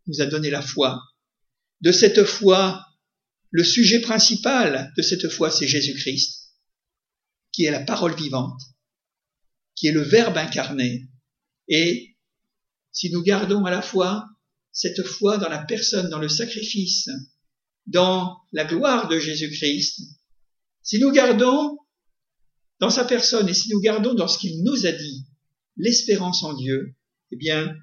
nous 0.08 0.20
a 0.20 0.26
donné 0.26 0.50
la 0.50 0.64
foi. 0.64 1.00
De 1.82 1.92
cette 1.92 2.24
foi, 2.24 2.84
le 3.52 3.64
sujet 3.64 4.02
principal 4.02 4.92
de 4.98 5.04
cette 5.04 5.30
foi, 5.30 5.52
c'est 5.52 5.68
Jésus-Christ, 5.68 6.52
qui 7.52 7.66
est 7.66 7.72
la 7.72 7.84
parole 7.84 8.16
vivante, 8.16 8.60
qui 9.76 9.86
est 9.86 9.92
le 9.92 10.02
Verbe 10.02 10.36
incarné. 10.36 11.08
Et 11.68 12.16
si 12.92 13.12
nous 13.12 13.22
gardons 13.22 13.66
à 13.66 13.72
la 13.72 13.84
fois 13.84 14.26
cette 14.72 15.04
foi 15.04 15.38
dans 15.38 15.50
la 15.50 15.64
personne, 15.64 16.10
dans 16.10 16.18
le 16.18 16.28
sacrifice, 16.28 17.08
dans 17.86 18.36
la 18.52 18.66
gloire 18.66 19.08
de 19.10 19.20
Jésus-Christ, 19.20 20.02
si 20.82 20.98
nous 20.98 21.12
gardons 21.12 21.78
dans 22.80 22.90
sa 22.90 23.06
personne, 23.06 23.48
et 23.48 23.54
si 23.54 23.70
nous 23.70 23.80
gardons 23.80 24.16
dans 24.16 24.28
ce 24.28 24.40
qu'il 24.40 24.64
nous 24.64 24.88
a 24.88 24.92
dit 24.92 25.28
l'espérance 25.78 26.42
en 26.42 26.54
Dieu, 26.54 26.96
eh 27.32 27.36
bien, 27.38 27.76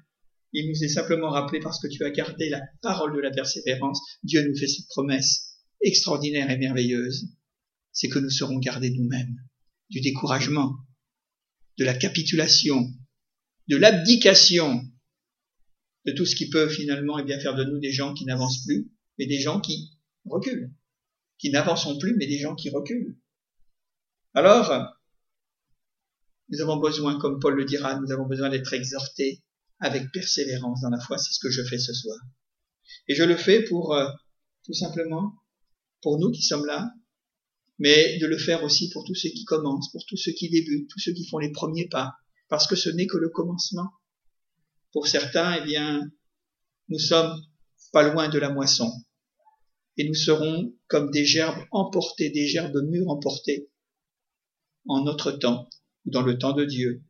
il 0.53 0.69
nous 0.69 0.83
est 0.83 0.89
simplement 0.89 1.29
rappelé 1.29 1.59
parce 1.59 1.81
que 1.81 1.87
tu 1.87 2.03
as 2.03 2.11
gardé 2.11 2.49
la 2.49 2.61
parole 2.81 3.15
de 3.15 3.21
la 3.21 3.31
persévérance, 3.31 3.99
Dieu 4.23 4.47
nous 4.47 4.55
fait 4.55 4.67
cette 4.67 4.87
promesse 4.87 5.57
extraordinaire 5.81 6.49
et 6.49 6.57
merveilleuse, 6.57 7.27
c'est 7.91 8.09
que 8.09 8.19
nous 8.19 8.29
serons 8.29 8.59
gardés 8.59 8.91
nous-mêmes 8.91 9.35
du 9.89 10.01
découragement, 10.01 10.75
de 11.77 11.85
la 11.85 11.93
capitulation, 11.93 12.87
de 13.67 13.77
l'abdication, 13.77 14.83
de 16.05 16.11
tout 16.11 16.25
ce 16.25 16.35
qui 16.35 16.49
peut 16.49 16.69
finalement 16.69 17.19
eh 17.19 17.23
bien, 17.23 17.39
faire 17.39 17.55
de 17.55 17.63
nous 17.63 17.79
des 17.79 17.91
gens 17.91 18.13
qui 18.13 18.25
n'avancent 18.25 18.63
plus, 18.65 18.91
mais 19.17 19.25
des 19.25 19.39
gens 19.39 19.59
qui 19.59 19.97
reculent, 20.25 20.73
qui 21.37 21.49
n'avançons 21.49 21.97
plus, 21.97 22.15
mais 22.17 22.27
des 22.27 22.39
gens 22.39 22.55
qui 22.55 22.69
reculent. 22.69 23.17
Alors, 24.33 24.92
nous 26.53 26.61
avons 26.61 26.77
besoin, 26.77 27.17
comme 27.17 27.39
Paul 27.39 27.55
le 27.55 27.65
dira, 27.65 27.99
nous 27.99 28.11
avons 28.11 28.27
besoin 28.27 28.49
d'être 28.49 28.73
exhortés 28.73 29.41
avec 29.79 30.11
persévérance 30.11 30.81
dans 30.81 30.91
la 30.91 30.99
foi. 30.99 31.17
C'est 31.17 31.33
ce 31.33 31.39
que 31.39 31.49
je 31.49 31.63
fais 31.63 31.79
ce 31.79 31.93
soir. 31.93 32.17
Et 33.07 33.15
je 33.15 33.23
le 33.23 33.35
fais 33.35 33.63
pour, 33.63 33.95
euh, 33.95 34.07
tout 34.63 34.73
simplement, 34.73 35.33
pour 36.03 36.19
nous 36.19 36.29
qui 36.29 36.43
sommes 36.43 36.67
là, 36.67 36.91
mais 37.79 38.19
de 38.19 38.27
le 38.27 38.37
faire 38.37 38.63
aussi 38.63 38.89
pour 38.91 39.03
tous 39.03 39.15
ceux 39.15 39.29
qui 39.29 39.45
commencent, 39.45 39.91
pour 39.91 40.05
tous 40.05 40.15
ceux 40.15 40.31
qui 40.31 40.47
débutent, 40.47 40.87
tous 40.91 40.99
ceux 40.99 41.13
qui 41.13 41.27
font 41.27 41.39
les 41.39 41.51
premiers 41.51 41.87
pas, 41.87 42.13
parce 42.49 42.67
que 42.67 42.75
ce 42.75 42.89
n'est 42.89 43.07
que 43.07 43.17
le 43.17 43.29
commencement. 43.29 43.89
Pour 44.91 45.07
certains, 45.07 45.55
eh 45.55 45.65
bien, 45.65 46.07
nous 46.89 46.99
sommes 46.99 47.35
pas 47.91 48.03
loin 48.03 48.29
de 48.29 48.37
la 48.37 48.51
moisson, 48.51 48.91
et 49.97 50.07
nous 50.07 50.13
serons 50.13 50.71
comme 50.87 51.09
des 51.09 51.25
gerbes 51.25 51.65
emportées, 51.71 52.29
des 52.29 52.45
gerbes 52.45 52.79
mûres 52.83 53.09
emportées 53.09 53.71
en 54.87 55.03
notre 55.03 55.31
temps, 55.31 55.67
ou 56.05 56.11
dans 56.11 56.21
le 56.21 56.37
temps 56.37 56.53
de 56.53 56.65
Dieu. 56.65 57.03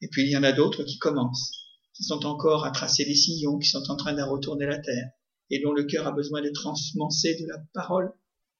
Et 0.00 0.08
puis 0.08 0.22
il 0.22 0.30
y 0.30 0.36
en 0.36 0.42
a 0.42 0.52
d'autres 0.52 0.84
qui 0.84 0.98
commencent, 0.98 1.52
qui 1.94 2.04
sont 2.04 2.26
encore 2.26 2.64
à 2.64 2.70
tracer 2.70 3.04
les 3.04 3.14
sillons, 3.14 3.58
qui 3.58 3.68
sont 3.68 3.90
en 3.90 3.96
train 3.96 4.14
de 4.14 4.22
retourner 4.22 4.66
la 4.66 4.78
terre, 4.78 5.10
et 5.50 5.60
dont 5.60 5.72
le 5.72 5.84
cœur 5.84 6.06
a 6.06 6.12
besoin 6.12 6.42
d'être 6.42 6.66
ensemencé 6.66 7.36
de 7.40 7.46
la 7.46 7.58
parole, 7.72 8.12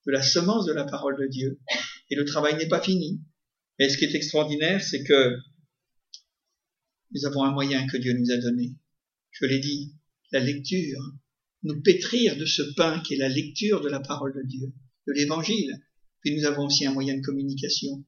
de 0.07 0.13
la 0.13 0.23
semence 0.23 0.67
de 0.67 0.73
la 0.73 0.85
parole 0.85 1.19
de 1.19 1.27
Dieu. 1.27 1.61
Et 2.11 2.17
le 2.17 2.25
travail 2.25 2.57
n'est 2.57 2.69
pas 2.69 2.81
fini. 2.81 3.23
Mais 3.79 3.89
ce 3.89 3.99
qui 3.99 4.05
est 4.05 4.15
extraordinaire, 4.15 4.83
c'est 4.83 5.03
que 5.03 5.37
nous 7.13 7.27
avons 7.27 7.43
un 7.43 7.53
moyen 7.53 7.87
que 7.87 7.97
Dieu 7.97 8.13
nous 8.13 8.31
a 8.31 8.37
donné. 8.37 8.77
Je 9.31 9.47
l'ai 9.47 9.59
dit, 9.59 9.95
la 10.33 10.41
lecture, 10.41 11.01
nous 11.63 11.81
pétrir 11.81 12.37
de 12.37 12.45
ce 12.45 12.63
pain 12.77 13.01
qui 13.01 13.15
est 13.15 13.19
la 13.19 13.29
lecture 13.29 13.81
de 13.81 13.89
la 13.89 14.01
parole 14.01 14.35
de 14.35 14.43
Dieu, 14.47 14.73
de 15.07 15.13
l'évangile. 15.13 15.81
Puis 16.21 16.37
nous 16.37 16.45
avons 16.45 16.67
aussi 16.67 16.87
un 16.87 16.93
moyen 16.93 17.17
de 17.17 17.23
communication, 17.23 18.05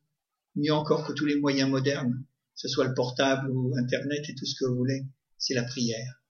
mieux 0.56 0.72
encore 0.72 1.06
que 1.06 1.12
tous 1.12 1.26
les 1.26 1.36
moyens 1.36 1.70
modernes, 1.70 2.24
ce 2.54 2.68
soit 2.68 2.86
le 2.86 2.94
portable 2.94 3.50
ou 3.50 3.76
Internet 3.76 4.28
et 4.28 4.34
tout 4.34 4.46
ce 4.46 4.54
que 4.58 4.64
vous 4.64 4.76
voulez, 4.76 5.04
c'est 5.38 5.54
la 5.54 5.64
prière. 5.64 6.22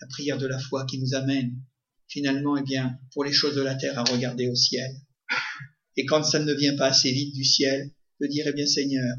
La 0.00 0.08
prière 0.08 0.38
de 0.38 0.46
la 0.46 0.58
foi 0.58 0.84
qui 0.86 0.98
nous 0.98 1.14
amène 1.14 1.56
finalement, 2.08 2.56
eh 2.56 2.62
bien, 2.62 2.98
pour 3.12 3.24
les 3.24 3.32
choses 3.32 3.54
de 3.54 3.62
la 3.62 3.76
terre, 3.76 3.98
à 3.98 4.04
regarder 4.04 4.48
au 4.48 4.54
ciel. 4.54 4.90
Et 5.96 6.04
quand 6.04 6.24
ça 6.24 6.40
ne 6.40 6.52
vient 6.52 6.76
pas 6.76 6.88
assez 6.88 7.12
vite 7.12 7.34
du 7.34 7.44
ciel, 7.44 7.90
de 8.20 8.26
dire, 8.26 8.46
eh 8.48 8.52
bien, 8.52 8.66
Seigneur, 8.66 9.16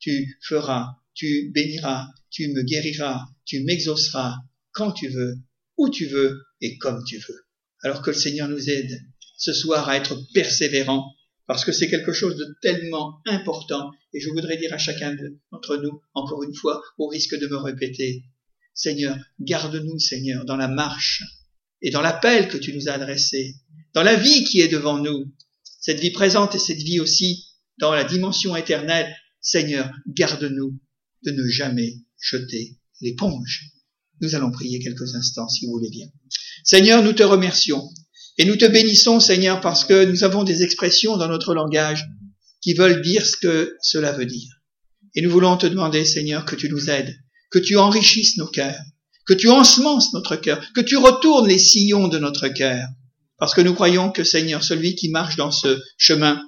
tu 0.00 0.36
feras, 0.42 0.96
tu 1.14 1.52
béniras, 1.54 2.08
tu 2.30 2.48
me 2.48 2.62
guériras, 2.62 3.26
tu 3.44 3.62
m'exauceras 3.62 4.38
quand 4.72 4.92
tu 4.92 5.08
veux, 5.08 5.38
où 5.76 5.88
tu 5.88 6.06
veux 6.06 6.42
et 6.60 6.78
comme 6.78 7.04
tu 7.04 7.18
veux. 7.18 7.46
Alors 7.82 8.02
que 8.02 8.10
le 8.10 8.16
Seigneur 8.16 8.48
nous 8.48 8.70
aide 8.70 9.00
ce 9.36 9.52
soir 9.52 9.88
à 9.88 9.96
être 9.96 10.16
persévérants, 10.32 11.12
parce 11.52 11.66
que 11.66 11.72
c'est 11.72 11.90
quelque 11.90 12.14
chose 12.14 12.36
de 12.36 12.56
tellement 12.62 13.20
important, 13.26 13.90
et 14.14 14.20
je 14.20 14.30
voudrais 14.30 14.56
dire 14.56 14.72
à 14.72 14.78
chacun 14.78 15.14
d'entre 15.50 15.76
nous, 15.76 16.00
encore 16.14 16.42
une 16.44 16.54
fois, 16.54 16.82
au 16.96 17.08
risque 17.08 17.38
de 17.38 17.46
me 17.46 17.58
répéter, 17.58 18.24
Seigneur, 18.72 19.18
garde-nous, 19.38 19.98
Seigneur, 19.98 20.46
dans 20.46 20.56
la 20.56 20.66
marche 20.66 21.22
et 21.82 21.90
dans 21.90 22.00
l'appel 22.00 22.48
que 22.48 22.56
tu 22.56 22.72
nous 22.72 22.88
as 22.88 22.92
adressé, 22.92 23.56
dans 23.92 24.02
la 24.02 24.16
vie 24.16 24.44
qui 24.44 24.60
est 24.60 24.68
devant 24.68 24.96
nous, 24.96 25.30
cette 25.78 26.00
vie 26.00 26.10
présente 26.10 26.54
et 26.54 26.58
cette 26.58 26.80
vie 26.80 27.00
aussi 27.00 27.44
dans 27.76 27.92
la 27.92 28.04
dimension 28.04 28.56
éternelle, 28.56 29.14
Seigneur, 29.42 29.90
garde-nous 30.06 30.80
de 31.22 31.32
ne 31.32 31.46
jamais 31.48 31.96
jeter 32.18 32.78
l'éponge. 33.02 33.72
Nous 34.22 34.34
allons 34.34 34.52
prier 34.52 34.78
quelques 34.78 35.16
instants, 35.16 35.50
si 35.50 35.66
vous 35.66 35.72
voulez 35.72 35.90
bien. 35.90 36.06
Seigneur, 36.64 37.02
nous 37.02 37.12
te 37.12 37.22
remercions 37.22 37.90
et 38.38 38.44
nous 38.44 38.56
te 38.56 38.64
bénissons, 38.64 39.20
Seigneur, 39.20 39.60
parce 39.60 39.84
que 39.84 40.04
nous 40.04 40.24
avons 40.24 40.44
des 40.44 40.62
expressions 40.62 41.16
dans 41.16 41.28
notre 41.28 41.54
langage 41.54 42.06
qui 42.62 42.74
veulent 42.74 43.02
dire 43.02 43.26
ce 43.26 43.36
que 43.36 43.76
cela 43.82 44.12
veut 44.12 44.26
dire. 44.26 44.50
Et 45.14 45.22
nous 45.22 45.30
voulons 45.30 45.56
te 45.56 45.66
demander, 45.66 46.04
Seigneur, 46.04 46.44
que 46.44 46.56
tu 46.56 46.70
nous 46.70 46.88
aides, 46.88 47.14
que 47.50 47.58
tu 47.58 47.76
enrichisses 47.76 48.38
nos 48.38 48.46
cœurs, 48.46 48.80
que 49.26 49.34
tu 49.34 49.48
ensemences 49.50 50.14
notre 50.14 50.36
cœur, 50.36 50.60
que 50.74 50.80
tu 50.80 50.96
retournes 50.96 51.48
les 51.48 51.58
sillons 51.58 52.08
de 52.08 52.18
notre 52.18 52.48
cœur. 52.48 52.88
Parce 53.38 53.54
que 53.54 53.60
nous 53.60 53.74
croyons 53.74 54.10
que 54.10 54.24
Seigneur, 54.24 54.62
celui 54.62 54.94
qui 54.94 55.10
marche 55.10 55.36
dans 55.36 55.50
ce 55.50 55.80
chemin, 55.98 56.40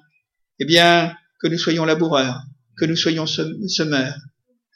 eh 0.61 0.64
bien, 0.64 1.14
que 1.41 1.49
nous 1.49 1.59
soyons 1.59 1.85
laboureurs, 1.85 2.41
que 2.78 2.85
nous 2.85 2.97
soyons 2.97 3.26
semeurs. 3.26 4.16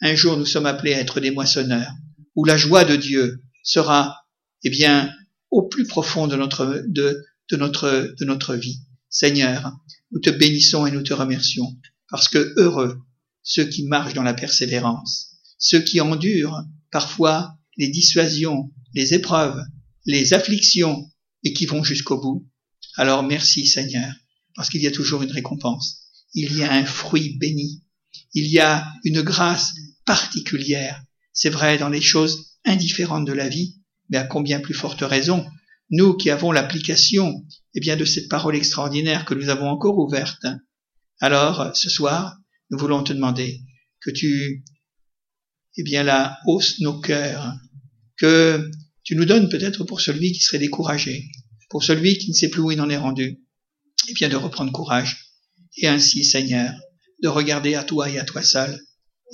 Un 0.00 0.14
jour, 0.14 0.36
nous 0.36 0.46
sommes 0.46 0.66
appelés 0.66 0.94
à 0.94 1.00
être 1.00 1.20
des 1.20 1.30
moissonneurs, 1.30 1.92
où 2.34 2.44
la 2.44 2.56
joie 2.56 2.84
de 2.84 2.96
Dieu 2.96 3.40
sera, 3.62 4.16
eh 4.64 4.70
bien, 4.70 5.12
au 5.50 5.62
plus 5.62 5.86
profond 5.86 6.26
de 6.26 6.36
notre, 6.36 6.84
de, 6.86 7.24
de 7.50 7.56
notre, 7.56 8.14
de 8.18 8.24
notre 8.24 8.54
vie. 8.54 8.80
Seigneur, 9.10 9.72
nous 10.12 10.20
te 10.20 10.30
bénissons 10.30 10.86
et 10.86 10.90
nous 10.90 11.02
te 11.02 11.14
remercions, 11.14 11.76
parce 12.08 12.28
que 12.28 12.54
heureux 12.56 13.00
ceux 13.42 13.64
qui 13.64 13.84
marchent 13.84 14.14
dans 14.14 14.22
la 14.22 14.34
persévérance, 14.34 15.38
ceux 15.58 15.80
qui 15.80 16.00
endurent 16.00 16.64
parfois 16.90 17.56
les 17.78 17.88
dissuasions, 17.88 18.70
les 18.94 19.14
épreuves, 19.14 19.62
les 20.04 20.34
afflictions, 20.34 21.10
et 21.44 21.52
qui 21.52 21.66
vont 21.66 21.84
jusqu'au 21.84 22.20
bout. 22.20 22.48
Alors 22.96 23.22
merci 23.22 23.66
Seigneur, 23.66 24.12
parce 24.54 24.68
qu'il 24.68 24.82
y 24.82 24.86
a 24.86 24.90
toujours 24.90 25.22
une 25.22 25.30
récompense. 25.30 26.02
Il 26.34 26.56
y 26.56 26.62
a 26.62 26.72
un 26.72 26.84
fruit 26.84 27.38
béni. 27.38 27.84
Il 28.34 28.46
y 28.46 28.58
a 28.58 28.86
une 29.04 29.22
grâce 29.22 29.72
particulière. 30.04 31.02
C'est 31.32 31.48
vrai 31.48 31.78
dans 31.78 31.88
les 31.88 32.00
choses 32.00 32.56
indifférentes 32.64 33.26
de 33.26 33.32
la 33.32 33.48
vie, 33.48 33.76
mais 34.08 34.18
à 34.18 34.24
combien 34.24 34.60
plus 34.60 34.74
forte 34.74 35.02
raison, 35.02 35.46
nous 35.90 36.14
qui 36.14 36.30
avons 36.30 36.52
l'application, 36.52 37.44
eh 37.74 37.80
bien, 37.80 37.96
de 37.96 38.04
cette 38.04 38.28
parole 38.28 38.56
extraordinaire 38.56 39.24
que 39.24 39.34
nous 39.34 39.48
avons 39.48 39.68
encore 39.68 39.98
ouverte. 39.98 40.46
Alors, 41.20 41.74
ce 41.74 41.88
soir, 41.88 42.38
nous 42.70 42.78
voulons 42.78 43.02
te 43.02 43.12
demander 43.12 43.60
que 44.00 44.10
tu, 44.10 44.64
eh 45.76 45.82
bien, 45.82 46.02
la 46.02 46.38
hausse 46.46 46.80
nos 46.80 47.00
cœurs, 47.00 47.54
que 48.18 48.70
tu 49.04 49.16
nous 49.16 49.24
donnes 49.24 49.48
peut-être 49.48 49.84
pour 49.84 50.00
celui 50.00 50.32
qui 50.32 50.40
serait 50.40 50.58
découragé, 50.58 51.24
pour 51.70 51.82
celui 51.82 52.18
qui 52.18 52.28
ne 52.30 52.34
sait 52.34 52.50
plus 52.50 52.60
où 52.60 52.70
il 52.70 52.80
en 52.80 52.90
est 52.90 52.96
rendu, 52.96 53.40
et 54.08 54.12
bien 54.14 54.28
de 54.28 54.36
reprendre 54.36 54.72
courage, 54.72 55.32
et 55.76 55.88
ainsi, 55.88 56.24
Seigneur, 56.24 56.74
de 57.22 57.28
regarder 57.28 57.74
à 57.74 57.84
toi 57.84 58.08
et 58.10 58.18
à 58.18 58.24
toi 58.24 58.42
seul, 58.42 58.78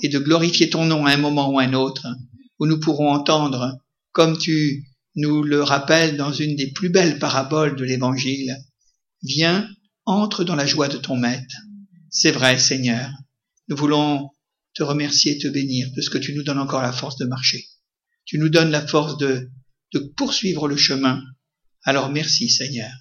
et 0.01 0.09
de 0.09 0.19
glorifier 0.19 0.69
ton 0.69 0.85
nom 0.85 1.05
à 1.05 1.11
un 1.11 1.17
moment 1.17 1.49
ou 1.49 1.59
à 1.59 1.63
un 1.63 1.73
autre, 1.73 2.07
où 2.59 2.65
nous 2.65 2.79
pourrons 2.79 3.11
entendre, 3.11 3.77
comme 4.15 4.37
tu 4.37 4.87
nous 5.17 5.43
le 5.43 5.61
rappelles 5.61 6.15
dans 6.15 6.31
une 6.31 6.55
des 6.55 6.71
plus 6.71 6.89
belles 6.89 7.19
paraboles 7.19 7.75
de 7.75 7.83
l'Évangile, 7.83 8.55
Viens, 9.23 9.69
entre 10.05 10.45
dans 10.45 10.55
la 10.55 10.65
joie 10.65 10.87
de 10.87 10.97
ton 10.97 11.17
maître. 11.17 11.55
C'est 12.09 12.31
vrai, 12.31 12.57
Seigneur, 12.57 13.11
nous 13.67 13.75
voulons 13.75 14.29
te 14.73 14.83
remercier 14.83 15.33
et 15.33 15.37
te 15.37 15.47
bénir 15.47 15.89
de 15.95 16.01
ce 16.01 16.09
que 16.09 16.17
tu 16.17 16.33
nous 16.33 16.43
donnes 16.43 16.59
encore 16.59 16.81
la 16.81 16.93
force 16.93 17.17
de 17.17 17.25
marcher. 17.25 17.65
Tu 18.23 18.37
nous 18.37 18.47
donnes 18.47 18.71
la 18.71 18.85
force 18.85 19.17
de, 19.17 19.49
de 19.93 19.99
poursuivre 19.99 20.69
le 20.69 20.77
chemin. 20.77 21.21
Alors 21.83 22.09
merci 22.09 22.49
Seigneur 22.49 22.91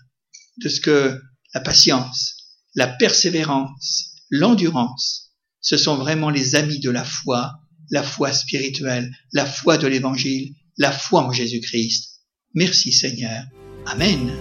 de 0.62 0.68
ce 0.68 0.80
que 0.80 1.20
la 1.52 1.60
patience, 1.60 2.58
la 2.74 2.88
persévérance, 2.88 4.16
l'endurance, 4.30 5.32
ce 5.60 5.76
sont 5.76 5.96
vraiment 5.96 6.30
les 6.30 6.54
amis 6.56 6.80
de 6.80 6.90
la 6.90 7.04
foi, 7.04 7.52
la 7.90 8.02
foi 8.02 8.32
spirituelle, 8.32 9.14
la 9.32 9.46
foi 9.46 9.78
de 9.78 9.86
l'évangile, 9.86 10.54
la 10.76 10.92
foi 10.92 11.22
en 11.22 11.32
Jésus-Christ. 11.32 12.20
Merci 12.54 12.92
Seigneur. 12.92 13.44
Amen. 13.86 14.32